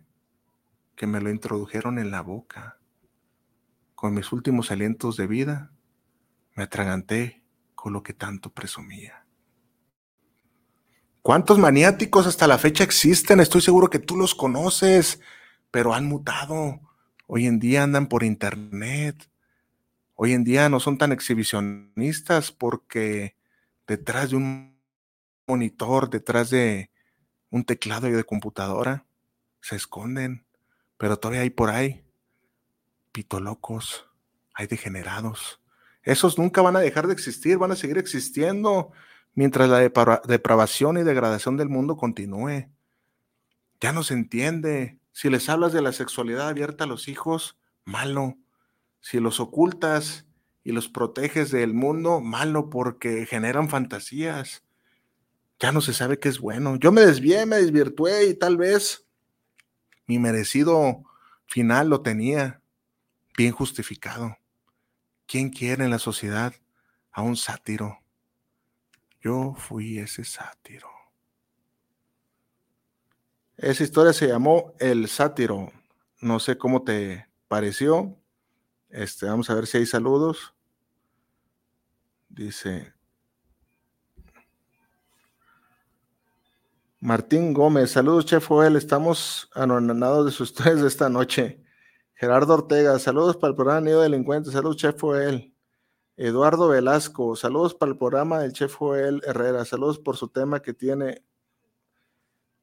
que 0.95 1.05
me 1.05 1.21
lo 1.21 1.29
introdujeron 1.29 1.99
en 1.99 2.09
la 2.09 2.21
boca. 2.21 2.79
Con 3.93 4.15
mis 4.15 4.31
últimos 4.31 4.71
alientos 4.71 5.17
de 5.17 5.27
vida, 5.27 5.71
me 6.55 6.63
atraganté 6.63 7.43
con 7.75 7.93
lo 7.93 8.01
que 8.01 8.13
tanto 8.13 8.51
presumía. 8.51 9.22
¿Cuántos 11.23 11.57
maniáticos 11.57 12.27
hasta 12.27 12.47
la 12.47 12.57
fecha 12.57 12.83
existen? 12.83 13.39
Estoy 13.39 13.61
seguro 13.61 13.89
que 13.89 13.97
tú 13.97 14.17
los 14.17 14.35
conoces, 14.35 15.21
pero 15.71 15.93
han 15.93 16.05
mutado. 16.05 16.81
Hoy 17.27 17.47
en 17.47 17.59
día 17.59 17.83
andan 17.83 18.07
por 18.07 18.25
internet, 18.25 19.29
hoy 20.15 20.33
en 20.33 20.43
día 20.43 20.67
no 20.67 20.81
son 20.81 20.97
tan 20.97 21.13
exhibicionistas 21.13 22.51
porque 22.51 23.37
detrás 23.87 24.31
de 24.31 24.35
un 24.35 24.77
monitor, 25.47 26.09
detrás 26.09 26.49
de 26.49 26.91
un 27.49 27.63
teclado 27.63 28.09
y 28.09 28.11
de 28.11 28.25
computadora, 28.25 29.05
se 29.61 29.77
esconden, 29.77 30.45
pero 30.97 31.15
todavía 31.15 31.43
hay 31.43 31.51
por 31.51 31.69
ahí 31.69 32.03
pitolocos, 33.13 34.09
hay 34.53 34.67
degenerados. 34.67 35.61
Esos 36.01 36.37
nunca 36.37 36.61
van 36.61 36.75
a 36.75 36.81
dejar 36.81 37.07
de 37.07 37.13
existir, 37.13 37.57
van 37.57 37.71
a 37.71 37.77
seguir 37.77 37.97
existiendo 37.97 38.91
mientras 39.35 39.69
la 39.69 39.79
depravación 39.79 40.97
y 40.97 41.03
degradación 41.03 41.57
del 41.57 41.69
mundo 41.69 41.97
continúe. 41.97 42.69
Ya 43.81 43.91
no 43.91 44.03
se 44.03 44.13
entiende. 44.13 44.99
Si 45.11 45.29
les 45.29 45.49
hablas 45.49 45.73
de 45.73 45.81
la 45.81 45.91
sexualidad 45.91 46.47
abierta 46.47 46.85
a 46.85 46.87
los 46.87 47.07
hijos, 47.07 47.57
malo. 47.85 48.37
Si 49.01 49.19
los 49.19 49.39
ocultas 49.39 50.25
y 50.63 50.71
los 50.71 50.87
proteges 50.87 51.51
del 51.51 51.73
mundo, 51.73 52.21
malo 52.21 52.69
porque 52.69 53.25
generan 53.25 53.69
fantasías. 53.69 54.63
Ya 55.59 55.71
no 55.71 55.81
se 55.81 55.93
sabe 55.93 56.19
qué 56.19 56.29
es 56.29 56.39
bueno. 56.39 56.77
Yo 56.77 56.91
me 56.91 57.01
desvié, 57.01 57.45
me 57.45 57.57
desvirtué 57.57 58.27
y 58.27 58.33
tal 58.33 58.57
vez 58.57 59.05
mi 60.07 60.19
merecido 60.19 61.03
final 61.47 61.89
lo 61.89 62.01
tenía 62.01 62.61
bien 63.37 63.51
justificado. 63.51 64.37
¿Quién 65.25 65.49
quiere 65.49 65.85
en 65.85 65.91
la 65.91 65.99
sociedad 65.99 66.53
a 67.11 67.21
un 67.21 67.35
sátiro? 67.35 68.02
Yo 69.23 69.55
fui 69.57 69.99
ese 69.99 70.25
sátiro. 70.25 70.89
Esa 73.55 73.83
historia 73.83 74.11
se 74.11 74.27
llamó 74.27 74.73
El 74.79 75.07
Sátiro. 75.07 75.71
No 76.19 76.39
sé 76.39 76.57
cómo 76.57 76.83
te 76.83 77.27
pareció. 77.47 78.17
Este, 78.89 79.25
vamos 79.25 79.49
a 79.49 79.55
ver 79.55 79.65
si 79.65 79.77
hay 79.77 79.85
saludos. 79.85 80.53
Dice 82.27 82.93
Martín 86.99 87.53
Gómez, 87.53 87.91
saludos, 87.91 88.25
Chef 88.25 88.45
Joel. 88.45 88.75
Estamos 88.75 89.49
anonadados 89.53 90.25
de 90.25 90.31
sus 90.31 90.49
historias 90.51 90.81
de 90.81 90.87
esta 90.89 91.07
noche. 91.07 91.63
Gerardo 92.15 92.55
Ortega, 92.55 92.99
saludos 92.99 93.37
para 93.37 93.51
el 93.51 93.55
programa 93.55 93.81
Nido 93.81 94.01
Delincuente. 94.01 94.51
Saludos, 94.51 94.77
Chef 94.77 94.99
Joel. 94.99 95.52
Eduardo 96.15 96.67
Velasco, 96.67 97.35
saludos 97.35 97.73
para 97.73 97.91
el 97.91 97.97
programa 97.97 98.39
del 98.39 98.53
Chef 98.53 98.75
Joel 98.75 99.21
Herrera. 99.25 99.65
Saludos 99.65 99.99
por 99.99 100.17
su 100.17 100.27
tema 100.27 100.61
que 100.61 100.73
tiene 100.73 101.23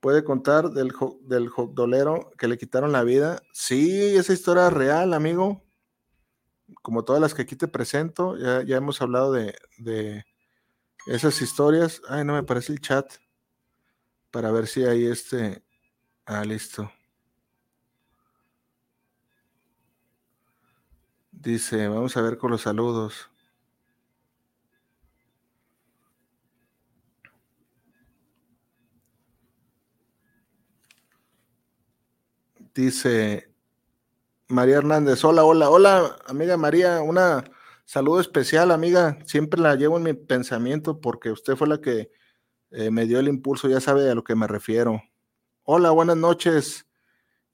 puede 0.00 0.24
contar 0.24 0.70
del, 0.70 0.92
del 1.22 1.50
dolero 1.72 2.30
que 2.38 2.48
le 2.48 2.58
quitaron 2.58 2.92
la 2.92 3.04
vida. 3.04 3.42
Sí, 3.52 4.16
esa 4.16 4.32
historia 4.32 4.66
es 4.66 4.72
real, 4.72 5.14
amigo. 5.14 5.62
Como 6.82 7.04
todas 7.04 7.20
las 7.20 7.34
que 7.34 7.42
aquí 7.42 7.56
te 7.56 7.68
presento, 7.68 8.36
ya, 8.36 8.62
ya 8.62 8.76
hemos 8.76 9.00
hablado 9.02 9.32
de, 9.32 9.54
de, 9.78 10.24
esas 11.06 11.40
historias. 11.42 12.00
Ay, 12.08 12.24
no 12.24 12.34
me 12.34 12.42
parece 12.42 12.72
el 12.72 12.80
chat. 12.80 13.12
Para 14.30 14.50
ver 14.52 14.66
si 14.66 14.84
hay 14.84 15.06
este. 15.06 15.62
Ah, 16.24 16.44
listo. 16.44 16.90
Dice, 21.32 21.88
vamos 21.88 22.16
a 22.16 22.22
ver 22.22 22.38
con 22.38 22.50
los 22.50 22.62
saludos. 22.62 23.29
Dice 32.74 33.52
María 34.46 34.76
Hernández, 34.76 35.24
hola, 35.24 35.44
hola, 35.44 35.70
hola, 35.70 36.16
amiga 36.26 36.56
María, 36.56 37.02
una 37.02 37.42
saludo 37.84 38.20
especial, 38.20 38.70
amiga. 38.70 39.18
Siempre 39.26 39.60
la 39.60 39.74
llevo 39.74 39.96
en 39.96 40.04
mi 40.04 40.12
pensamiento 40.12 41.00
porque 41.00 41.32
usted 41.32 41.56
fue 41.56 41.66
la 41.66 41.80
que 41.80 42.12
eh, 42.70 42.90
me 42.92 43.06
dio 43.06 43.18
el 43.18 43.26
impulso, 43.26 43.68
ya 43.68 43.80
sabe 43.80 44.08
a 44.08 44.14
lo 44.14 44.22
que 44.22 44.36
me 44.36 44.46
refiero. 44.46 45.02
Hola, 45.64 45.90
buenas 45.90 46.16
noches. 46.16 46.86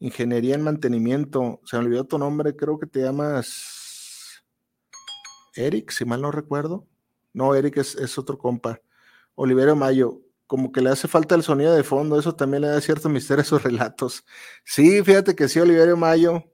Ingeniería 0.00 0.54
en 0.54 0.62
mantenimiento. 0.62 1.62
Se 1.64 1.78
me 1.78 1.86
olvidó 1.86 2.04
tu 2.04 2.18
nombre, 2.18 2.54
creo 2.54 2.78
que 2.78 2.86
te 2.86 3.00
llamas 3.00 4.44
Eric, 5.54 5.92
si 5.92 6.04
mal 6.04 6.20
no 6.20 6.30
recuerdo. 6.30 6.86
No, 7.32 7.54
Eric 7.54 7.78
es, 7.78 7.94
es 7.94 8.18
otro 8.18 8.36
compa. 8.36 8.82
Oliverio 9.34 9.76
Mayo, 9.76 10.20
como 10.46 10.72
que 10.72 10.80
le 10.80 10.90
hace 10.90 11.08
falta 11.08 11.34
el 11.34 11.42
sonido 11.42 11.74
de 11.74 11.82
fondo, 11.82 12.18
eso 12.18 12.34
también 12.34 12.62
le 12.62 12.68
da 12.68 12.80
cierto 12.80 13.08
misterio 13.08 13.42
a 13.42 13.44
sus 13.44 13.62
relatos. 13.62 14.24
Sí, 14.64 15.02
fíjate 15.02 15.34
que 15.34 15.48
sí, 15.48 15.60
Oliverio 15.60 15.96
Mayo. 15.96 16.44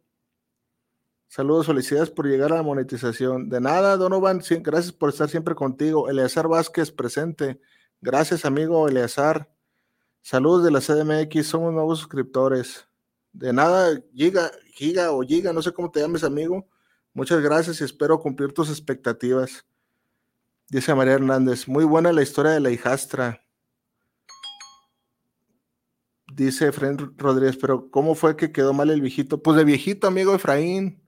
Saludos, 1.28 1.66
felicidades 1.66 2.10
por 2.10 2.26
llegar 2.26 2.52
a 2.52 2.56
la 2.56 2.62
monetización. 2.62 3.48
De 3.48 3.60
nada, 3.60 3.96
Donovan, 3.96 4.42
gracias 4.60 4.92
por 4.92 5.08
estar 5.08 5.30
siempre 5.30 5.54
contigo. 5.54 6.10
Eleazar 6.10 6.46
Vázquez 6.46 6.90
presente. 6.90 7.58
Gracias, 8.02 8.44
amigo 8.44 8.88
Eleazar. 8.88 9.50
Saludos 10.20 10.62
de 10.64 10.70
la 10.70 10.80
CDMX, 10.80 11.46
somos 11.46 11.72
nuevos 11.72 12.00
suscriptores. 12.00 12.86
De 13.32 13.52
nada, 13.52 13.98
Giga, 14.14 14.52
Giga 14.74 15.10
o 15.12 15.22
Giga, 15.22 15.52
no 15.52 15.62
sé 15.62 15.72
cómo 15.72 15.90
te 15.90 16.00
llames, 16.00 16.22
amigo. 16.22 16.68
Muchas 17.14 17.40
gracias 17.40 17.80
y 17.80 17.84
espero 17.84 18.20
cumplir 18.20 18.52
tus 18.52 18.68
expectativas. 18.70 19.66
Dice 20.68 20.94
María 20.94 21.14
Hernández, 21.14 21.66
muy 21.66 21.84
buena 21.84 22.12
la 22.12 22.22
historia 22.22 22.52
de 22.52 22.60
la 22.60 22.70
hijastra. 22.70 23.42
Dice 26.34 26.68
Efraín 26.68 26.96
Rodríguez, 27.18 27.58
pero 27.58 27.90
¿cómo 27.90 28.14
fue 28.14 28.36
que 28.36 28.52
quedó 28.52 28.72
mal 28.72 28.90
el 28.90 29.02
viejito? 29.02 29.42
Pues 29.42 29.56
de 29.56 29.64
viejito, 29.64 30.06
amigo 30.06 30.34
Efraín. 30.34 31.02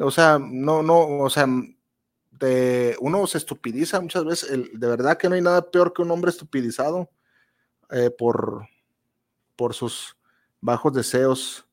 O 0.00 0.10
sea, 0.10 0.38
no, 0.38 0.82
no, 0.82 1.18
o 1.18 1.28
sea, 1.28 1.46
uno 3.00 3.26
se 3.26 3.38
estupidiza 3.38 4.00
muchas 4.00 4.24
veces. 4.24 4.50
de 4.72 4.86
verdad 4.86 5.18
que 5.18 5.28
no 5.28 5.34
hay 5.34 5.42
nada 5.42 5.70
peor 5.70 5.92
que 5.92 6.02
un 6.02 6.10
hombre 6.10 6.30
estupidizado 6.30 7.10
eh, 7.90 8.10
por, 8.10 8.66
por 9.56 9.74
sus 9.74 10.16
bajos 10.60 10.94
deseos. 10.94 11.66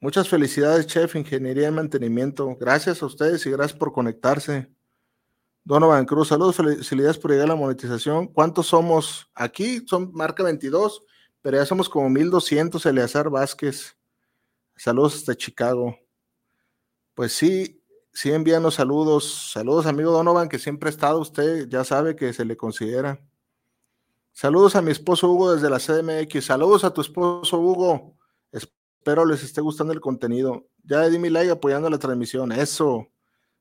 Muchas 0.00 0.28
felicidades, 0.28 0.88
chef, 0.88 1.14
ingeniería 1.14 1.68
y 1.68 1.72
mantenimiento. 1.72 2.56
Gracias 2.58 3.02
a 3.02 3.06
ustedes 3.06 3.46
y 3.46 3.50
gracias 3.50 3.78
por 3.78 3.92
conectarse. 3.92 4.68
Donovan 5.64 6.04
Cruz, 6.06 6.28
saludos, 6.28 6.56
felicidades 6.56 7.18
por 7.18 7.30
llegar 7.30 7.46
a 7.46 7.50
la 7.50 7.54
monetización. 7.54 8.26
¿Cuántos 8.26 8.66
somos 8.66 9.30
aquí? 9.34 9.84
Son 9.86 10.10
marca 10.12 10.42
22, 10.42 11.04
pero 11.40 11.56
ya 11.56 11.64
somos 11.64 11.88
como 11.88 12.10
1200. 12.10 12.84
Eleazar 12.84 13.30
Vázquez, 13.30 13.96
saludos 14.76 15.14
hasta 15.14 15.36
Chicago. 15.36 15.96
Pues 17.14 17.32
sí, 17.32 17.80
sí 18.12 18.32
envíanos 18.32 18.74
saludos. 18.74 19.50
Saludos, 19.52 19.86
amigo 19.86 20.10
Donovan, 20.10 20.48
que 20.48 20.58
siempre 20.58 20.88
ha 20.88 20.90
estado 20.90 21.20
usted, 21.20 21.68
ya 21.68 21.84
sabe 21.84 22.16
que 22.16 22.32
se 22.32 22.44
le 22.44 22.56
considera. 22.56 23.20
Saludos 24.32 24.74
a 24.74 24.82
mi 24.82 24.90
esposo 24.90 25.30
Hugo 25.30 25.54
desde 25.54 25.70
la 25.70 25.78
CDMX. 25.78 26.44
Saludos 26.44 26.82
a 26.82 26.92
tu 26.92 27.02
esposo 27.02 27.58
Hugo. 27.58 28.16
Espero 28.50 29.24
les 29.26 29.44
esté 29.44 29.60
gustando 29.60 29.92
el 29.92 30.00
contenido. 30.00 30.66
Ya 30.82 31.08
di 31.08 31.18
mi 31.18 31.30
like 31.30 31.52
apoyando 31.52 31.88
la 31.88 31.98
transmisión. 31.98 32.50
Eso. 32.50 33.08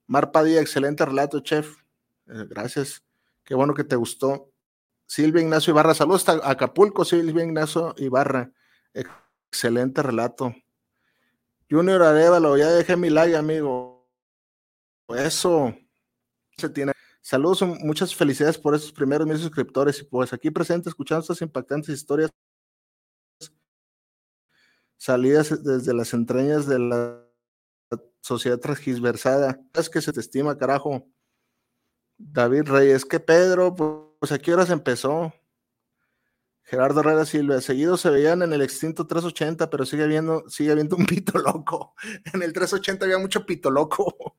Mar 0.07 0.31
Padilla, 0.31 0.61
excelente 0.61 1.05
relato, 1.05 1.41
chef. 1.41 1.81
Eh, 2.27 2.45
gracias. 2.49 3.03
Qué 3.43 3.55
bueno 3.55 3.73
que 3.73 3.83
te 3.83 3.95
gustó. 3.95 4.51
Silvia 5.05 5.41
Ignacio 5.41 5.71
Ibarra, 5.71 5.93
saludos 5.93 6.27
a 6.29 6.49
Acapulco, 6.49 7.03
Silvia 7.03 7.43
Ignacio 7.43 7.93
Ibarra. 7.97 8.51
Excelente 8.93 10.01
relato. 10.01 10.55
Junior 11.69 12.01
Arevalo, 12.03 12.57
ya 12.57 12.69
dejé 12.71 12.95
mi 12.95 13.09
like, 13.09 13.35
amigo. 13.35 14.09
Eso 15.09 15.75
se 16.57 16.69
tiene. 16.69 16.93
Saludos, 17.21 17.61
muchas 17.61 18.15
felicidades 18.15 18.57
por 18.57 18.73
esos 18.73 18.91
primeros 18.91 19.27
mil 19.27 19.37
suscriptores 19.37 19.99
y 19.99 20.03
pues 20.03 20.33
aquí 20.33 20.49
presente 20.49 20.89
escuchando 20.89 21.21
estas 21.21 21.41
impactantes 21.41 21.93
historias 21.93 22.31
salidas 24.97 25.63
desde 25.63 25.93
las 25.93 26.13
entrañas 26.13 26.67
de 26.67 26.79
la 26.79 27.27
sociedad 28.21 28.59
transversada. 28.59 29.59
Es 29.73 29.89
que 29.89 30.01
se 30.01 30.13
te 30.13 30.19
estima, 30.19 30.57
carajo. 30.57 31.07
David 32.23 32.63
Reyes, 32.67 33.05
que 33.05 33.19
Pedro, 33.19 33.75
pues 34.19 34.31
a 34.31 34.39
qué 34.39 34.53
horas 34.53 34.69
empezó. 34.69 35.33
Gerardo 36.63 37.01
Herrera 37.01 37.25
Silva, 37.25 37.59
seguido 37.59 37.97
se 37.97 38.09
veían 38.09 38.43
en 38.43 38.53
el 38.53 38.61
extinto 38.61 39.05
380, 39.05 39.69
pero 39.69 39.85
sigue 39.85 40.03
habiendo, 40.03 40.47
sigue 40.47 40.71
habiendo 40.71 40.95
un 40.95 41.05
pito 41.05 41.37
loco. 41.39 41.95
En 42.33 42.43
el 42.43 42.53
380 42.53 43.05
había 43.05 43.17
mucho 43.17 43.45
pito 43.45 43.69
loco, 43.71 44.37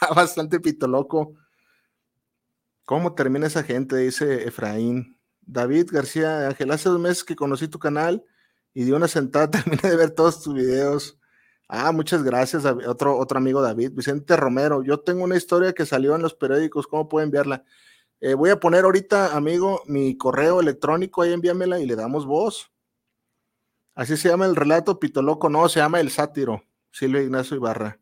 bastante 0.14 0.60
pito 0.60 0.86
loco. 0.86 1.34
¿Cómo 2.84 3.14
termina 3.14 3.46
esa 3.46 3.62
gente? 3.62 3.96
Dice 3.96 4.46
Efraín. 4.46 5.18
David 5.40 5.88
García 5.90 6.46
Ángel, 6.48 6.70
hace 6.70 6.88
dos 6.88 7.00
meses 7.00 7.24
que 7.24 7.36
conocí 7.36 7.68
tu 7.68 7.78
canal 7.78 8.24
y 8.72 8.84
de 8.84 8.94
una 8.94 9.08
sentada 9.08 9.50
terminé 9.50 9.90
de 9.90 9.96
ver 9.96 10.10
todos 10.12 10.42
tus 10.42 10.54
videos. 10.54 11.18
Ah, 11.76 11.90
muchas 11.90 12.22
gracias, 12.22 12.64
otro, 12.64 13.18
otro 13.18 13.38
amigo 13.38 13.60
David, 13.60 13.90
Vicente 13.94 14.36
Romero. 14.36 14.84
Yo 14.84 15.00
tengo 15.00 15.24
una 15.24 15.36
historia 15.36 15.72
que 15.72 15.84
salió 15.84 16.14
en 16.14 16.22
los 16.22 16.32
periódicos, 16.32 16.86
¿cómo 16.86 17.08
puedo 17.08 17.24
enviarla? 17.24 17.64
Eh, 18.20 18.34
voy 18.34 18.50
a 18.50 18.60
poner 18.60 18.84
ahorita, 18.84 19.34
amigo, 19.34 19.82
mi 19.86 20.16
correo 20.16 20.60
electrónico, 20.60 21.22
ahí 21.22 21.32
envíamela 21.32 21.80
y 21.80 21.86
le 21.86 21.96
damos 21.96 22.26
voz. 22.26 22.70
Así 23.96 24.16
se 24.16 24.28
llama 24.28 24.46
el 24.46 24.54
relato 24.54 25.00
Pitoloco, 25.00 25.48
no, 25.48 25.68
se 25.68 25.80
llama 25.80 25.98
El 25.98 26.10
Sátiro, 26.10 26.62
Silvio 26.92 27.20
Ignacio 27.20 27.56
Ibarra. 27.56 27.98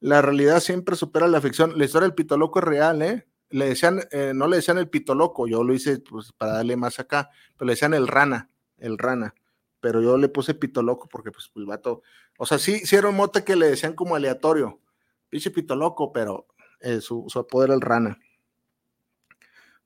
La 0.00 0.22
realidad 0.22 0.60
siempre 0.60 0.96
supera 0.96 1.28
la 1.28 1.42
ficción. 1.42 1.78
La 1.78 1.84
historia 1.84 2.08
del 2.08 2.14
pito 2.14 2.38
loco 2.38 2.58
es 2.60 2.64
real, 2.64 3.02
¿eh? 3.02 3.28
Le 3.50 3.66
decían, 3.66 4.00
eh, 4.12 4.32
no 4.34 4.48
le 4.48 4.56
decían 4.56 4.78
el 4.78 4.88
pito 4.88 5.14
loco, 5.14 5.46
yo 5.46 5.62
lo 5.62 5.74
hice 5.74 5.98
pues, 6.00 6.32
para 6.32 6.54
darle 6.54 6.76
más 6.76 6.98
acá, 7.00 7.28
pero 7.56 7.66
le 7.66 7.74
decían 7.74 7.92
el 7.92 8.08
rana, 8.08 8.50
el 8.78 8.96
rana. 8.96 9.34
Pero 9.80 10.00
yo 10.00 10.16
le 10.16 10.30
puse 10.30 10.54
pito 10.54 10.82
loco 10.82 11.06
porque, 11.06 11.30
pues, 11.30 11.50
el 11.54 11.66
vato. 11.66 12.00
O 12.38 12.46
sea, 12.46 12.58
sí, 12.58 12.80
sí 12.80 12.96
era 12.96 13.08
un 13.08 13.16
mote 13.16 13.44
que 13.44 13.56
le 13.56 13.68
decían 13.68 13.94
como 13.94 14.16
aleatorio. 14.16 14.80
Pinche 15.28 15.50
pito 15.50 15.76
loco, 15.76 16.12
pero 16.12 16.46
eh, 16.80 17.00
su, 17.00 17.24
su 17.28 17.38
apodo 17.38 17.64
era 17.64 17.74
el 17.74 17.80
rana. 17.80 18.18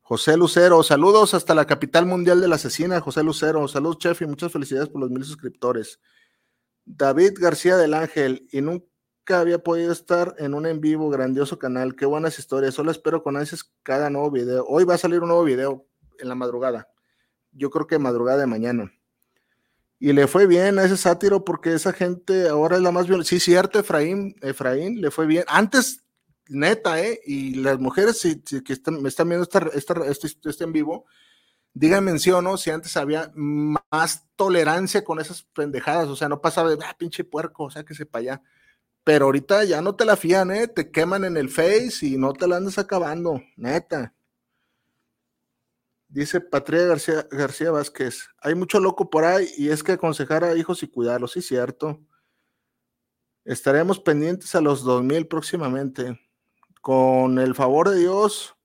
José 0.09 0.39
Lucero, 0.39 0.83
saludos 0.83 1.35
hasta 1.35 1.55
la 1.55 1.67
capital 1.67 2.07
mundial 2.07 2.41
de 2.41 2.49
la 2.49 2.55
asesina, 2.55 2.99
José 3.01 3.23
Lucero. 3.23 3.69
Saludos, 3.69 3.99
chef, 3.99 4.23
y 4.23 4.27
muchas 4.27 4.51
felicidades 4.51 4.89
por 4.89 5.03
los 5.03 5.11
mil 5.11 5.23
suscriptores. 5.23 6.01
David 6.87 7.33
García 7.39 7.77
del 7.77 7.93
Ángel, 7.93 8.49
y 8.51 8.63
nunca 8.63 9.39
había 9.39 9.63
podido 9.63 9.93
estar 9.93 10.35
en 10.39 10.55
un 10.55 10.65
en 10.65 10.81
vivo, 10.81 11.11
grandioso 11.11 11.59
canal. 11.59 11.95
Qué 11.95 12.07
buenas 12.07 12.39
historias. 12.39 12.73
Solo 12.73 12.91
espero 12.91 13.23
con 13.23 13.37
ansias 13.37 13.71
cada 13.83 14.09
nuevo 14.09 14.31
video. 14.31 14.65
Hoy 14.67 14.85
va 14.85 14.95
a 14.95 14.99
salir 14.99 15.21
un 15.21 15.29
nuevo 15.29 15.45
video 15.45 15.87
en 16.19 16.31
la 16.31 16.35
madrugada. 16.35 16.89
Yo 17.53 17.69
creo 17.69 17.87
que 17.87 17.99
madrugada 17.99 18.39
de 18.39 18.47
mañana. 18.47 18.91
Y 20.01 20.13
le 20.13 20.29
fue 20.29 20.47
bien 20.47 20.79
a 20.79 20.85
ese 20.85 20.97
sátiro 20.97 21.45
porque 21.45 21.75
esa 21.75 21.93
gente 21.93 22.49
ahora 22.49 22.77
es 22.77 22.83
la 22.83 22.93
más 22.93 23.07
violenta. 23.07 23.29
Sí, 23.29 23.41
cierto, 23.41 23.81
Efraín, 23.81 24.37
Efraín 24.43 25.01
le 25.01 25.11
fue 25.11 25.27
bien. 25.27 25.45
Antes, 25.49 26.05
neta, 26.49 27.03
¿eh? 27.03 27.21
Y 27.27 27.57
las 27.57 27.79
mujeres 27.81 28.21
si, 28.21 28.41
que 28.41 28.73
están, 28.73 29.03
me 29.03 29.09
están 29.09 29.29
viendo 29.29 29.43
esta, 29.43 29.69
esta, 29.75 29.95
este, 30.07 30.29
este 30.49 30.65
en 30.65 30.73
vivo, 30.73 31.07
díganme 31.75 32.17
sí 32.19 32.31
o 32.31 32.57
si 32.57 32.71
antes 32.71 32.97
había 32.97 33.31
más 33.35 34.27
tolerancia 34.37 35.05
con 35.05 35.21
esas 35.21 35.43
pendejadas. 35.43 36.09
O 36.09 36.17
sea, 36.17 36.29
no 36.29 36.41
pasaba 36.41 36.71
de, 36.71 36.79
ah, 36.85 36.97
pinche 36.99 37.25
puerco, 37.25 37.65
o 37.65 37.71
sea, 37.71 37.85
que 37.85 37.95
sepa 37.95 38.21
allá. 38.21 38.43
Pero 39.05 39.27
ahorita 39.27 39.65
ya 39.65 39.81
no 39.83 39.97
te 39.97 40.05
la 40.05 40.17
fían, 40.17 40.51
¿eh? 40.53 40.69
Te 40.69 40.91
queman 40.91 41.25
en 41.25 41.37
el 41.37 41.49
Face 41.49 42.07
y 42.07 42.19
no 42.19 42.33
te 42.35 42.47
la 42.47 42.59
andas 42.59 42.79
acabando, 42.79 43.43
neta. 43.57 44.15
Dice 46.09 46.41
Patria 46.41 46.85
García, 46.85 47.27
García 47.31 47.71
Vázquez, 47.71 48.29
hay 48.41 48.55
mucho 48.55 48.81
loco 48.81 49.11
por 49.11 49.25
ahí 49.25 49.49
y 49.59 49.69
es 49.69 49.83
que 49.83 49.93
aconsejar 49.93 50.43
a 50.43 50.57
hijos 50.57 50.83
y 50.83 50.89
cuidarlos, 50.89 51.33
sí, 51.33 51.43
cierto. 51.43 52.01
Estaremos 53.45 54.01
pendientes 54.01 54.55
a 54.55 54.61
los 54.61 54.83
2000 54.85 55.29
próximamente. 55.29 56.19
Con 56.81 57.39
el 57.39 57.55
favor 57.55 57.91
de 57.91 57.99
Dios, 57.99 58.57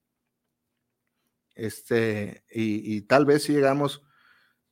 este, 1.56 2.44
y, 2.50 2.96
y 2.96 3.02
tal 3.02 3.26
vez 3.26 3.44
si 3.44 3.54
llegamos, 3.54 4.04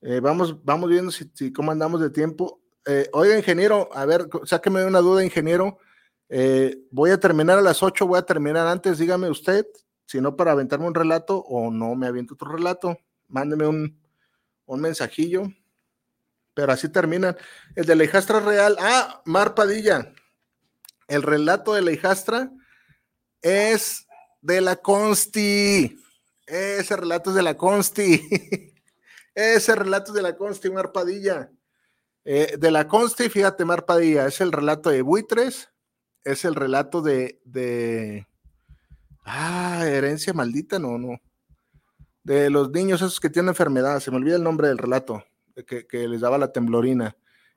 eh, 0.02 0.20
vamos, 0.20 0.64
vamos 0.64 0.90
viendo 0.90 1.12
si, 1.12 1.54
cómo 1.54 1.72
andamos 1.72 2.02
de 2.02 2.10
tiempo. 2.10 2.62
Eh, 2.86 3.10
oiga, 3.14 3.38
ingeniero, 3.38 3.90
a 3.94 4.06
ver, 4.06 4.28
sáqueme 4.46 4.86
una 4.86 5.00
duda, 5.00 5.24
ingeniero. 5.24 5.78
Eh, 6.30 6.80
voy 6.92 7.12
a 7.12 7.20
terminar 7.20 7.58
a 7.58 7.62
las 7.62 7.84
8, 7.84 8.08
voy 8.08 8.18
a 8.18 8.26
terminar 8.26 8.66
antes, 8.68 8.98
dígame 8.98 9.30
usted, 9.30 9.66
si 10.12 10.20
no 10.20 10.36
para 10.36 10.52
aventarme 10.52 10.88
un 10.88 10.94
relato 10.94 11.38
o 11.38 11.72
no 11.72 11.96
me 11.96 12.06
aviento 12.06 12.34
otro 12.34 12.52
relato, 12.52 13.00
mándeme 13.30 13.66
un, 13.66 13.98
un 14.66 14.82
mensajillo. 14.82 15.44
Pero 16.54 16.74
así 16.74 16.90
terminan. 16.90 17.38
El 17.78 17.86
de 17.86 17.96
la 17.96 18.04
hijastra 18.04 18.42
real. 18.42 18.76
Ah, 18.82 19.22
Mar 19.24 19.56
Padilla. 19.56 20.14
El 21.08 21.24
relato 21.24 21.74
de 21.74 21.82
la 21.82 21.94
hijastra 21.94 22.52
es 23.42 24.06
de 24.42 24.60
la 24.60 24.76
Consti. 24.76 25.98
Ese 26.46 26.98
relato 26.98 27.30
es 27.30 27.38
de 27.38 27.44
la 27.44 27.56
Consti. 27.56 28.74
Ese 29.34 29.76
relato 29.76 30.12
es 30.12 30.16
de 30.16 30.24
la 30.24 30.36
Consti, 30.36 30.70
Mar 30.72 30.92
Padilla. 30.92 31.50
Eh, 32.26 32.58
de 32.60 32.70
la 32.70 32.86
Consti, 32.86 33.30
fíjate, 33.30 33.64
Mar 33.64 33.86
Padilla, 33.86 34.28
es 34.28 34.42
el 34.42 34.52
relato 34.52 34.90
de 34.90 35.04
buitres, 35.04 35.70
es 36.26 36.44
el 36.44 36.54
relato 36.54 37.02
de, 37.02 37.40
de, 37.46 38.28
ah, 39.24 39.84
herencia 39.86 40.34
maldita, 40.34 40.80
no, 40.80 40.98
no, 40.98 41.20
de 42.24 42.50
los 42.50 42.70
niños 42.72 43.02
esos 43.02 43.20
que 43.20 43.30
tienen 43.30 43.50
enfermedad, 43.50 44.00
se 44.00 44.12
me 44.12 44.18
olvida 44.18 44.36
el 44.36 44.44
nombre 44.44 44.68
del 44.68 44.78
relato, 44.78 45.24
que, 45.66 46.08
les 46.08 46.22
daba 46.22 46.38
la 46.38 46.52
temblorina, 46.52 47.16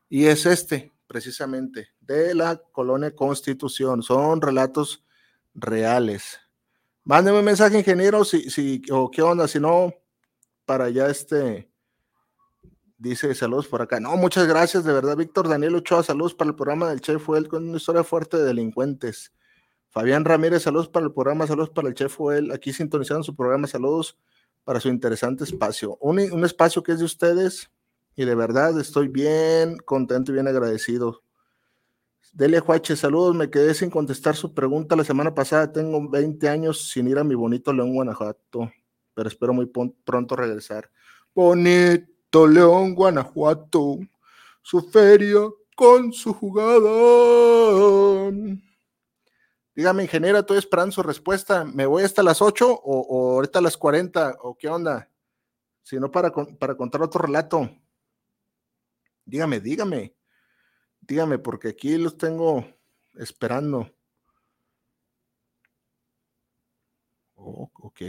y 0.09 0.27
es 0.27 0.47
este, 0.47 0.93
precisamente, 1.07 1.89
de 2.01 2.35
la 2.35 2.57
colonia 2.73 3.15
Constitución, 3.15 4.03
son 4.03 4.41
relatos 4.41 5.05
reales. 5.55 6.41
Mándeme 7.05 7.41
un 7.41 7.45
mensaje, 7.45 7.79
ingeniero, 7.79 8.25
si, 8.25 8.51
si, 8.51 8.83
o 8.91 9.11
qué 9.11 9.23
onda, 9.23 9.47
si 9.47 9.61
no, 9.61 9.93
para 10.65 10.89
ya 10.89 11.09
este, 11.09 11.69
Dice 13.05 13.35
saludos 13.35 13.69
por 13.69 13.83
acá. 13.83 14.01
No, 14.01 14.17
muchas 14.17 14.47
gracias, 14.47 14.83
de 14.83 14.93
verdad, 14.95 15.15
Víctor 15.15 15.47
Daniel 15.47 15.75
Ochoa, 15.75 16.03
saludos 16.03 16.35
para 16.35 16.49
el 16.49 16.57
programa 16.57 16.89
del 16.89 17.03
Chef 17.03 17.23
Fuel 17.23 17.49
con 17.49 17.69
una 17.69 17.77
historia 17.77 18.03
fuerte 18.03 18.39
de 18.39 18.45
delincuentes. 18.45 19.31
Fabián 19.95 20.25
Ramírez, 20.25 20.65
saludos 20.65 20.89
para 20.89 21.07
el 21.07 21.13
programa, 21.13 21.47
saludos 21.47 21.71
para 21.71 21.87
el 21.87 21.95
Chef 21.95 22.13
Fuel, 22.13 22.51
aquí 22.51 22.73
sintonizando 22.73 23.23
su 23.23 23.37
programa, 23.37 23.69
saludos 23.69 24.19
para 24.65 24.81
su 24.81 24.89
interesante 24.89 25.45
espacio. 25.45 25.97
Un, 26.01 26.19
un 26.33 26.45
espacio 26.45 26.83
que 26.83 26.91
es 26.91 26.99
de 26.99 27.05
ustedes 27.05 27.71
y 28.17 28.25
de 28.25 28.35
verdad 28.35 28.77
estoy 28.81 29.07
bien 29.07 29.77
contento 29.79 30.33
y 30.33 30.35
bien 30.35 30.49
agradecido. 30.49 31.23
Delia 32.33 32.61
Juache, 32.61 32.97
saludos, 32.97 33.37
me 33.37 33.51
quedé 33.51 33.73
sin 33.73 33.89
contestar 33.89 34.35
su 34.35 34.53
pregunta 34.53 34.97
la 34.97 35.05
semana 35.05 35.33
pasada, 35.33 35.71
tengo 35.71 36.11
20 36.11 36.49
años 36.49 36.91
sin 36.91 37.07
ir 37.07 37.17
a 37.17 37.23
mi 37.23 37.37
bonito 37.37 37.73
León, 37.73 37.95
Guanajuato, 37.95 38.73
pero 39.15 39.29
espero 39.29 39.53
muy 39.53 39.67
pronto 40.05 40.35
regresar. 40.35 40.91
Bonito. 41.33 42.49
León, 42.49 42.97
Guanajuato, 42.97 44.01
su 44.61 44.81
feria 44.91 45.39
con 45.77 46.13
su 46.13 46.33
jugada. 46.33 46.91
Dígame, 49.75 50.05
ingeniero, 50.05 50.39
estoy 50.39 50.59
esperando 50.59 50.93
su 50.93 51.03
respuesta. 51.03 51.65
¿Me 51.65 51.87
voy 51.87 52.05
hasta 52.05 52.23
las 52.23 52.41
8 52.41 52.81
o, 52.85 53.35
ahorita 53.35 53.59
a 53.59 53.63
las 53.63 53.77
40? 53.77 54.39
¿O 54.43 54.57
qué 54.57 54.69
onda? 54.69 55.11
Si 55.83 55.99
no, 55.99 56.11
para, 56.11 56.31
para 56.33 56.77
contar 56.77 57.03
otro 57.03 57.23
relato. 57.23 57.69
Dígame, 59.25 59.61
dígame. 59.61 60.15
Dígame, 61.01 61.39
porque 61.39 61.69
aquí 61.69 61.99
los 61.99 62.17
tengo 62.17 62.65
esperando. 63.15 63.91
Oh, 67.35 67.71
ok. 67.75 68.01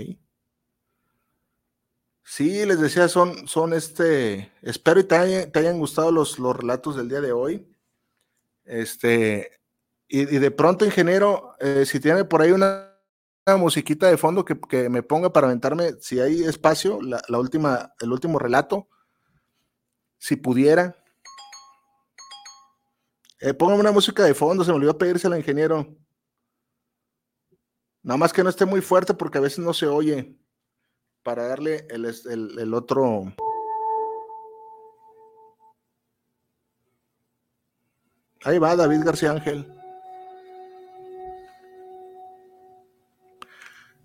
Sí, 2.23 2.65
les 2.65 2.79
decía, 2.79 3.07
son, 3.07 3.47
son 3.47 3.73
este, 3.73 4.51
espero 4.61 4.99
y 4.99 5.03
te, 5.03 5.47
te 5.47 5.59
hayan 5.59 5.79
gustado 5.79 6.11
los, 6.11 6.39
los, 6.39 6.55
relatos 6.55 6.95
del 6.95 7.09
día 7.09 7.21
de 7.21 7.31
hoy. 7.31 7.67
Este, 8.65 9.59
y, 10.07 10.25
de 10.25 10.51
pronto, 10.51 10.85
ingeniero, 10.85 11.55
eh, 11.59 11.85
si 11.85 11.99
tiene 11.99 12.25
por 12.25 12.41
ahí 12.41 12.51
una, 12.51 12.91
musiquita 13.57 14.07
de 14.07 14.17
fondo 14.17 14.43
que, 14.43 14.89
me 14.89 15.03
ponga 15.03 15.31
para 15.31 15.47
aventarme, 15.47 15.93
si 15.99 16.19
hay 16.19 16.43
espacio, 16.43 16.99
la, 17.01 17.39
última, 17.39 17.93
el 17.99 18.11
último 18.11 18.39
relato, 18.39 18.87
si 20.17 20.35
pudiera. 20.35 20.95
Eh, 23.39 23.53
póngame 23.53 23.81
una 23.81 23.91
música 23.91 24.23
de 24.23 24.33
fondo, 24.33 24.63
se 24.63 24.71
me 24.71 24.77
olvidó 24.77 24.97
pedírsela, 24.97 25.37
ingeniero. 25.37 25.95
Nada 28.01 28.17
más 28.17 28.33
que 28.33 28.43
no 28.43 28.49
esté 28.49 28.65
muy 28.65 28.81
fuerte 28.81 29.13
porque 29.13 29.37
a 29.39 29.41
veces 29.41 29.59
no 29.59 29.73
se 29.73 29.87
oye 29.87 30.37
para 31.23 31.47
darle 31.47 31.87
el, 31.89 32.73
otro. 32.73 33.33
Ahí 38.43 38.59
va 38.59 38.75
David 38.75 39.03
García 39.03 39.31
Ángel. 39.31 39.75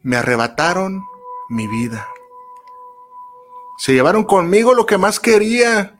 Me 0.02 0.16
arrebataron 0.16 1.04
mi 1.48 1.66
vida. 1.66 2.08
Se 3.78 3.92
llevaron 3.92 4.24
conmigo 4.24 4.74
lo 4.74 4.86
que 4.86 4.98
más 4.98 5.20
quería 5.20 5.98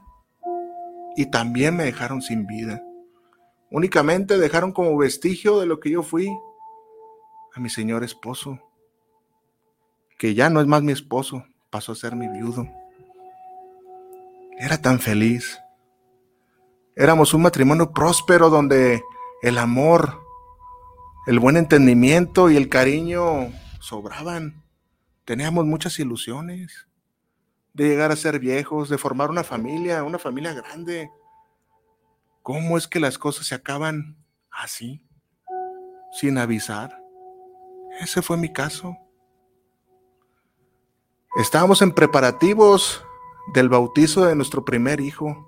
y 1.16 1.26
también 1.26 1.76
me 1.76 1.84
dejaron 1.84 2.22
sin 2.22 2.46
vida. 2.46 2.82
Únicamente 3.70 4.38
dejaron 4.38 4.72
como 4.72 4.96
vestigio 4.96 5.60
de 5.60 5.66
lo 5.66 5.80
que 5.80 5.90
yo 5.90 6.02
fui 6.02 6.28
a 7.54 7.60
mi 7.60 7.70
señor 7.70 8.04
esposo 8.04 8.58
que 10.20 10.34
ya 10.34 10.50
no 10.50 10.60
es 10.60 10.66
más 10.66 10.82
mi 10.82 10.92
esposo, 10.92 11.46
pasó 11.70 11.92
a 11.92 11.94
ser 11.94 12.14
mi 12.14 12.28
viudo. 12.28 12.68
Era 14.58 14.76
tan 14.76 15.00
feliz. 15.00 15.58
Éramos 16.94 17.32
un 17.32 17.40
matrimonio 17.40 17.90
próspero 17.92 18.50
donde 18.50 19.02
el 19.40 19.56
amor, 19.56 20.20
el 21.26 21.38
buen 21.38 21.56
entendimiento 21.56 22.50
y 22.50 22.58
el 22.58 22.68
cariño 22.68 23.50
sobraban. 23.80 24.62
Teníamos 25.24 25.66
muchas 25.66 25.98
ilusiones 25.98 26.86
de 27.72 27.88
llegar 27.88 28.12
a 28.12 28.16
ser 28.16 28.38
viejos, 28.38 28.88
de 28.88 28.98
formar 28.98 29.30
una 29.30 29.42
familia, 29.42 30.04
una 30.04 30.18
familia 30.18 30.52
grande. 30.52 31.10
¿Cómo 32.42 32.78
es 32.78 32.86
que 32.86 33.00
las 33.00 33.18
cosas 33.18 33.46
se 33.46 33.54
acaban 33.54 34.16
así, 34.50 35.04
sin 36.12 36.38
avisar? 36.38 37.02
Ese 38.00 38.22
fue 38.22 38.36
mi 38.36 38.52
caso. 38.52 38.96
Estábamos 41.36 41.82
en 41.82 41.92
preparativos 41.92 43.04
del 43.54 43.68
bautizo 43.68 44.24
de 44.24 44.34
nuestro 44.34 44.64
primer 44.64 45.00
hijo. 45.00 45.46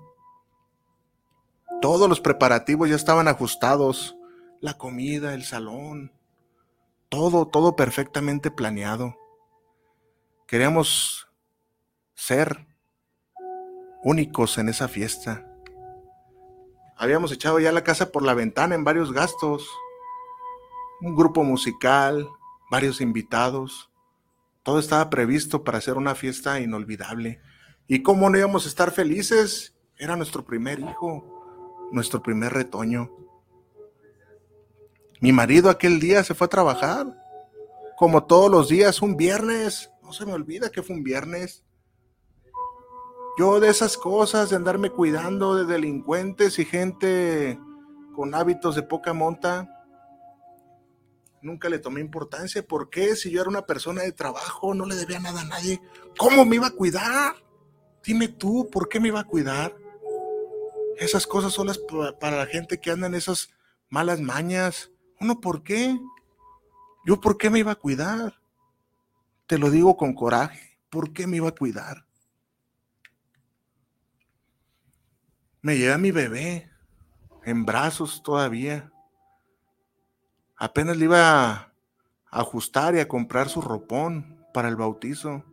Todos 1.81 2.07
los 2.07 2.21
preparativos 2.21 2.89
ya 2.89 2.95
estaban 2.95 3.27
ajustados. 3.27 4.17
la 4.61 4.77
comida, 4.77 5.33
el 5.33 5.43
salón, 5.43 6.13
todo, 7.13 7.45
todo 7.45 7.75
perfectamente 7.75 8.49
planeado. 8.49 9.15
Queríamos 10.47 11.27
ser 12.15 12.65
únicos 14.03 14.57
en 14.57 14.67
esa 14.67 14.87
fiesta. 14.87 15.47
Habíamos 16.97 17.31
echado 17.31 17.59
ya 17.59 17.71
la 17.71 17.83
casa 17.83 18.11
por 18.11 18.23
la 18.23 18.33
ventana 18.33 18.73
en 18.73 18.83
varios 18.83 19.13
gastos. 19.13 19.69
Un 21.01 21.15
grupo 21.15 21.43
musical, 21.43 22.27
varios 22.71 22.99
invitados. 22.99 23.91
Todo 24.63 24.79
estaba 24.79 25.11
previsto 25.11 25.63
para 25.63 25.77
hacer 25.77 25.97
una 25.97 26.15
fiesta 26.15 26.61
inolvidable. 26.61 27.41
¿Y 27.87 28.01
cómo 28.01 28.27
no 28.31 28.39
íbamos 28.39 28.65
a 28.65 28.69
estar 28.69 28.89
felices? 28.89 29.75
Era 29.99 30.15
nuestro 30.15 30.45
primer 30.45 30.79
hijo, 30.79 31.89
nuestro 31.91 32.23
primer 32.23 32.53
retoño. 32.53 33.22
Mi 35.23 35.31
marido 35.31 35.69
aquel 35.69 36.01
día 36.01 36.21
se 36.25 36.33
fue 36.33 36.47
a 36.47 36.49
trabajar, 36.49 37.07
como 37.95 38.25
todos 38.25 38.51
los 38.51 38.67
días, 38.67 39.01
un 39.01 39.15
viernes. 39.15 39.89
No 40.01 40.11
se 40.11 40.25
me 40.25 40.33
olvida 40.33 40.69
que 40.69 40.83
fue 40.83 40.97
un 40.97 41.03
viernes. 41.03 41.63
Yo 43.39 43.61
de 43.61 43.69
esas 43.69 43.95
cosas, 43.95 44.49
de 44.49 44.57
andarme 44.57 44.89
cuidando 44.89 45.55
de 45.55 45.63
delincuentes 45.63 46.59
y 46.59 46.65
gente 46.65 47.57
con 48.13 48.35
hábitos 48.35 48.75
de 48.75 48.83
poca 48.83 49.13
monta, 49.13 49.85
nunca 51.41 51.69
le 51.69 51.79
tomé 51.79 52.01
importancia. 52.01 52.61
¿Por 52.61 52.89
qué? 52.89 53.15
Si 53.15 53.31
yo 53.31 53.39
era 53.39 53.49
una 53.49 53.65
persona 53.65 54.01
de 54.01 54.11
trabajo, 54.11 54.73
no 54.73 54.85
le 54.85 54.95
debía 54.95 55.21
nada 55.21 55.39
a 55.39 55.45
nadie. 55.45 55.81
¿Cómo 56.17 56.43
me 56.43 56.57
iba 56.57 56.67
a 56.67 56.75
cuidar? 56.75 57.33
Dime 58.03 58.27
tú, 58.27 58.69
¿por 58.69 58.89
qué 58.89 58.99
me 58.99 59.07
iba 59.07 59.21
a 59.21 59.27
cuidar? 59.27 59.73
Esas 60.97 61.25
cosas 61.25 61.53
son 61.53 61.67
las 61.67 61.79
para 62.19 62.39
la 62.39 62.45
gente 62.45 62.81
que 62.81 62.91
anda 62.91 63.07
en 63.07 63.15
esas 63.15 63.51
malas 63.87 64.19
mañas. 64.19 64.89
Uno, 65.23 65.39
¿por 65.39 65.63
qué? 65.63 65.97
Yo, 67.05 67.21
¿por 67.21 67.37
qué 67.37 67.49
me 67.49 67.59
iba 67.59 67.71
a 67.71 67.75
cuidar? 67.75 68.41
Te 69.47 69.57
lo 69.57 69.71
digo 69.71 69.95
con 69.95 70.13
coraje. 70.13 70.77
¿Por 70.89 71.13
qué 71.13 71.27
me 71.27 71.37
iba 71.37 71.47
a 71.47 71.55
cuidar? 71.55 72.05
Me 75.61 75.77
llevé 75.77 75.93
a 75.93 75.97
mi 75.97 76.11
bebé 76.11 76.69
en 77.45 77.63
brazos 77.63 78.21
todavía. 78.21 78.91
Apenas 80.57 80.97
le 80.97 81.05
iba 81.05 81.51
a 81.53 81.73
ajustar 82.29 82.95
y 82.95 82.99
a 82.99 83.07
comprar 83.07 83.47
su 83.47 83.61
ropón 83.61 84.45
para 84.53 84.67
el 84.67 84.75
bautizo. 84.75 85.45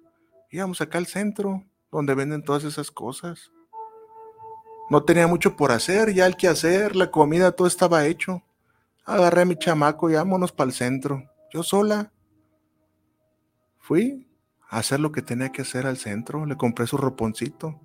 Íbamos 0.50 0.80
acá 0.80 0.98
al 0.98 1.06
centro, 1.06 1.64
donde 1.92 2.16
venden 2.16 2.42
todas 2.42 2.64
esas 2.64 2.90
cosas. 2.90 3.52
No 4.90 5.04
tenía 5.04 5.28
mucho 5.28 5.54
por 5.54 5.70
hacer, 5.70 6.12
ya 6.12 6.26
el 6.26 6.36
que 6.36 6.48
hacer, 6.48 6.96
la 6.96 7.12
comida, 7.12 7.52
todo 7.52 7.68
estaba 7.68 8.06
hecho. 8.06 8.42
Agarré 9.10 9.42
a 9.42 9.44
mi 9.44 9.56
chamaco 9.56 10.08
y 10.08 10.14
vámonos 10.14 10.52
para 10.52 10.68
el 10.68 10.72
centro. 10.72 11.24
Yo 11.52 11.64
sola. 11.64 12.12
Fui 13.76 14.28
a 14.68 14.78
hacer 14.78 15.00
lo 15.00 15.10
que 15.10 15.20
tenía 15.20 15.50
que 15.50 15.62
hacer 15.62 15.84
al 15.84 15.96
centro. 15.96 16.46
Le 16.46 16.56
compré 16.56 16.86
su 16.86 16.96
roponcito. 16.96 17.80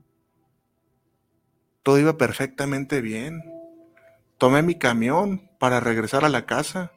Todo 1.82 1.98
iba 1.98 2.16
perfectamente 2.16 3.02
bien. 3.02 3.42
Tomé 4.38 4.62
mi 4.62 4.76
camión 4.76 5.50
para 5.58 5.80
regresar 5.80 6.26
a 6.26 6.30
la 6.30 6.46
casa 6.46 6.92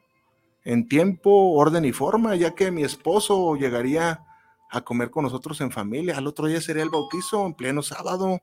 en 0.63 0.89
tiempo, 0.89 1.53
orden 1.53 1.87
y 1.87 1.93
forma, 1.93 2.37
ya 2.37 2.55
que 2.55 2.71
mi 2.71 2.85
esposo 2.85 3.57
llegaría 3.57 4.27
a 4.71 4.83
comer 4.83 5.11
con 5.11 5.25
nosotros 5.25 5.59
en 5.63 5.71
familia. 5.71 6.19
Al 6.19 6.27
otro 6.27 6.49
día 6.49 6.61
sería 6.61 6.83
el 6.83 6.91
bautizo 6.91 7.47
en 7.47 7.55
pleno 7.55 7.81
sábado. 7.81 8.41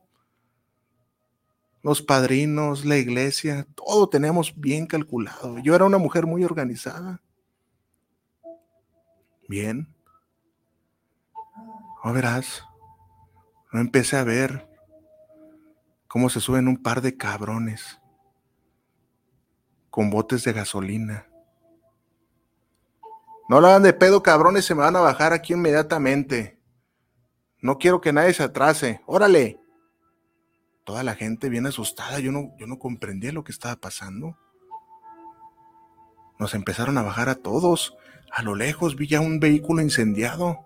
Los 1.86 2.02
padrinos, 2.02 2.84
la 2.84 2.96
iglesia, 2.96 3.64
todo 3.76 4.08
teníamos 4.08 4.52
bien 4.60 4.86
calculado. 4.86 5.60
Yo 5.60 5.72
era 5.72 5.84
una 5.84 5.98
mujer 5.98 6.26
muy 6.26 6.42
organizada. 6.42 7.22
Bien. 9.48 9.94
No 12.04 12.12
verás. 12.12 12.64
No 13.70 13.80
empecé 13.80 14.16
a 14.16 14.24
ver 14.24 14.68
cómo 16.08 16.28
se 16.28 16.40
suben 16.40 16.66
un 16.66 16.82
par 16.82 17.02
de 17.02 17.16
cabrones 17.16 18.00
con 19.88 20.10
botes 20.10 20.42
de 20.42 20.52
gasolina 20.52 21.28
no 23.48 23.60
la 23.60 23.68
hagan 23.68 23.84
de 23.84 23.92
pedo, 23.92 24.22
cabrones, 24.24 24.64
se 24.64 24.74
me 24.74 24.82
van 24.82 24.96
a 24.96 25.00
bajar 25.00 25.32
aquí 25.32 25.52
inmediatamente. 25.52 26.58
No 27.60 27.78
quiero 27.78 28.00
que 28.00 28.12
nadie 28.12 28.34
se 28.34 28.42
atrase. 28.42 29.02
Órale. 29.06 29.60
Toda 30.86 31.02
la 31.02 31.16
gente 31.16 31.48
bien 31.48 31.66
asustada, 31.66 32.20
yo 32.20 32.30
no, 32.30 32.56
yo 32.58 32.68
no 32.68 32.78
comprendía 32.78 33.32
lo 33.32 33.42
que 33.42 33.50
estaba 33.50 33.74
pasando. 33.74 34.38
Nos 36.38 36.54
empezaron 36.54 36.96
a 36.96 37.02
bajar 37.02 37.28
a 37.28 37.34
todos. 37.34 37.96
A 38.30 38.42
lo 38.42 38.54
lejos 38.54 38.94
vi 38.94 39.08
ya 39.08 39.20
un 39.20 39.40
vehículo 39.40 39.82
incendiado. 39.82 40.64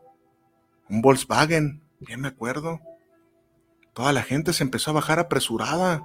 Un 0.90 1.00
Volkswagen, 1.00 1.82
bien 2.00 2.20
me 2.20 2.28
acuerdo. 2.28 2.80
Toda 3.94 4.12
la 4.12 4.22
gente 4.22 4.52
se 4.52 4.62
empezó 4.62 4.90
a 4.90 4.94
bajar 4.94 5.18
apresurada. 5.18 6.04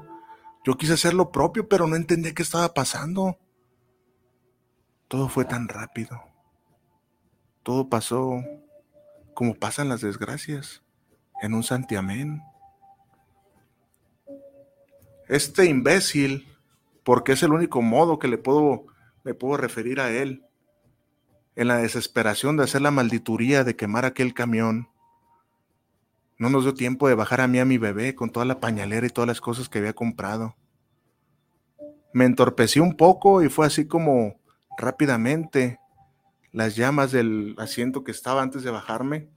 Yo 0.64 0.78
quise 0.78 0.94
hacer 0.94 1.14
lo 1.14 1.34
propio, 1.34 1.68
pero 1.68 1.86
no 1.86 1.98
entendía 1.98 2.34
qué 2.34 2.42
estaba 2.42 2.74
pasando. 2.74 3.38
Todo 5.10 5.28
fue 5.28 5.44
tan 5.44 5.68
rápido. 5.68 6.24
Todo 7.64 7.90
pasó 7.90 8.42
como 9.34 9.56
pasan 9.56 9.90
las 9.90 10.00
desgracias, 10.00 10.84
en 11.42 11.54
un 11.54 11.64
santiamén. 11.64 12.42
Este 15.28 15.66
imbécil, 15.66 16.48
porque 17.04 17.34
es 17.34 17.44
el 17.44 17.52
único 17.52 17.82
modo 17.82 18.20
que 18.20 18.28
le 18.28 18.38
puedo, 18.38 18.86
me 19.24 19.34
puedo 19.34 19.58
referir 19.58 20.00
a 20.00 20.12
él, 20.12 20.44
en 21.56 21.68
la 21.68 21.78
desesperación 21.78 22.58
de 22.58 22.64
hacer 22.64 22.82
la 22.82 22.92
maldituría 22.92 23.64
de 23.64 23.76
quemar 23.76 24.06
aquel 24.06 24.34
camión, 24.34 24.90
no 26.38 26.50
nos 26.50 26.64
dio 26.64 26.74
tiempo 26.74 27.08
de 27.08 27.16
bajar 27.16 27.40
a 27.40 27.48
mí 27.48 27.60
a 27.60 27.66
mi 27.66 27.78
bebé 27.78 28.14
con 28.14 28.30
toda 28.30 28.46
la 28.46 28.60
pañalera 28.60 29.08
y 29.08 29.10
todas 29.10 29.28
las 29.28 29.40
cosas 29.40 29.70
que 29.70 29.80
había 29.80 29.94
comprado. 29.94 30.56
Me 32.14 32.26
entorpecí 32.26 32.80
un 32.80 32.98
poco 32.98 33.42
y 33.42 33.50
fue 33.50 33.66
así 33.66 33.88
como 33.88 34.40
rápidamente 34.78 35.80
las 36.52 36.76
llamas 36.76 37.12
del 37.12 37.56
asiento 37.58 38.04
que 38.04 38.12
estaba 38.12 38.42
antes 38.42 38.64
de 38.64 38.72
bajarme 38.72 39.30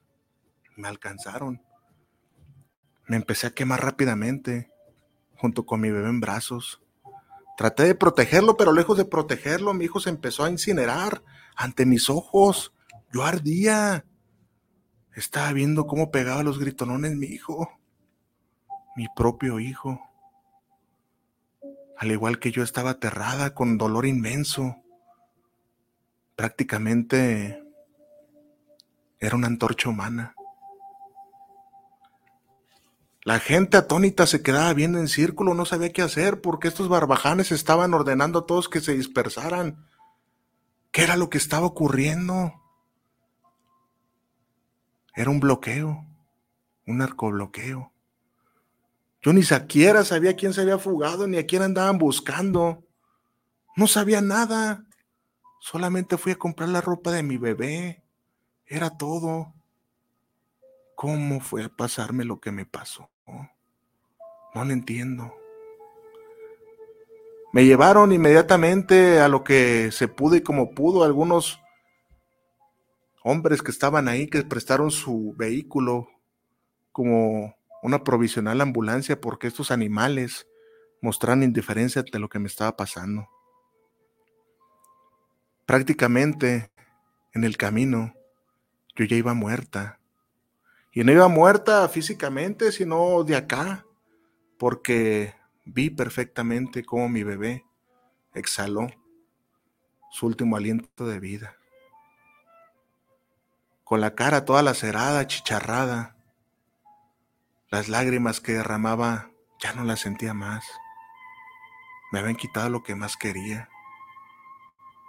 me 0.77 0.89
alcanzaron. 0.89 1.63
Me 3.07 3.17
empecé 3.17 3.49
a 3.49 3.51
quemar 3.51 3.83
rápidamente, 3.83 4.71
junto 5.39 5.65
con 5.65 5.81
mi 5.81 5.91
bebé 5.91 6.09
en 6.09 6.21
brazos. 6.21 6.83
Traté 7.57 7.85
de 7.85 7.95
protegerlo, 7.95 8.57
pero 8.57 8.73
lejos 8.73 8.97
de 8.97 9.05
protegerlo, 9.05 9.75
mi 9.75 9.87
hijo 9.87 10.01
se 10.01 10.11
empezó 10.11 10.45
a 10.45 10.51
incinerar 10.51 11.23
ante 11.57 11.87
mis 11.87 12.11
ojos. 12.11 12.73
Yo 13.13 13.25
ardía. 13.25 14.05
Estaba 15.15 15.53
viendo 15.53 15.87
cómo 15.87 16.11
pegaba 16.11 16.45
los 16.45 16.59
gritonones 16.61 17.17
mi 17.17 17.27
hijo, 17.27 17.81
mi 18.97 19.07
propio 19.17 19.59
hijo. 19.59 20.01
Al 21.97 22.13
igual 22.13 22.39
que 22.39 22.53
yo 22.53 22.63
estaba 22.63 22.91
aterrada, 22.91 23.55
con 23.55 23.77
dolor 23.77 24.07
inmenso 24.07 24.77
prácticamente 26.39 27.61
era 29.19 29.35
una 29.35 29.49
antorcha 29.49 29.89
humana. 29.89 30.37
La 33.29 33.41
gente 33.41 33.77
atónita 33.77 34.27
se 34.27 34.43
quedaba 34.43 34.73
viendo 34.73 34.99
en 34.99 35.07
círculo, 35.07 35.53
no 35.53 35.67
sabía 35.67 35.93
qué 35.93 36.01
hacer 36.01 36.41
porque 36.41 36.67
estos 36.67 36.89
barbajanes 36.89 37.53
estaban 37.53 37.93
ordenando 37.93 38.39
a 38.39 38.47
todos 38.47 38.71
que 38.71 38.81
se 38.81 38.95
dispersaran. 38.95 39.87
¿Qué 40.93 41.03
era 41.03 41.15
lo 41.15 41.29
que 41.29 41.37
estaba 41.37 41.67
ocurriendo? 41.67 42.55
Era 45.15 45.29
un 45.29 45.41
bloqueo, 45.41 46.07
un 46.87 46.97
narcobloqueo. 46.97 47.93
Yo 49.21 49.33
ni 49.35 49.43
siquiera 49.43 50.07
sabía 50.07 50.35
quién 50.35 50.55
se 50.55 50.63
había 50.63 50.79
fugado 50.79 51.27
ni 51.27 51.37
a 51.37 51.45
quién 51.45 51.61
andaban 51.61 51.99
buscando. 51.99 52.83
No 53.77 53.89
sabía 53.89 54.23
nada. 54.23 54.87
Solamente 55.61 56.17
fui 56.17 56.33
a 56.33 56.39
comprar 56.39 56.71
la 56.71 56.81
ropa 56.81 57.13
de 57.13 57.23
mi 57.23 57.37
bebé. 57.37 58.03
Era 58.65 58.97
todo. 58.97 59.53
¿Cómo 60.95 61.41
fue 61.41 61.65
a 61.65 61.69
pasarme 61.69 62.25
lo 62.25 62.41
que 62.41 62.53
me 62.53 62.65
pasó? 62.65 63.11
No 64.55 64.65
lo 64.65 64.73
entiendo. 64.73 65.35
Me 67.53 67.65
llevaron 67.65 68.13
inmediatamente 68.13 69.21
a 69.21 69.29
lo 69.29 69.45
que 69.45 69.91
se 69.93 70.09
pudo 70.09 70.37
y 70.37 70.43
como 70.43 70.75
pudo. 70.75 71.05
Algunos 71.05 71.61
hombres 73.23 73.63
que 73.63 73.71
estaban 73.71 74.09
ahí 74.09 74.27
que 74.27 74.43
prestaron 74.43 74.91
su 74.91 75.35
vehículo 75.37 76.09
como 76.93 77.55
una 77.83 78.05
provisional 78.05 78.61
ambulancia 78.61 79.21
porque 79.21 79.47
estos 79.47 79.71
animales 79.71 80.47
mostraron 81.01 81.43
indiferencia 81.43 82.01
ante 82.01 82.19
lo 82.19 82.29
que 82.29 82.39
me 82.39 82.49
estaba 82.49 82.77
pasando 82.77 83.29
prácticamente 85.69 86.73
en 87.35 87.45
el 87.45 87.59
camino 87.59 88.15
yo 88.97 89.05
ya 89.05 89.17
iba 89.17 89.35
muerta. 89.35 89.98
Y 90.93 91.05
no 91.05 91.13
iba 91.13 91.29
muerta 91.29 91.89
físicamente, 91.89 92.73
sino 92.73 93.23
de 93.25 93.37
acá, 93.37 93.85
porque 94.59 95.35
vi 95.65 95.91
perfectamente 95.91 96.85
cómo 96.85 97.09
mi 97.09 97.23
bebé 97.23 97.65
exhaló 98.35 98.89
su 100.11 100.27
último 100.27 100.57
aliento 100.57 101.07
de 101.07 101.21
vida. 101.21 101.57
Con 103.85 104.01
la 104.01 104.15
cara 104.15 104.45
toda 104.45 104.63
lacerada, 104.63 105.27
chicharrada, 105.27 106.17
las 107.71 107.89
lágrimas 107.89 108.41
que 108.41 108.53
derramaba 108.53 109.31
ya 109.61 109.73
no 109.75 109.85
las 109.85 110.01
sentía 110.01 110.35
más. 110.35 110.65
Me 112.13 112.19
habían 112.19 112.37
quitado 112.37 112.71
lo 112.71 112.83
que 112.83 112.95
más 112.95 113.17
quería, 113.17 113.69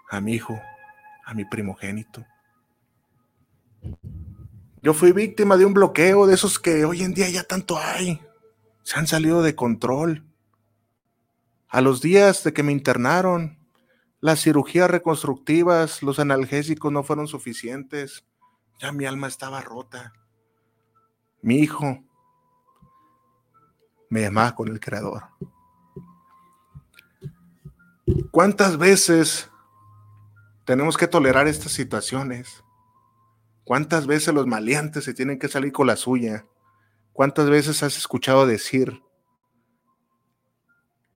a 0.09 0.19
mi 0.19 0.33
hijo, 0.33 0.59
a 1.25 1.33
mi 1.33 1.45
primogénito. 1.45 2.25
Yo 4.81 4.93
fui 4.93 5.11
víctima 5.11 5.57
de 5.57 5.65
un 5.65 5.73
bloqueo 5.73 6.25
de 6.25 6.35
esos 6.35 6.57
que 6.57 6.85
hoy 6.85 7.03
en 7.03 7.13
día 7.13 7.29
ya 7.29 7.43
tanto 7.43 7.77
hay. 7.77 8.21
Se 8.83 8.97
han 8.97 9.07
salido 9.07 9.41
de 9.41 9.53
control. 9.53 10.25
A 11.67 11.81
los 11.81 12.01
días 12.01 12.43
de 12.43 12.53
que 12.53 12.63
me 12.63 12.71
internaron, 12.71 13.59
las 14.21 14.41
cirugías 14.41 14.89
reconstructivas, 14.89 16.01
los 16.01 16.17
analgésicos 16.19 16.91
no 16.93 17.03
fueron 17.03 17.27
suficientes. 17.27 18.25
Ya 18.79 18.93
mi 18.93 19.05
alma 19.05 19.27
estaba 19.27 19.61
rota. 19.61 20.13
Mi 21.41 21.59
hijo 21.59 22.03
me 24.09 24.21
llamaba 24.21 24.55
con 24.55 24.69
el 24.69 24.79
Creador. 24.79 25.23
¿Cuántas 28.31 28.77
veces 28.77 29.49
tenemos 30.65 30.95
que 30.95 31.07
tolerar 31.07 31.47
estas 31.47 31.73
situaciones? 31.73 32.63
¿Cuántas 33.69 34.07
veces 34.07 34.33
los 34.33 34.47
maleantes 34.47 35.03
se 35.03 35.13
tienen 35.13 35.37
que 35.37 35.47
salir 35.47 35.71
con 35.71 35.85
la 35.85 35.95
suya? 35.95 36.47
¿Cuántas 37.13 37.51
veces 37.51 37.83
has 37.83 37.97
escuchado 37.97 38.47
decir 38.47 39.03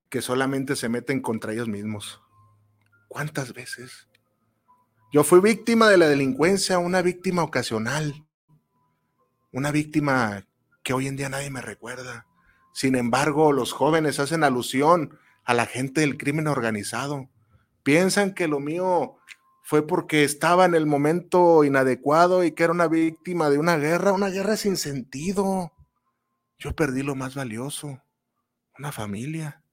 que 0.07 0.21
solamente 0.21 0.75
se 0.75 0.87
meten 0.87 1.19
contra 1.19 1.51
ellos 1.51 1.67
mismos? 1.67 2.21
¿Cuántas 3.07 3.53
veces? 3.53 4.07
Yo 5.11 5.23
fui 5.23 5.39
víctima 5.39 5.89
de 5.89 5.97
la 5.97 6.07
delincuencia, 6.07 6.77
una 6.77 7.01
víctima 7.01 7.41
ocasional, 7.41 8.23
una 9.51 9.71
víctima 9.71 10.45
que 10.83 10.93
hoy 10.93 11.07
en 11.07 11.15
día 11.15 11.29
nadie 11.29 11.49
me 11.49 11.61
recuerda. 11.61 12.27
Sin 12.71 12.93
embargo, 12.93 13.51
los 13.51 13.73
jóvenes 13.73 14.19
hacen 14.19 14.43
alusión 14.43 15.17
a 15.43 15.55
la 15.55 15.65
gente 15.65 16.01
del 16.01 16.17
crimen 16.17 16.45
organizado. 16.45 17.31
Piensan 17.81 18.35
que 18.35 18.47
lo 18.47 18.59
mío 18.59 19.17
fue 19.63 19.87
porque 19.87 20.25
estaba 20.25 20.65
en 20.65 20.75
el 20.75 20.85
momento 20.85 21.63
inadecuado 21.63 22.43
y 22.43 22.51
que 22.51 22.65
era 22.65 22.73
una 22.73 22.89
víctima 22.89 23.49
de 23.49 23.57
una 23.57 23.77
guerra, 23.77 24.11
una 24.11 24.27
guerra 24.27 24.57
sin 24.57 24.75
sentido. 24.75 25.71
Yo 26.59 26.75
perdí 26.75 27.01
lo 27.01 27.15
más 27.15 27.33
valioso, 27.33 28.03
una 28.77 28.91
familia, 28.91 29.63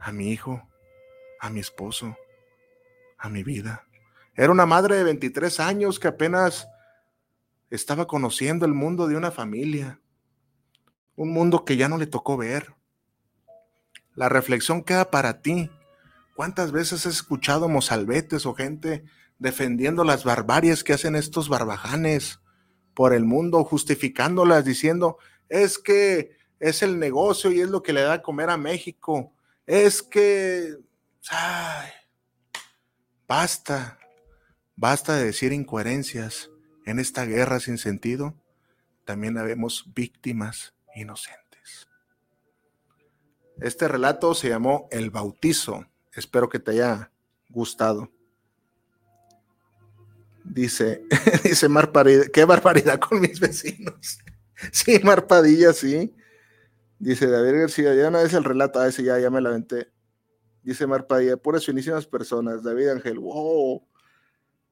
a 0.00 0.12
mi 0.12 0.30
hijo, 0.30 0.62
a 1.40 1.50
mi 1.50 1.58
esposo, 1.58 2.16
a 3.18 3.28
mi 3.28 3.42
vida. 3.42 3.84
Era 4.36 4.52
una 4.52 4.64
madre 4.64 4.94
de 4.94 5.04
23 5.04 5.58
años 5.58 5.98
que 5.98 6.08
apenas 6.08 6.68
estaba 7.68 8.06
conociendo 8.06 8.64
el 8.64 8.74
mundo 8.74 9.08
de 9.08 9.16
una 9.16 9.32
familia, 9.32 10.00
un 11.16 11.32
mundo 11.32 11.64
que 11.64 11.76
ya 11.76 11.88
no 11.88 11.98
le 11.98 12.06
tocó 12.06 12.36
ver. 12.36 12.74
La 14.14 14.28
reflexión 14.28 14.84
queda 14.84 15.10
para 15.10 15.42
ti. 15.42 15.68
¿Cuántas 16.34 16.72
veces 16.72 17.06
has 17.06 17.14
escuchado 17.14 17.68
mozalbetes 17.68 18.44
o 18.44 18.54
gente 18.54 19.04
defendiendo 19.38 20.02
las 20.02 20.24
barbarias 20.24 20.82
que 20.82 20.92
hacen 20.92 21.14
estos 21.14 21.48
barbajanes 21.48 22.40
por 22.92 23.14
el 23.14 23.24
mundo, 23.24 23.62
justificándolas, 23.64 24.64
diciendo, 24.64 25.18
es 25.48 25.78
que 25.78 26.36
es 26.58 26.82
el 26.82 26.98
negocio 26.98 27.52
y 27.52 27.60
es 27.60 27.68
lo 27.68 27.82
que 27.82 27.92
le 27.92 28.02
da 28.02 28.14
a 28.14 28.22
comer 28.22 28.50
a 28.50 28.56
México? 28.56 29.32
Es 29.64 30.02
que... 30.02 30.76
Ay, 31.30 31.90
basta, 33.28 33.98
basta 34.74 35.14
de 35.14 35.26
decir 35.26 35.52
incoherencias. 35.52 36.50
En 36.84 36.98
esta 36.98 37.24
guerra 37.24 37.60
sin 37.60 37.78
sentido, 37.78 38.34
también 39.06 39.38
habemos 39.38 39.94
víctimas 39.94 40.74
inocentes. 40.94 41.88
Este 43.60 43.86
relato 43.88 44.34
se 44.34 44.48
llamó 44.48 44.88
El 44.90 45.10
bautizo 45.10 45.86
Espero 46.16 46.48
que 46.48 46.58
te 46.58 46.72
haya 46.72 47.10
gustado. 47.48 48.10
Dice, 50.44 51.04
dice 51.44 51.68
Mar 51.68 51.90
qué 52.32 52.44
barbaridad 52.44 52.98
con 52.98 53.20
mis 53.20 53.40
vecinos. 53.40 54.18
Sí, 54.72 55.00
Mar 55.02 55.26
Padilla, 55.26 55.72
sí. 55.72 56.14
Dice 56.98 57.26
David 57.26 57.58
García, 57.58 57.92
ya 57.92 58.08
no 58.08 58.20
es 58.20 58.32
el 58.34 58.44
relato, 58.44 58.78
a 58.78 58.86
ese 58.86 59.02
ya, 59.02 59.18
ya 59.18 59.28
me 59.28 59.40
la 59.40 59.50
venté. 59.50 59.90
Dice 60.62 60.86
Mar 60.86 61.06
Padilla, 61.08 61.36
puras 61.36 61.66
finísimas 61.66 62.06
personas. 62.06 62.62
David 62.62 62.88
Ángel, 62.88 63.18
wow. 63.18 63.86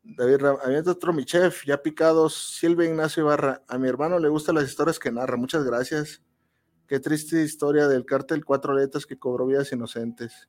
David 0.04 0.40
mí 0.66 0.76
otro 0.88 1.12
mi 1.12 1.24
chef, 1.24 1.64
ya 1.66 1.82
picados. 1.82 2.56
Silvia 2.58 2.88
Ignacio 2.88 3.24
Ibarra, 3.24 3.62
a 3.68 3.76
mi 3.76 3.88
hermano 3.88 4.18
le 4.18 4.28
gustan 4.28 4.54
las 4.54 4.64
historias 4.64 4.98
que 4.98 5.12
narra. 5.12 5.36
Muchas 5.36 5.64
gracias. 5.64 6.22
Qué 6.86 6.98
triste 7.00 7.42
historia 7.42 7.88
del 7.88 8.04
cártel 8.04 8.44
Cuatro 8.44 8.74
Letras 8.74 9.04
que 9.04 9.18
cobró 9.18 9.46
vidas 9.46 9.72
inocentes. 9.72 10.48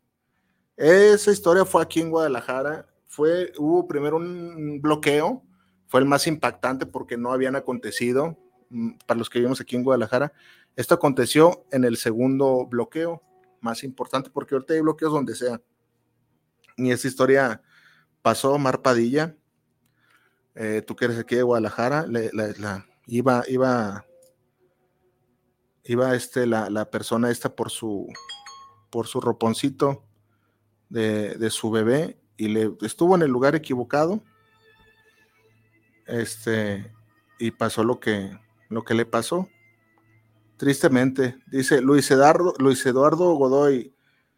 Esa 0.83 1.31
historia 1.31 1.63
fue 1.63 1.81
aquí 1.81 2.01
en 2.01 2.09
Guadalajara. 2.09 2.85
Fue, 3.07 3.53
hubo 3.57 3.87
primero 3.87 4.17
un 4.17 4.81
bloqueo, 4.81 5.41
fue 5.87 6.01
el 6.01 6.05
más 6.05 6.27
impactante 6.27 6.85
porque 6.85 7.15
no 7.15 7.31
habían 7.31 7.55
acontecido 7.55 8.37
mm, 8.69 8.97
para 9.07 9.17
los 9.17 9.29
que 9.29 9.39
vivimos 9.39 9.61
aquí 9.61 9.77
en 9.77 9.85
Guadalajara. 9.85 10.33
Esto 10.75 10.95
aconteció 10.95 11.65
en 11.71 11.85
el 11.85 11.95
segundo 11.95 12.65
bloqueo, 12.65 13.21
más 13.61 13.85
importante 13.85 14.29
porque 14.29 14.55
ahorita 14.55 14.73
hay 14.73 14.81
bloqueos 14.81 15.13
donde 15.13 15.35
sea. 15.35 15.61
Y 16.75 16.91
esa 16.91 17.07
historia 17.07 17.61
pasó 18.21 18.57
Mar 18.57 18.81
Padilla, 18.81 19.37
eh, 20.53 20.83
tú 20.85 20.97
que 20.97 21.05
eres 21.05 21.17
aquí 21.17 21.35
de 21.35 21.43
Guadalajara, 21.43 22.07
la, 22.09 22.85
iba, 23.07 23.45
iba, 23.47 24.05
iba 25.85 26.13
este, 26.13 26.45
la, 26.45 26.69
la, 26.69 26.89
persona 26.89 27.31
esta 27.31 27.55
por 27.55 27.69
su, 27.69 28.05
por 28.89 29.07
su 29.07 29.21
roponcito 29.21 30.03
de, 30.93 31.49
su 31.49 31.71
bebé 31.71 32.19
y 32.37 32.47
le 32.49 32.71
estuvo 32.81 33.15
en 33.15 33.23
el 33.23 33.31
lugar 33.31 33.55
equivocado. 33.55 34.21
Este, 36.05 36.91
y 37.39 37.51
pasó 37.51 37.83
lo 37.83 37.99
que, 37.99 38.37
lo 38.69 38.83
que 38.83 38.93
le 38.93 39.05
pasó. 39.05 39.47
Tristemente, 40.57 41.37
dice 41.47 41.81
Luis 41.81 42.09
Eduardo, 42.11 42.53
Luis 42.59 42.85
Eduardo 42.85 43.33
Godoy. 43.33 43.93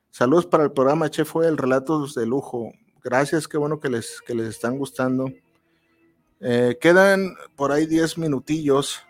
Saludos 0.10 0.46
para 0.46 0.64
el 0.64 0.72
programa, 0.72 1.10
Che, 1.10 1.26
fue 1.26 1.48
el 1.48 1.58
relato 1.58 2.08
de 2.08 2.26
lujo. 2.26 2.72
Gracias, 3.04 3.48
qué 3.48 3.58
bueno 3.58 3.80
que 3.80 3.90
les, 3.90 4.22
que 4.26 4.34
les 4.34 4.48
están 4.48 4.78
gustando. 4.78 5.28
Eh, 6.40 6.78
quedan 6.80 7.36
por 7.56 7.72
ahí 7.72 7.86
10 7.86 8.18
minutillos. 8.18 9.02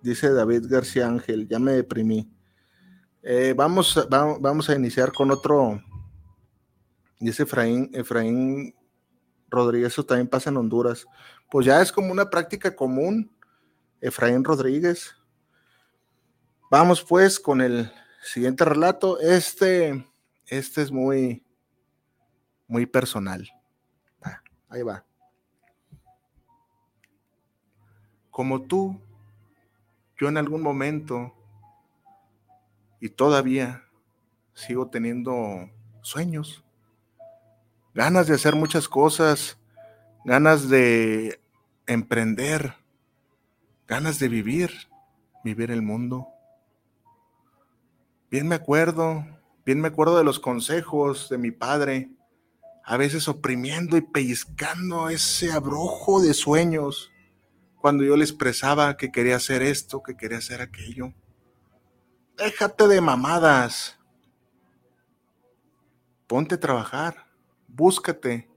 Dice 0.00 0.32
David 0.32 0.66
García 0.68 1.08
Ángel, 1.08 1.48
ya 1.48 1.58
me 1.58 1.72
deprimí. 1.72 2.30
Eh, 3.30 3.52
vamos, 3.54 4.08
vamos 4.08 4.70
a 4.70 4.74
iniciar 4.74 5.12
con 5.12 5.30
otro. 5.30 5.82
Dice 7.20 7.42
Efraín, 7.42 7.90
Efraín 7.92 8.74
Rodríguez, 9.50 9.92
eso 9.92 10.06
también 10.06 10.28
pasa 10.28 10.48
en 10.48 10.56
Honduras. 10.56 11.06
Pues 11.50 11.66
ya 11.66 11.82
es 11.82 11.92
como 11.92 12.10
una 12.10 12.30
práctica 12.30 12.74
común. 12.74 13.30
Efraín 14.00 14.44
Rodríguez. 14.44 15.14
Vamos 16.70 17.04
pues 17.04 17.38
con 17.38 17.60
el 17.60 17.92
siguiente 18.22 18.64
relato. 18.64 19.20
Este, 19.20 20.06
este 20.46 20.80
es 20.80 20.90
muy, 20.90 21.44
muy 22.66 22.86
personal. 22.86 23.46
ahí 24.70 24.82
va. 24.82 25.04
Como 28.30 28.62
tú, 28.62 28.98
yo 30.16 30.28
en 30.28 30.38
algún 30.38 30.62
momento 30.62 31.34
y 33.00 33.10
todavía 33.10 33.84
sigo 34.54 34.88
teniendo 34.88 35.70
sueños, 36.02 36.64
ganas 37.94 38.26
de 38.26 38.34
hacer 38.34 38.54
muchas 38.54 38.88
cosas, 38.88 39.58
ganas 40.24 40.68
de 40.68 41.40
emprender, 41.86 42.74
ganas 43.86 44.18
de 44.18 44.28
vivir, 44.28 44.70
vivir 45.44 45.70
el 45.70 45.82
mundo. 45.82 46.28
Bien 48.30 48.46
me 48.46 48.56
acuerdo, 48.56 49.24
bien 49.64 49.80
me 49.80 49.88
acuerdo 49.88 50.18
de 50.18 50.24
los 50.24 50.40
consejos 50.40 51.28
de 51.28 51.38
mi 51.38 51.50
padre, 51.50 52.10
a 52.84 52.96
veces 52.96 53.28
oprimiendo 53.28 53.96
y 53.96 54.00
pellizcando 54.00 55.08
ese 55.08 55.52
abrojo 55.52 56.20
de 56.20 56.34
sueños 56.34 57.10
cuando 57.80 58.02
yo 58.04 58.16
le 58.16 58.24
expresaba 58.24 58.96
que 58.96 59.12
quería 59.12 59.36
hacer 59.36 59.62
esto, 59.62 60.02
que 60.02 60.16
quería 60.16 60.38
hacer 60.38 60.60
aquello. 60.60 61.12
Déjate 62.38 62.86
de 62.86 63.00
mamadas. 63.00 63.98
Ponte 66.28 66.54
a 66.54 66.60
trabajar. 66.60 67.26
Búscate. 67.66 68.48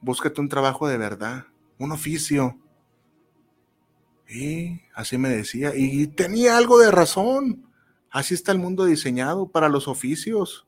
Búscate 0.00 0.40
un 0.40 0.48
trabajo 0.48 0.86
de 0.86 0.98
verdad, 0.98 1.46
un 1.78 1.90
oficio. 1.90 2.56
Y 4.28 4.82
así 4.94 5.18
me 5.18 5.30
decía. 5.30 5.72
Y 5.74 6.06
tenía 6.06 6.56
algo 6.56 6.78
de 6.78 6.92
razón. 6.92 7.68
Así 8.08 8.34
está 8.34 8.52
el 8.52 8.58
mundo 8.58 8.84
diseñado 8.84 9.48
para 9.48 9.68
los 9.68 9.88
oficios. 9.88 10.66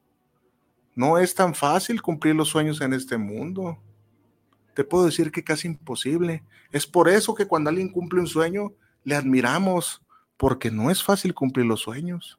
no 0.96 1.18
es 1.18 1.34
tan 1.34 1.54
fácil 1.54 2.00
cumplir 2.02 2.36
los 2.36 2.48
sueños 2.48 2.80
en 2.80 2.92
este 2.94 3.16
mundo. 3.16 3.78
Te 4.74 4.84
puedo 4.84 5.06
decir 5.06 5.30
que 5.30 5.44
casi 5.44 5.68
imposible. 5.68 6.44
Es 6.72 6.86
por 6.86 7.08
eso 7.08 7.34
que 7.34 7.46
cuando 7.46 7.70
alguien 7.70 7.90
cumple 7.90 8.20
un 8.20 8.26
sueño, 8.26 8.72
le 9.04 9.14
admiramos, 9.16 10.03
porque 10.36 10.70
no 10.70 10.90
es 10.90 11.02
fácil 11.02 11.34
cumplir 11.34 11.66
los 11.66 11.80
sueños. 11.80 12.38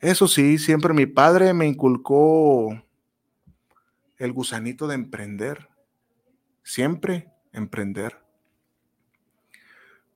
Eso 0.00 0.28
sí, 0.28 0.58
siempre 0.58 0.92
mi 0.92 1.06
padre 1.06 1.54
me 1.54 1.66
inculcó 1.66 2.82
el 4.18 4.32
gusanito 4.32 4.86
de 4.86 4.94
emprender. 4.94 5.68
Siempre 6.62 7.32
emprender. 7.52 8.22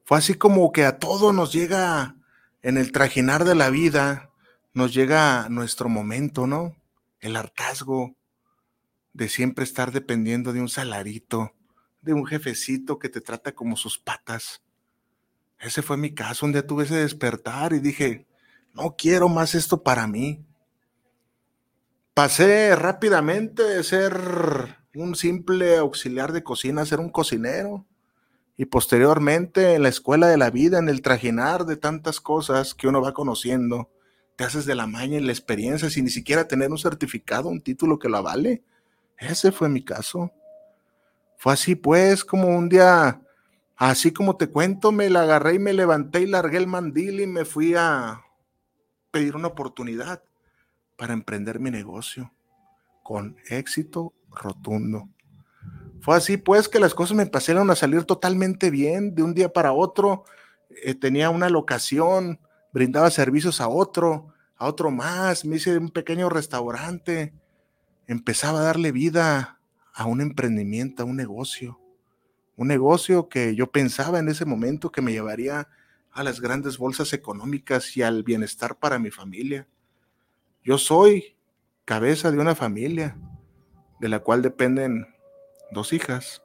Fue 0.05 0.19
así 0.19 0.35
como 0.35 0.73
que 0.73 0.85
a 0.85 0.99
todo 0.99 1.33
nos 1.33 1.53
llega 1.53 2.17
en 2.63 2.79
el 2.79 2.93
trajinar 2.93 3.45
de 3.45 3.55
la 3.55 3.71
vida, 3.71 4.31
nos 4.73 4.95
llega 4.95 5.49
nuestro 5.49 5.89
momento, 5.89 6.47
¿no? 6.47 6.77
El 7.21 7.37
hartazgo 7.37 8.17
de 9.13 9.29
siempre 9.29 9.65
estar 9.65 9.93
dependiendo 9.93 10.53
de 10.53 10.61
un 10.61 10.69
salarito, 10.69 11.55
de 12.01 12.13
un 12.13 12.27
jefecito 12.27 12.99
que 12.99 13.09
te 13.09 13.21
trata 13.21 13.53
como 13.53 13.77
sus 13.77 13.99
patas. 13.99 14.63
Ese 15.61 15.83
fue 15.83 15.97
mi 15.97 16.15
caso. 16.15 16.47
Un 16.47 16.53
día 16.53 16.67
tuve 16.67 16.85
ese 16.85 16.97
despertar 16.97 17.73
y 17.73 17.81
dije, 17.81 18.27
no 18.75 18.95
quiero 18.97 19.29
más 19.29 19.55
esto 19.55 19.83
para 19.83 20.07
mí. 20.07 20.45
Pasé 22.15 22.75
rápidamente 22.77 23.63
de 23.63 23.83
ser 23.83 24.19
un 24.95 25.15
simple 25.15 25.77
auxiliar 25.77 26.33
de 26.33 26.43
cocina 26.43 26.83
a 26.83 26.87
ser 26.87 27.01
un 27.01 27.11
cocinero. 27.11 27.87
Y 28.57 28.65
posteriormente 28.67 29.75
en 29.75 29.83
la 29.83 29.89
escuela 29.89 30.27
de 30.27 30.37
la 30.37 30.51
vida, 30.51 30.79
en 30.79 30.89
el 30.89 31.01
trajinar 31.01 31.65
de 31.65 31.77
tantas 31.77 32.21
cosas 32.21 32.75
que 32.75 32.89
uno 32.89 33.01
va 33.01 33.15
conociendo, 33.15 33.89
te 34.35 34.45
haces 34.45 34.67
de 34.67 34.75
la 34.75 34.87
maña 34.87 35.19
y 35.19 35.21
la 35.21 35.33
experiencia 35.33 35.91
sin 35.91 36.05
ni 36.05 36.11
siquiera 36.11 36.49
tener 36.49 36.71
un 36.71 36.79
certificado, 36.79 37.49
un 37.49 37.61
título 37.61 37.99
que 37.99 38.09
lo 38.09 38.17
avale. 38.17 38.63
Ese 39.17 39.53
fue 39.53 39.69
mi 39.69 39.85
caso. 39.85 40.33
Fue 41.37 41.53
así 41.53 41.77
pues, 41.77 42.25
como 42.25 42.49
un 42.49 42.69
día, 42.69 43.21
así 43.79 44.13
como 44.13 44.37
te 44.37 44.49
cuento, 44.49 44.93
me 44.93 45.09
la 45.09 45.23
agarré 45.23 45.55
y 45.55 45.59
me 45.59 45.73
levanté 45.73 46.21
y 46.21 46.27
largué 46.27 46.59
el 46.59 46.67
mandil 46.67 47.21
y 47.21 47.27
me 47.27 47.45
fui 47.45 47.75
a 47.77 48.23
pedir 49.11 49.37
una 49.37 49.49
oportunidad 49.49 50.23
para 50.97 51.13
emprender 51.15 51.61
mi 51.61 51.71
negocio 51.71 52.33
con 53.03 53.37
éxito 53.49 54.13
rotundo. 54.31 55.09
Fue 56.01 56.17
así 56.17 56.37
pues 56.37 56.69
que 56.69 56.81
las 56.81 56.95
cosas 56.95 57.17
me 57.17 57.27
pasaron 57.27 57.71
a 57.71 57.77
salir 57.77 58.05
totalmente 58.05 58.71
bien 58.71 59.15
de 59.15 59.23
un 59.23 59.35
día 59.35 59.53
para 59.53 59.73
otro. 59.73 60.25
Eh, 60.85 60.95
tenía 60.95 61.31
una 61.31 61.49
locación, 61.49 62.41
brindaba 62.73 63.11
servicios 63.11 63.61
a 63.61 63.69
otro, 63.69 64.29
a 64.57 64.67
otro 64.67 64.91
más, 64.91 65.45
me 65.45 65.57
hice 65.57 65.79
un 65.79 65.91
pequeño 65.91 66.29
restaurante, 66.29 67.33
empezaba 68.07 68.61
a 68.61 68.65
darle 68.65 68.93
vida 68.93 69.61
a 69.95 70.07
un 70.07 70.21
emprendimiento, 70.21 71.03
a 71.03 71.07
un 71.07 71.17
negocio. 71.17 71.81
Un 72.59 72.67
negocio 72.67 73.29
que 73.29 73.55
yo 73.55 73.71
pensaba 73.71 74.19
en 74.19 74.29
ese 74.29 74.45
momento 74.45 74.91
que 74.91 75.01
me 75.01 75.13
llevaría 75.13 75.69
a 76.11 76.25
las 76.25 76.41
grandes 76.41 76.77
bolsas 76.77 77.13
económicas 77.13 77.97
y 77.97 78.03
al 78.03 78.25
bienestar 78.25 78.77
para 78.81 78.99
mi 78.99 79.13
familia. 79.13 79.69
Yo 80.65 80.77
soy 80.77 81.37
cabeza 81.85 82.33
de 82.33 82.39
una 82.41 82.57
familia 82.57 83.17
de 84.01 84.09
la 84.09 84.19
cual 84.19 84.43
dependen 84.43 85.07
dos 85.71 85.93
hijas, 85.93 86.43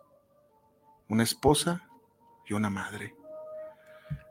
una 1.10 1.24
esposa 1.24 1.90
y 2.48 2.54
una 2.54 2.70
madre. 2.70 3.16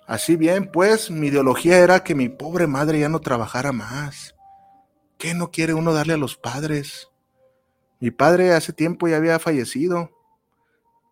Así 0.06 0.36
bien, 0.36 0.70
pues 0.70 1.10
mi 1.10 1.26
ideología 1.26 1.78
era 1.78 2.04
que 2.04 2.14
mi 2.14 2.28
pobre 2.28 2.68
madre 2.68 3.00
ya 3.00 3.08
no 3.08 3.18
trabajara 3.18 3.72
más. 3.72 4.36
¿Qué 5.18 5.34
no 5.34 5.50
quiere 5.50 5.74
uno 5.74 5.92
darle 5.92 6.12
a 6.12 6.16
los 6.16 6.36
padres? 6.36 7.08
Mi 7.98 8.12
padre 8.12 8.52
hace 8.52 8.72
tiempo 8.72 9.08
ya 9.08 9.16
había 9.16 9.40
fallecido. 9.40 10.21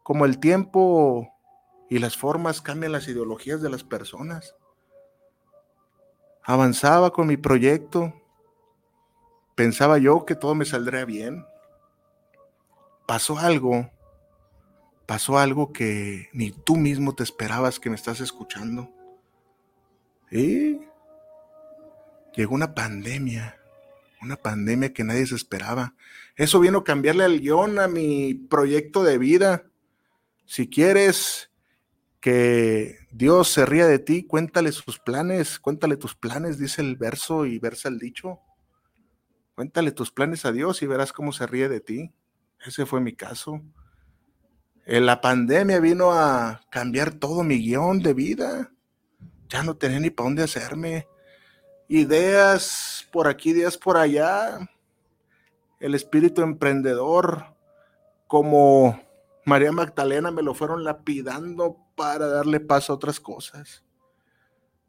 Como 0.02 0.24
el 0.24 0.38
tiempo 0.38 1.32
y 1.88 1.98
las 1.98 2.16
formas 2.16 2.60
cambian 2.60 2.92
las 2.92 3.08
ideologías 3.08 3.62
de 3.62 3.70
las 3.70 3.84
personas. 3.84 4.54
Avanzaba 6.42 7.10
con 7.10 7.26
mi 7.26 7.36
proyecto, 7.36 8.14
Pensaba 9.60 9.98
yo 9.98 10.24
que 10.24 10.34
todo 10.34 10.54
me 10.54 10.64
saldría 10.64 11.04
bien. 11.04 11.44
Pasó 13.06 13.38
algo, 13.38 13.90
pasó 15.04 15.36
algo 15.36 15.70
que 15.70 16.30
ni 16.32 16.50
tú 16.50 16.76
mismo 16.76 17.14
te 17.14 17.22
esperabas 17.22 17.78
que 17.78 17.90
me 17.90 17.96
estás 17.96 18.20
escuchando. 18.20 18.88
Y 20.30 20.80
llegó 22.34 22.54
una 22.54 22.74
pandemia, 22.74 23.60
una 24.22 24.36
pandemia 24.36 24.94
que 24.94 25.04
nadie 25.04 25.26
se 25.26 25.34
esperaba. 25.34 25.92
Eso 26.36 26.58
vino 26.58 26.78
a 26.78 26.84
cambiarle 26.84 27.26
el 27.26 27.42
guion 27.42 27.80
a 27.80 27.86
mi 27.86 28.32
proyecto 28.32 29.02
de 29.02 29.18
vida. 29.18 29.64
Si 30.50 30.68
quieres 30.68 31.52
que 32.18 33.06
Dios 33.12 33.46
se 33.46 33.64
ría 33.66 33.86
de 33.86 34.00
ti, 34.00 34.24
cuéntale 34.24 34.72
sus 34.72 34.98
planes, 34.98 35.60
cuéntale 35.60 35.96
tus 35.96 36.16
planes, 36.16 36.58
dice 36.58 36.82
el 36.82 36.96
verso 36.96 37.46
y 37.46 37.60
versa 37.60 37.88
el 37.88 38.00
dicho. 38.00 38.40
Cuéntale 39.54 39.92
tus 39.92 40.10
planes 40.10 40.44
a 40.44 40.50
Dios 40.50 40.82
y 40.82 40.88
verás 40.88 41.12
cómo 41.12 41.32
se 41.32 41.46
ríe 41.46 41.68
de 41.68 41.78
ti. 41.78 42.12
Ese 42.66 42.84
fue 42.84 43.00
mi 43.00 43.14
caso. 43.14 43.62
En 44.86 45.06
la 45.06 45.20
pandemia 45.20 45.78
vino 45.78 46.10
a 46.10 46.62
cambiar 46.68 47.12
todo 47.14 47.44
mi 47.44 47.58
guion 47.58 48.00
de 48.00 48.12
vida. 48.12 48.72
Ya 49.48 49.62
no 49.62 49.76
tenía 49.76 50.00
ni 50.00 50.10
para 50.10 50.30
dónde 50.30 50.42
hacerme. 50.42 51.06
Ideas 51.86 53.06
por 53.12 53.28
aquí, 53.28 53.50
ideas 53.50 53.78
por 53.78 53.96
allá. 53.96 54.68
El 55.78 55.94
espíritu 55.94 56.42
emprendedor, 56.42 57.54
como 58.26 59.00
María 59.44 59.72
Magdalena, 59.72 60.30
me 60.30 60.42
lo 60.42 60.54
fueron 60.54 60.84
lapidando 60.84 61.76
para 61.96 62.26
darle 62.26 62.60
paso 62.60 62.92
a 62.92 62.96
otras 62.96 63.18
cosas. 63.20 63.84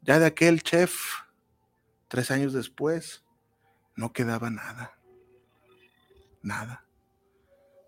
Ya 0.02 0.18
de 0.18 0.26
aquel 0.26 0.62
chef, 0.62 0.94
tres 2.08 2.30
años 2.30 2.52
después, 2.52 3.24
no 3.94 4.12
quedaba 4.12 4.50
nada. 4.50 4.98
Nada. 6.42 6.84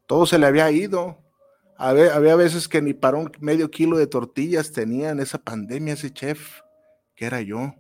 Todo 0.07 0.27
se 0.27 0.39
le 0.39 0.47
había 0.47 0.71
ido. 0.71 1.19
Había, 1.77 2.37
veces 2.37 2.69
que 2.69 2.81
ni 2.81 2.95
para 2.95 3.17
un 3.17 3.33
medio 3.41 3.71
kilo 3.71 3.97
de 3.97 4.07
tortillas 4.07 4.71
tenía 4.71 5.11
en 5.11 5.21
esa 5.21 5.39
pandemia 5.39 5.95
ese 5.95 6.13
chef, 6.13 6.61
que 7.17 7.27
era 7.27 7.41
yo. 7.41 7.75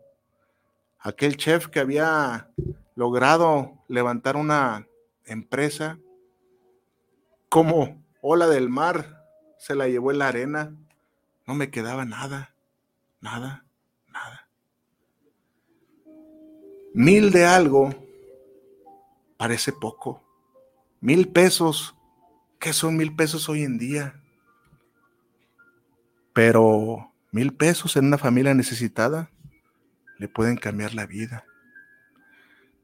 Aquel 0.98 1.36
chef 1.36 1.68
que 1.68 1.80
había 1.80 2.50
logrado 2.96 3.84
levantar 3.88 4.36
una 4.36 4.88
empresa 5.24 5.98
como 7.48 8.03
ola 8.26 8.46
del 8.46 8.70
mar, 8.70 9.22
se 9.58 9.74
la 9.74 9.86
llevó 9.86 10.10
en 10.10 10.18
la 10.18 10.28
arena. 10.28 10.74
No 11.46 11.54
me 11.54 11.70
quedaba 11.70 12.06
nada, 12.06 12.54
nada, 13.20 13.66
nada. 14.08 14.48
Mil 16.94 17.30
de 17.30 17.44
algo 17.44 17.90
parece 19.36 19.72
poco. 19.72 20.22
Mil 21.02 21.28
pesos, 21.28 21.94
¿qué 22.58 22.72
son 22.72 22.96
mil 22.96 23.14
pesos 23.14 23.46
hoy 23.50 23.62
en 23.62 23.76
día? 23.76 24.22
Pero 26.32 27.12
mil 27.30 27.52
pesos 27.54 27.94
en 27.96 28.06
una 28.06 28.16
familia 28.16 28.54
necesitada 28.54 29.30
le 30.16 30.28
pueden 30.28 30.56
cambiar 30.56 30.94
la 30.94 31.04
vida. 31.04 31.44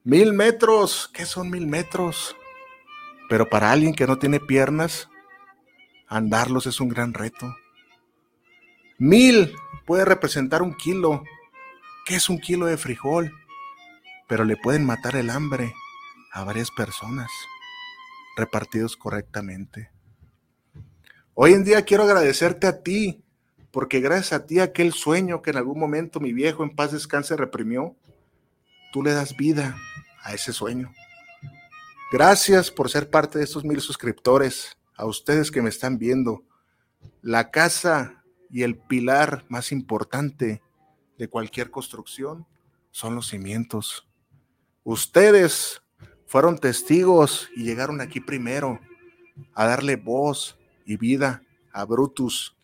Mil 0.04 0.34
metros, 0.34 1.10
¿qué 1.14 1.24
son 1.24 1.48
mil 1.48 1.66
metros? 1.66 2.36
Pero 3.30 3.48
para 3.48 3.72
alguien 3.72 3.94
que 3.94 4.06
no 4.06 4.18
tiene 4.18 4.38
piernas, 4.38 5.09
andarlos 6.10 6.66
es 6.66 6.80
un 6.80 6.90
gran 6.90 7.14
reto. 7.14 7.56
Mil 8.98 9.54
puede 9.86 10.04
representar 10.04 10.60
un 10.60 10.74
kilo. 10.74 11.22
¿Qué 12.04 12.16
es 12.16 12.28
un 12.28 12.38
kilo 12.38 12.66
de 12.66 12.76
frijol? 12.76 13.32
Pero 14.28 14.44
le 14.44 14.56
pueden 14.56 14.84
matar 14.84 15.16
el 15.16 15.30
hambre 15.30 15.72
a 16.32 16.44
varias 16.44 16.70
personas 16.70 17.30
repartidos 18.36 18.96
correctamente. 18.96 19.90
Hoy 21.34 21.54
en 21.54 21.64
día 21.64 21.84
quiero 21.84 22.04
agradecerte 22.04 22.66
a 22.66 22.82
ti, 22.82 23.22
porque 23.70 24.00
gracias 24.00 24.32
a 24.32 24.46
ti 24.46 24.58
aquel 24.58 24.92
sueño 24.92 25.42
que 25.42 25.50
en 25.50 25.56
algún 25.56 25.78
momento 25.78 26.20
mi 26.20 26.32
viejo 26.32 26.64
en 26.64 26.74
paz 26.74 26.92
descanse 26.92 27.36
reprimió, 27.36 27.96
tú 28.92 29.02
le 29.02 29.12
das 29.12 29.36
vida 29.36 29.76
a 30.22 30.34
ese 30.34 30.52
sueño. 30.52 30.92
Gracias 32.12 32.70
por 32.70 32.90
ser 32.90 33.08
parte 33.08 33.38
de 33.38 33.44
estos 33.44 33.64
mil 33.64 33.80
suscriptores, 33.80 34.76
a 35.00 35.06
ustedes 35.06 35.50
que 35.50 35.62
me 35.62 35.70
están 35.70 35.98
viendo. 35.98 36.44
La 37.22 37.50
casa 37.50 38.22
y 38.50 38.64
el 38.64 38.76
pilar 38.76 39.46
más 39.48 39.72
importante 39.72 40.60
de 41.16 41.28
cualquier 41.28 41.70
construcción 41.70 42.46
son 42.90 43.14
los 43.14 43.28
cimientos. 43.28 44.06
Ustedes 44.84 45.82
fueron 46.26 46.58
testigos 46.58 47.48
y 47.56 47.64
llegaron 47.64 48.02
aquí 48.02 48.20
primero 48.20 48.78
a 49.54 49.64
darle 49.64 49.96
voz 49.96 50.58
y 50.84 50.98
vida 50.98 51.42
a 51.72 51.86
Brutus. 51.86 52.54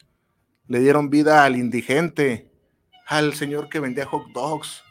Le 0.69 0.81
dieron 0.81 1.09
vida 1.09 1.45
al 1.45 1.57
indigente, 1.57 2.53
al 3.07 3.33
señor 3.33 3.71
que 3.71 3.81
vendía 3.81 4.05
hot 4.05 4.27
dogs, 4.35 4.83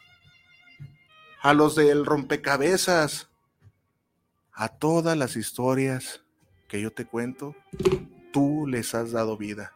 a 1.42 1.54
los 1.54 1.76
del 1.76 2.04
rompecabezas, 2.04 3.30
A 4.58 4.68
todas 4.68 5.18
las 5.18 5.36
historias 5.36 6.25
que 6.68 6.80
yo 6.80 6.92
te 6.92 7.04
cuento, 7.04 7.54
tú 8.32 8.66
les 8.66 8.94
has 8.94 9.12
dado 9.12 9.36
vida. 9.36 9.72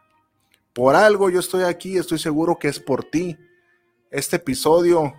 Por 0.73 0.95
algo 0.95 1.29
yo 1.29 1.39
estoy 1.39 1.63
aquí, 1.63 1.97
estoy 1.97 2.19
seguro 2.19 2.57
que 2.57 2.67
es 2.67 2.79
por 2.79 3.03
ti. 3.03 3.37
Este 4.09 4.37
episodio 4.37 5.13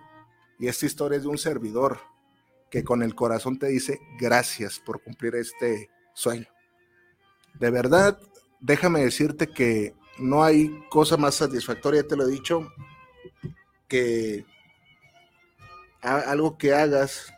y 0.59 0.69
esta 0.69 0.87
historia 0.87 1.17
es 1.17 1.25
de 1.25 1.29
un 1.29 1.39
servidor 1.39 1.99
que 2.71 2.85
con 2.85 3.03
el 3.03 3.15
corazón 3.15 3.59
te 3.59 3.67
dice 3.67 4.01
gracias 4.19 4.79
por 4.79 5.03
cumplir 5.03 5.35
este 5.35 5.91
sueño. 6.15 6.47
De 7.59 7.71
verdad, 7.71 8.19
déjame 8.61 9.01
decirte 9.01 9.47
que 9.47 9.95
no 10.19 10.43
hay 10.43 10.71
cosa 10.89 11.17
más 11.17 11.35
satisfactoria, 11.35 12.07
te 12.07 12.17
lo 12.17 12.27
he 12.27 12.31
dicho, 12.31 12.73
que 13.89 14.47
algo 16.01 16.57
que 16.57 16.75
hagas 16.75 17.33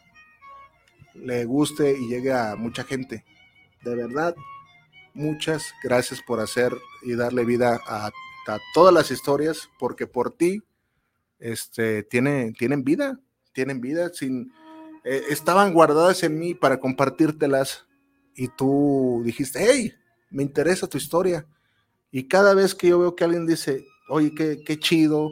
le 1.14 1.44
guste 1.44 1.98
y 1.98 2.08
llegue 2.08 2.32
a 2.32 2.56
mucha 2.56 2.84
gente. 2.84 3.24
De 3.84 3.94
verdad, 3.94 4.34
muchas 5.12 5.74
gracias 5.82 6.22
por 6.22 6.40
hacer 6.40 6.72
y 7.02 7.14
darle 7.14 7.44
vida 7.44 7.78
a, 7.86 8.10
todas 8.74 8.92
las 8.92 9.10
historias, 9.10 9.68
porque 9.78 10.06
por 10.06 10.30
ti 10.30 10.62
este, 11.38 12.02
tiene, 12.02 12.52
tienen 12.58 12.82
vida, 12.82 13.20
tienen 13.52 13.80
vida, 13.80 14.10
eh, 15.04 15.22
estaban 15.28 15.72
guardadas 15.72 16.22
en 16.22 16.38
mí 16.38 16.54
para 16.54 16.80
compartírtelas 16.80 17.86
y 18.34 18.48
tú 18.48 19.22
dijiste, 19.24 19.66
hey, 19.66 19.94
me 20.30 20.42
interesa 20.42 20.86
tu 20.86 20.98
historia. 20.98 21.46
Y 22.10 22.26
cada 22.26 22.54
vez 22.54 22.74
que 22.74 22.88
yo 22.88 22.98
veo 22.98 23.14
que 23.14 23.24
alguien 23.24 23.46
dice, 23.46 23.84
oye, 24.08 24.34
qué, 24.34 24.62
qué 24.64 24.78
chido, 24.78 25.30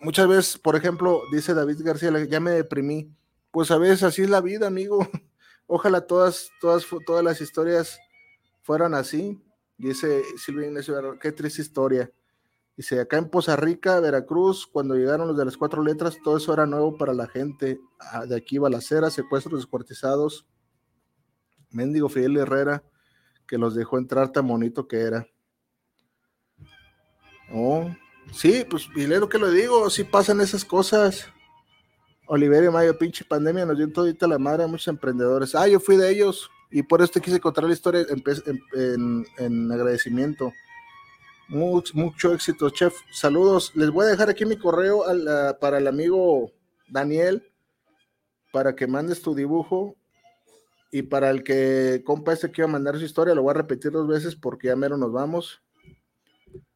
muchas 0.00 0.26
veces, 0.26 0.58
por 0.58 0.74
ejemplo, 0.74 1.22
dice 1.32 1.54
David 1.54 1.82
García, 1.82 2.12
ya 2.24 2.40
me 2.40 2.50
deprimí, 2.50 3.12
pues 3.50 3.70
a 3.70 3.78
veces 3.78 4.02
así 4.02 4.22
es 4.22 4.30
la 4.30 4.40
vida, 4.40 4.66
amigo. 4.66 5.08
Ojalá 5.66 6.00
todas, 6.00 6.50
todas, 6.60 6.86
todas 7.04 7.24
las 7.24 7.40
historias 7.40 7.98
fueran 8.62 8.94
así. 8.94 9.42
Dice 9.76 10.22
Silvia 10.38 10.68
Ignacio, 10.68 11.18
qué 11.20 11.32
triste 11.32 11.62
historia. 11.62 12.10
Dice, 12.76 13.00
acá 13.00 13.16
en 13.16 13.30
Poza 13.30 13.56
Rica, 13.56 14.00
Veracruz, 14.00 14.66
cuando 14.66 14.94
llegaron 14.94 15.28
los 15.28 15.36
de 15.36 15.46
las 15.46 15.56
cuatro 15.56 15.82
letras, 15.82 16.18
todo 16.22 16.36
eso 16.36 16.52
era 16.52 16.66
nuevo 16.66 16.96
para 16.98 17.14
la 17.14 17.26
gente. 17.26 17.80
Ah, 17.98 18.26
de 18.26 18.36
aquí 18.36 18.58
balacera, 18.58 19.10
secuestros 19.10 19.60
descuartizados. 19.60 20.46
Méndigo 21.70 22.08
Fidel 22.08 22.36
Herrera, 22.36 22.84
que 23.46 23.56
los 23.56 23.74
dejó 23.74 23.96
entrar 23.96 24.30
tan 24.30 24.46
bonito 24.46 24.86
que 24.86 25.00
era. 25.00 25.26
Oh, 27.52 27.88
sí, 28.32 28.66
pues, 28.68 28.88
y 28.94 29.06
lo 29.06 29.28
que 29.28 29.38
le 29.38 29.50
digo, 29.50 29.88
sí 29.88 30.04
pasan 30.04 30.40
esas 30.40 30.64
cosas. 30.64 31.32
Oliverio 32.26 32.72
Mayo, 32.72 32.98
pinche 32.98 33.24
pandemia, 33.24 33.64
nos 33.64 33.78
dio 33.78 33.90
todita 33.92 34.26
la 34.26 34.38
madre 34.38 34.64
a 34.64 34.66
muchos 34.66 34.88
emprendedores. 34.88 35.54
Ah, 35.54 35.68
yo 35.68 35.78
fui 35.78 35.96
de 35.96 36.10
ellos 36.10 36.50
y 36.70 36.82
por 36.82 37.00
eso 37.00 37.12
te 37.12 37.20
quise 37.20 37.40
contar 37.40 37.64
la 37.64 37.72
historia 37.72 38.04
en, 39.38 39.72
agradecimiento. 39.72 40.52
Mucho, 41.48 42.34
éxito, 42.34 42.70
chef. 42.70 42.94
Saludos. 43.12 43.70
Les 43.76 43.90
voy 43.90 44.06
a 44.06 44.08
dejar 44.08 44.28
aquí 44.28 44.44
mi 44.44 44.56
correo 44.56 45.04
para 45.60 45.78
el 45.78 45.86
amigo 45.86 46.50
Daniel 46.88 47.48
para 48.52 48.74
que 48.74 48.86
mandes 48.86 49.22
tu 49.22 49.34
dibujo. 49.34 49.96
Y 50.90 51.02
para 51.02 51.30
el 51.30 51.42
que 51.42 52.02
compa 52.04 52.32
este 52.32 52.50
que 52.50 52.62
iba 52.62 52.68
a 52.68 52.72
mandar 52.72 52.96
su 52.96 53.04
historia, 53.04 53.34
lo 53.34 53.42
voy 53.42 53.50
a 53.50 53.54
repetir 53.54 53.92
dos 53.92 54.08
veces 54.08 54.34
porque 54.34 54.68
ya 54.68 54.76
mero 54.76 54.96
nos 54.96 55.12
vamos. 55.12 55.60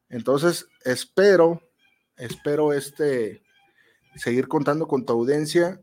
Entonces, 0.09 0.67
espero, 0.83 1.61
espero 2.17 2.73
este 2.73 3.41
seguir 4.15 4.47
contando 4.47 4.87
con 4.87 5.05
tu 5.05 5.13
audiencia 5.13 5.81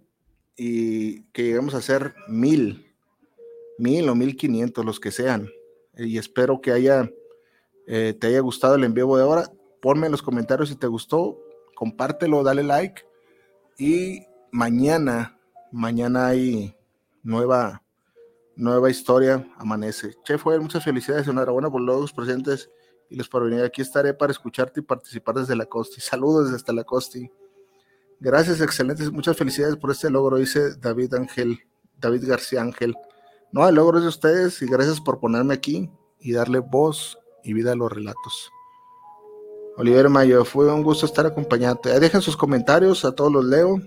y 0.57 1.23
que 1.33 1.45
lleguemos 1.45 1.75
a 1.75 1.83
ser 1.83 2.15
mil, 2.29 2.93
mil 3.79 4.09
o 4.09 4.15
mil 4.15 4.37
quinientos, 4.37 4.85
los 4.85 5.01
que 5.01 5.13
sean. 5.13 5.49
Y 5.97 6.19
espero 6.19 6.61
que 6.61 6.73
haya, 6.73 7.11
eh, 7.87 8.15
te 8.19 8.27
haya 8.27 8.41
gustado 8.41 8.75
el 8.75 8.85
envío 8.85 9.17
de 9.17 9.23
ahora. 9.23 9.51
Ponme 9.81 10.07
en 10.07 10.13
los 10.13 10.23
comentarios 10.23 10.69
si 10.69 10.77
te 10.77 10.87
gustó, 10.89 11.39
compártelo, 11.75 12.43
dale 12.43 12.65
like. 12.65 13.03
Y 13.79 14.27
mañana, 14.51 15.39
mañana 15.71 16.29
hay 16.29 16.77
nueva, 17.23 17.83
nueva 18.57 18.91
historia, 18.91 19.49
amanece. 19.57 20.17
Chef, 20.25 20.45
muchas 20.61 20.83
felicidades, 20.83 21.29
enhorabuena 21.29 21.71
por 21.71 21.81
los 21.81 22.13
presentes 22.13 22.71
y 23.09 23.17
los 23.17 23.29
por 23.29 23.45
venir. 23.45 23.63
Aquí 23.65 23.83
estaré 23.83 24.15
para 24.15 24.33
escucharte 24.33 24.81
y 24.81 24.83
participar 24.83 25.37
desde 25.37 25.55
la 25.55 25.67
Costi. 25.67 26.01
Saludos 26.01 26.51
desde 26.51 26.73
la 26.73 26.85
Costi. 26.85 27.31
Gracias, 28.21 28.61
excelentes, 28.61 29.13
muchas 29.13 29.37
felicidades 29.37 29.77
por 29.77 29.93
este 29.93 30.11
logro, 30.11 30.39
dice 30.39 30.75
David 30.77 31.15
Ángel, 31.15 31.61
David 32.01 32.25
García 32.27 32.61
Ángel. 32.61 32.97
No, 33.53 33.69
el 33.69 33.77
logro 33.77 33.99
es 33.99 34.03
de 34.03 34.09
ustedes 34.09 34.61
y 34.61 34.67
gracias 34.67 35.01
por 35.01 35.21
ponerme 35.21 35.55
aquí 35.55 35.89
y 36.19 36.33
darle 36.33 36.59
voz 36.59 37.17
y 37.45 37.53
vida 37.53 37.73
a 37.73 37.77
los 37.77 37.93
relatos. 37.93 38.51
Oliver 39.77 40.09
Mayo, 40.09 40.45
fue 40.45 40.73
un 40.73 40.83
gusto 40.83 41.07
estar 41.07 41.27
acompañándote. 41.27 42.01
Dejen 42.01 42.21
sus 42.21 42.37
comentarios, 42.37 43.05
a 43.05 43.13
todos 43.13 43.33
los 43.33 43.45
leo. 43.45 43.81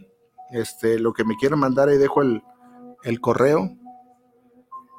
Este, 0.52 0.98
lo 0.98 1.12
que 1.12 1.26
me 1.26 1.36
quieran 1.36 1.60
mandar, 1.60 1.90
ahí 1.90 1.98
dejo 1.98 2.22
el, 2.22 2.42
el 3.04 3.20
correo. 3.20 3.70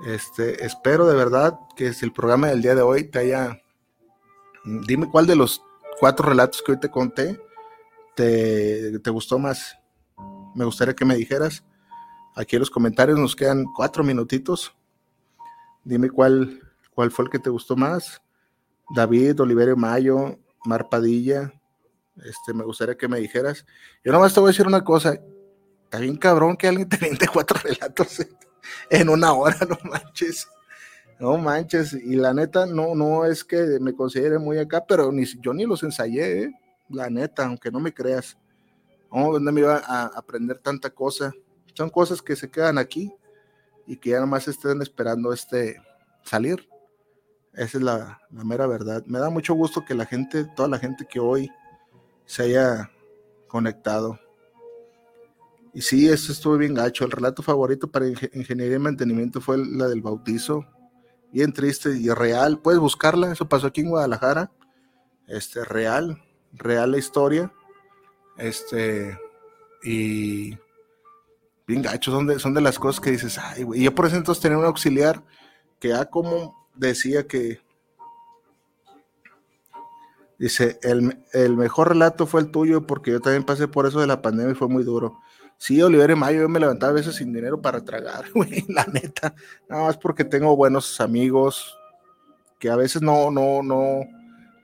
Este, 0.06 0.62
espero 0.66 1.06
de 1.06 1.14
verdad 1.14 1.58
que 1.74 1.90
el 2.02 2.12
programa 2.12 2.48
del 2.48 2.60
día 2.60 2.74
de 2.74 2.82
hoy 2.82 3.04
te 3.04 3.20
haya. 3.20 3.62
Dime 4.86 5.08
cuál 5.10 5.26
de 5.26 5.36
los 5.36 5.62
cuatro 5.98 6.28
relatos 6.28 6.62
que 6.62 6.72
hoy 6.72 6.80
te 6.80 6.90
conté 6.90 7.40
te, 8.14 9.10
gustó 9.10 9.38
más? 9.38 9.78
Me 10.54 10.64
gustaría 10.64 10.94
que 10.94 11.04
me 11.04 11.16
dijeras. 11.16 11.64
Aquí 12.34 12.56
en 12.56 12.60
los 12.60 12.70
comentarios 12.70 13.18
nos 13.18 13.36
quedan 13.36 13.64
cuatro 13.76 14.04
minutitos. 14.04 14.74
Dime 15.84 16.10
cuál, 16.10 16.60
cuál 16.94 17.10
fue 17.10 17.26
el 17.26 17.30
que 17.30 17.38
te 17.38 17.50
gustó 17.50 17.76
más. 17.76 18.22
David, 18.94 19.40
Oliverio 19.40 19.76
Mayo, 19.76 20.38
Mar 20.64 20.88
Padilla. 20.88 21.52
Este, 22.24 22.52
me 22.54 22.64
gustaría 22.64 22.96
que 22.96 23.08
me 23.08 23.18
dijeras. 23.18 23.64
Yo 24.04 24.12
nomás 24.12 24.34
te 24.34 24.40
voy 24.40 24.48
a 24.48 24.52
decir 24.52 24.66
una 24.66 24.84
cosa. 24.84 25.18
Está 25.84 25.98
bien 25.98 26.16
cabrón 26.16 26.56
que 26.56 26.68
alguien 26.68 26.88
te 26.88 26.96
vende 26.96 27.26
cuatro 27.28 27.58
relatos 27.64 28.26
en 28.90 29.08
una 29.08 29.32
hora, 29.32 29.56
no 29.68 29.78
manches. 29.84 30.48
No 31.18 31.36
manches. 31.38 31.92
Y 31.92 32.16
la 32.16 32.34
neta, 32.34 32.66
no, 32.66 32.94
no 32.94 33.24
es 33.24 33.44
que 33.44 33.78
me 33.80 33.94
considere 33.94 34.38
muy 34.38 34.58
acá, 34.58 34.84
pero 34.86 35.12
ni, 35.12 35.24
yo 35.40 35.52
ni 35.52 35.64
los 35.66 35.82
ensayé, 35.82 36.42
¿eh? 36.44 36.52
La 36.92 37.10
neta, 37.10 37.46
aunque 37.46 37.70
no 37.70 37.80
me 37.80 37.92
creas. 37.92 38.36
Oh, 39.10 39.32
¿dónde 39.32 39.52
me 39.52 39.60
iba 39.60 39.82
a 39.84 40.06
aprender 40.06 40.58
tanta 40.58 40.90
cosa? 40.90 41.32
Son 41.74 41.90
cosas 41.90 42.22
que 42.22 42.36
se 42.36 42.50
quedan 42.50 42.78
aquí 42.78 43.12
y 43.86 43.96
que 43.96 44.10
ya 44.10 44.20
nomás 44.20 44.48
estén 44.48 44.80
esperando 44.82 45.32
este 45.32 45.76
salir. 46.22 46.68
Esa 47.52 47.78
es 47.78 47.84
la, 47.84 48.20
mera 48.30 48.66
verdad. 48.66 49.04
Me 49.06 49.18
da 49.18 49.28
mucho 49.28 49.54
gusto 49.54 49.84
que 49.84 49.94
la 49.94 50.06
gente, 50.06 50.44
toda 50.56 50.68
la 50.68 50.78
gente 50.78 51.06
que 51.06 51.20
hoy 51.20 51.50
se 52.24 52.44
haya 52.44 52.90
conectado. 53.48 54.18
Y 55.74 55.82
sí, 55.82 56.08
esto 56.08 56.32
estuvo 56.32 56.56
bien 56.56 56.74
gacho. 56.74 57.04
El 57.04 57.10
relato 57.10 57.42
favorito 57.42 57.90
para 57.90 58.06
ingeniería 58.06 58.76
y 58.76 58.80
mantenimiento 58.80 59.40
fue 59.40 59.58
la 59.58 59.88
del 59.88 60.00
bautizo. 60.00 60.66
Bien 61.32 61.52
triste 61.52 61.90
y 61.98 62.08
real. 62.10 62.58
Puedes 62.60 62.80
buscarla. 62.80 63.32
Eso 63.32 63.48
pasó 63.48 63.66
aquí 63.66 63.82
en 63.82 63.90
Guadalajara. 63.90 64.50
Este, 65.26 65.64
real 65.64 66.22
real 66.52 66.92
la 66.92 66.98
historia. 66.98 67.52
Este, 68.36 69.18
y 69.82 70.56
bien 71.66 71.82
gacho, 71.82 72.10
son 72.10 72.26
de, 72.26 72.38
son 72.38 72.54
de 72.54 72.60
las 72.60 72.78
cosas 72.78 73.00
que 73.00 73.10
dices, 73.10 73.38
ay, 73.38 73.62
güey. 73.62 73.80
Y 73.80 73.84
yo 73.84 73.94
por 73.94 74.06
eso 74.06 74.16
entonces 74.16 74.42
tenía 74.42 74.58
un 74.58 74.64
auxiliar 74.64 75.22
que 75.78 75.88
ya 75.88 76.06
como 76.06 76.68
decía 76.74 77.26
que, 77.26 77.60
dice, 80.38 80.78
el, 80.82 81.24
el, 81.32 81.56
mejor 81.56 81.88
relato 81.88 82.26
fue 82.26 82.40
el 82.40 82.50
tuyo 82.50 82.86
porque 82.86 83.10
yo 83.12 83.20
también 83.20 83.44
pasé 83.44 83.68
por 83.68 83.86
eso 83.86 84.00
de 84.00 84.06
la 84.06 84.22
pandemia 84.22 84.52
y 84.52 84.56
fue 84.56 84.68
muy 84.68 84.84
duro. 84.84 85.20
Sí, 85.58 85.80
Oliver 85.80 86.16
Mayo, 86.16 86.40
yo 86.40 86.48
me 86.48 86.58
levantaba 86.58 86.90
a 86.90 86.96
veces 86.96 87.14
sin 87.14 87.32
dinero 87.32 87.62
para 87.62 87.84
tragar, 87.84 88.24
güey, 88.34 88.64
la 88.68 88.84
neta. 88.86 89.34
Nada 89.68 89.84
más 89.84 89.96
porque 89.96 90.24
tengo 90.24 90.56
buenos 90.56 91.00
amigos 91.00 91.78
que 92.58 92.70
a 92.70 92.76
veces 92.76 93.02
no, 93.02 93.30
no, 93.30 93.62
no, 93.62 94.00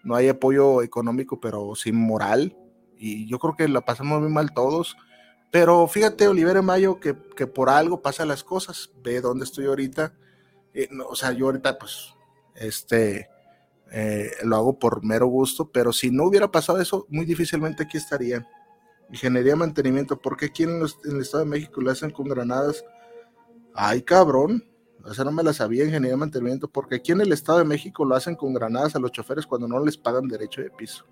no 0.03 0.15
hay 0.15 0.29
apoyo 0.29 0.83
económico, 0.83 1.41
pero 1.41 1.75
sí 1.75 1.93
moral. 1.93 2.57
Y 2.97 3.27
yo 3.29 3.39
creo 3.39 3.55
que 3.57 3.69
la 3.69 3.83
pasamos 3.83 4.20
muy 4.20 4.31
mal 4.31 4.53
todos. 4.53 4.97
Pero 5.51 5.87
fíjate, 5.87 6.29
Oliver 6.29 6.62
Mayo, 6.62 7.01
que, 7.01 7.16
que 7.37 7.47
por 7.47 7.70
algo 7.70 8.03
pasan 8.03 8.29
las 8.29 8.45
cosas. 8.45 8.91
Ve 9.03 9.20
dónde 9.20 9.45
estoy 9.45 9.66
ahorita. 9.66 10.15
Eh, 10.75 10.89
o 11.09 11.15
sea, 11.15 11.33
yo 11.33 11.47
ahorita, 11.47 11.79
pues, 11.79 12.15
este, 12.55 13.29
eh, 13.91 14.31
lo 14.43 14.57
hago 14.57 14.79
por 14.79 15.05
mero 15.05 15.27
gusto, 15.27 15.70
pero 15.70 15.93
si 15.93 16.11
no 16.11 16.25
hubiera 16.25 16.51
pasado 16.51 16.81
eso, 16.81 17.07
muy 17.09 17.25
difícilmente 17.25 17.85
aquí 17.85 17.97
estaría. 17.97 18.47
Ingeniería 19.11 19.57
mantenimiento, 19.57 20.20
porque 20.20 20.47
aquí 20.47 20.65
en, 20.65 20.83
en 21.05 21.16
el 21.16 21.23
Estado 21.23 21.45
de 21.45 21.51
México 21.51 21.81
lo 21.81 21.91
hacen 21.91 22.11
con 22.11 22.29
granadas. 22.29 22.85
Ay, 23.75 24.03
cabrón, 24.03 24.68
o 25.09 25.14
sea, 25.14 25.24
no 25.24 25.32
me 25.32 25.43
la 25.43 25.52
sabía 25.52 25.85
ingeniería 25.85 26.10
de 26.10 26.16
mantenimiento, 26.16 26.68
porque 26.68 26.97
aquí 26.97 27.12
en 27.12 27.20
el 27.20 27.32
Estado 27.32 27.59
de 27.59 27.64
México 27.64 28.05
lo 28.05 28.14
hacen 28.14 28.36
con 28.36 28.52
granadas 28.52 28.94
a 28.94 28.98
los 28.98 29.12
choferes 29.12 29.47
cuando 29.47 29.66
no 29.66 29.82
les 29.85 29.97
pagan 29.97 30.28
derecho 30.28 30.60
de 30.60 30.70
piso. 30.70 31.05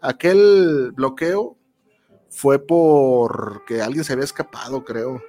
Aquel 0.00 0.92
bloqueo 0.92 1.56
fue 2.30 2.58
porque 2.58 3.80
alguien 3.80 4.04
se 4.04 4.12
había 4.12 4.24
escapado, 4.24 4.84
creo. 4.84 5.22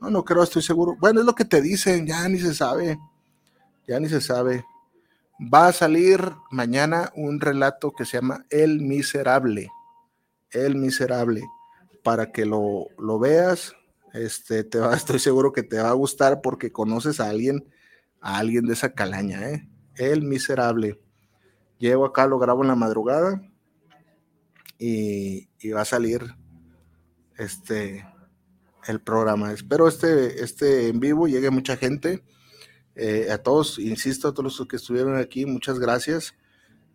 No, 0.00 0.10
no 0.10 0.24
creo, 0.24 0.42
estoy 0.42 0.62
seguro. 0.62 0.96
Bueno, 0.98 1.20
es 1.20 1.26
lo 1.26 1.34
que 1.34 1.44
te 1.44 1.60
dicen, 1.60 2.06
ya 2.06 2.28
ni 2.28 2.38
se 2.38 2.54
sabe. 2.54 2.98
Ya 3.86 4.00
ni 4.00 4.08
se 4.08 4.20
sabe. 4.20 4.64
Va 5.52 5.68
a 5.68 5.72
salir 5.72 6.32
mañana 6.50 7.12
un 7.14 7.40
relato 7.40 7.92
que 7.92 8.04
se 8.04 8.18
llama 8.18 8.44
El 8.50 8.80
Miserable. 8.80 9.70
El 10.50 10.76
Miserable. 10.76 11.42
Para 12.02 12.32
que 12.32 12.46
lo, 12.46 12.86
lo 12.98 13.18
veas, 13.18 13.74
este, 14.16 14.64
te 14.64 14.78
estoy 14.94 15.18
seguro 15.18 15.52
que 15.52 15.62
te 15.62 15.78
va 15.78 15.90
a 15.90 15.94
gustar 15.94 16.40
porque 16.40 16.72
conoces 16.72 17.20
a 17.20 17.28
alguien, 17.28 17.68
a 18.20 18.38
alguien 18.38 18.66
de 18.66 18.74
esa 18.74 18.92
calaña, 18.92 19.48
¿eh? 19.50 19.68
El 19.96 20.22
Miserable. 20.22 21.00
Llego 21.78 22.04
acá, 22.04 22.26
lo 22.26 22.38
grabo 22.38 22.62
en 22.62 22.68
la 22.68 22.74
madrugada 22.74 23.42
y, 24.78 25.48
y 25.58 25.70
va 25.70 25.82
a 25.82 25.86
salir 25.86 26.22
este 27.36 28.04
el 28.88 29.00
programa. 29.00 29.52
Espero 29.52 29.88
este, 29.88 30.42
este 30.42 30.88
en 30.88 31.00
vivo 31.00 31.26
llegue 31.26 31.50
mucha 31.50 31.76
gente. 31.76 32.22
Eh, 32.94 33.28
a 33.30 33.38
todos, 33.38 33.78
insisto, 33.78 34.28
a 34.28 34.32
todos 34.32 34.58
los 34.58 34.68
que 34.68 34.76
estuvieron 34.76 35.16
aquí, 35.16 35.44
muchas 35.44 35.78
gracias. 35.78 36.34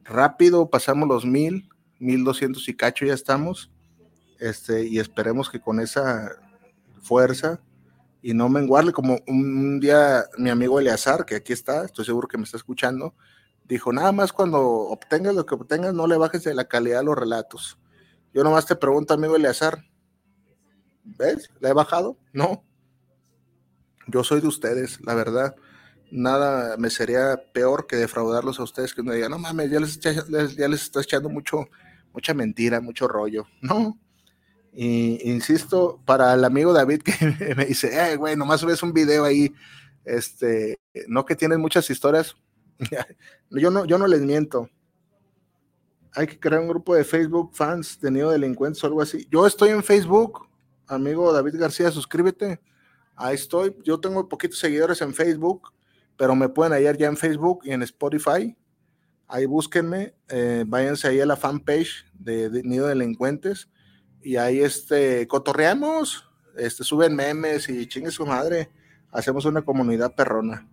Rápido, 0.04 0.70
pasamos 0.70 1.08
los 1.08 1.26
mil, 1.26 1.70
mil 2.00 2.24
doscientos 2.24 2.68
y 2.70 2.76
cacho 2.76 3.06
ya 3.06 3.14
estamos. 3.14 3.72
Este, 4.40 4.86
y 4.86 5.00
esperemos 5.00 5.50
que 5.50 5.60
con 5.60 5.80
esa 5.80 6.32
fuerza 7.02 7.62
y 8.22 8.34
no 8.34 8.50
menguarle, 8.50 8.94
como 8.94 9.18
un 9.28 9.80
día 9.80 10.26
mi 10.38 10.50
amigo 10.50 10.80
Eleazar, 10.80 11.26
que 11.26 11.36
aquí 11.36 11.54
está, 11.54 11.86
estoy 11.86 12.06
seguro 12.06 12.28
que 12.28 12.38
me 12.38 12.44
está 12.44 12.58
escuchando, 12.58 13.16
dijo, 13.66 13.92
nada 13.92 14.12
más 14.12 14.32
cuando 14.32 14.62
obtengas 14.62 15.34
lo 15.34 15.46
que 15.46 15.56
obtengas, 15.56 15.94
no 15.94 16.08
le 16.08 16.18
bajes 16.18 16.44
de 16.44 16.54
la 16.54 16.66
calidad 16.66 17.00
de 17.00 17.06
los 17.06 17.18
relatos. 17.18 17.80
Yo 18.34 18.44
nomás 18.44 18.66
te 18.66 18.76
pregunto, 18.76 19.14
amigo 19.14 19.36
Eleazar, 19.36 19.84
¿ves? 21.04 21.50
¿Le 21.60 21.70
he 21.70 21.74
bajado? 21.74 22.18
No. 22.32 22.64
Yo 24.08 24.24
soy 24.24 24.42
de 24.42 24.48
ustedes, 24.48 25.00
la 25.02 25.16
verdad. 25.16 25.56
Nada 26.12 26.76
me 26.78 26.90
sería 26.90 27.42
peor 27.54 27.88
que 27.88 27.96
defraudarlos 27.96 28.60
a 28.60 28.64
ustedes 28.64 28.94
que 28.94 29.02
uno 29.02 29.14
diga, 29.14 29.30
no 29.30 29.40
mames, 29.40 29.72
ya 29.72 29.80
les, 29.80 30.00
ya 30.00 30.68
les 30.68 30.84
está 30.84 31.02
echando 31.02 31.30
mucho, 31.30 31.68
mucha 32.14 32.34
mentira, 32.34 32.82
mucho 32.82 33.08
rollo. 33.08 33.48
No. 33.62 33.98
Y 34.74 35.30
insisto, 35.30 36.00
para 36.06 36.34
el 36.34 36.46
amigo 36.46 36.72
David 36.72 37.02
que 37.02 37.14
me 37.56 37.66
dice, 37.66 37.90
eh, 37.94 38.16
güey, 38.16 38.36
nomás 38.36 38.64
ves 38.64 38.82
un 38.84 38.94
video 38.94 39.26
ahí, 39.26 39.54
este, 40.06 40.80
no 41.08 41.26
que 41.26 41.36
tienen 41.36 41.60
muchas 41.60 41.90
historias. 41.90 42.36
yo 43.52 43.70
no, 43.70 43.86
yo 43.86 43.98
no 43.98 44.08
les 44.08 44.22
miento. 44.22 44.70
Hay 46.14 46.28
que 46.28 46.40
crear 46.40 46.62
un 46.62 46.68
grupo 46.68 46.96
de 46.96 47.04
Facebook 47.04 47.52
fans 47.54 48.00
de 48.00 48.12
Nido 48.12 48.32
Delincuentes 48.32 48.84
o 48.84 48.88
algo 48.88 49.02
así. 49.02 49.28
Yo 49.30 49.46
estoy 49.46 49.70
en 49.70 49.84
Facebook, 49.84 50.48
amigo 50.88 51.32
David 51.32 51.56
García, 51.58 51.92
suscríbete. 51.92 52.60
Ahí 53.16 53.36
estoy. 53.36 53.76
Yo 53.84 54.00
tengo 54.00 54.28
poquitos 54.28 54.60
seguidores 54.60 55.02
en 55.02 55.14
Facebook, 55.14 55.74
pero 56.18 56.36
me 56.36 56.50
pueden 56.50 56.74
hallar 56.74 56.98
ya 56.98 57.08
en 57.08 57.18
Facebook 57.18 57.62
y 57.64 57.72
en 57.72 57.84
Spotify. 57.84 58.58
Ahí 59.28 59.46
búsquenme, 59.46 60.14
eh, 60.28 60.66
váyanse 60.68 61.08
ahí 61.08 61.22
a 61.22 61.26
la 61.26 61.38
fanpage 61.38 62.06
de, 62.14 62.50
de 62.50 62.64
Nido 62.64 62.88
Delincuentes 62.88 63.70
y 64.24 64.36
ahí 64.36 64.60
este, 64.62 65.28
cotorreamos, 65.28 66.30
este, 66.58 66.84
suben 66.84 67.16
memes 67.16 67.70
y 67.70 67.88
chingue 67.88 68.12
su 68.12 68.26
madre, 68.26 68.70
hacemos 69.12 69.46
una 69.46 69.62
comunidad 69.62 70.14
perrona. 70.16 70.68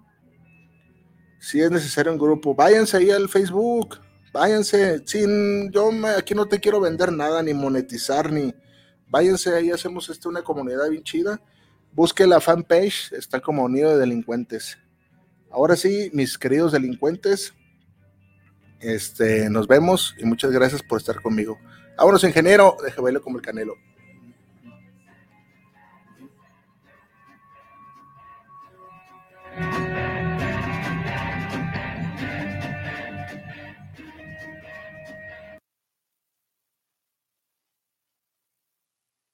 Si 1.41 1.61
es 1.61 1.71
necesario 1.71 2.13
un 2.13 2.19
grupo, 2.19 2.55
váyanse 2.55 2.97
ahí 2.97 3.11
al 3.11 3.29
Facebook, 3.29 4.01
váyanse, 4.33 5.03
sin, 5.07 5.71
yo 5.71 5.91
aquí 6.17 6.35
no 6.35 6.47
te 6.47 6.59
quiero 6.59 6.81
vender 6.81 7.13
nada, 7.13 7.43
ni 7.43 7.55
monetizar, 7.55 8.33
ni, 8.33 8.55
váyanse 9.09 9.55
ahí, 9.55 9.71
hacemos 9.71 10.09
este, 10.09 10.29
una 10.29 10.43
comunidad 10.43 10.91
bien 10.91 11.05
chida, 11.05 11.41
busque 11.93 12.27
la 12.27 12.41
fanpage, 12.41 13.13
está 13.13 13.41
como 13.41 13.65
unido 13.65 13.91
de 13.91 13.99
delincuentes. 13.99 14.79
Ahora 15.51 15.77
sí, 15.77 16.11
mis 16.13 16.37
queridos 16.37 16.73
delincuentes, 16.73 17.55
este, 18.81 19.49
nos 19.49 19.67
vemos 19.67 20.15
y 20.19 20.25
muchas 20.25 20.51
gracias 20.53 20.83
por 20.83 20.99
estar 20.99 21.21
conmigo. 21.23 21.59
Vámonos, 21.99 22.23
ingeniero, 22.23 22.77
déjame 22.81 23.07
verlo 23.07 23.23
como 23.23 23.39
el 23.39 23.43
canelo. 23.43 23.77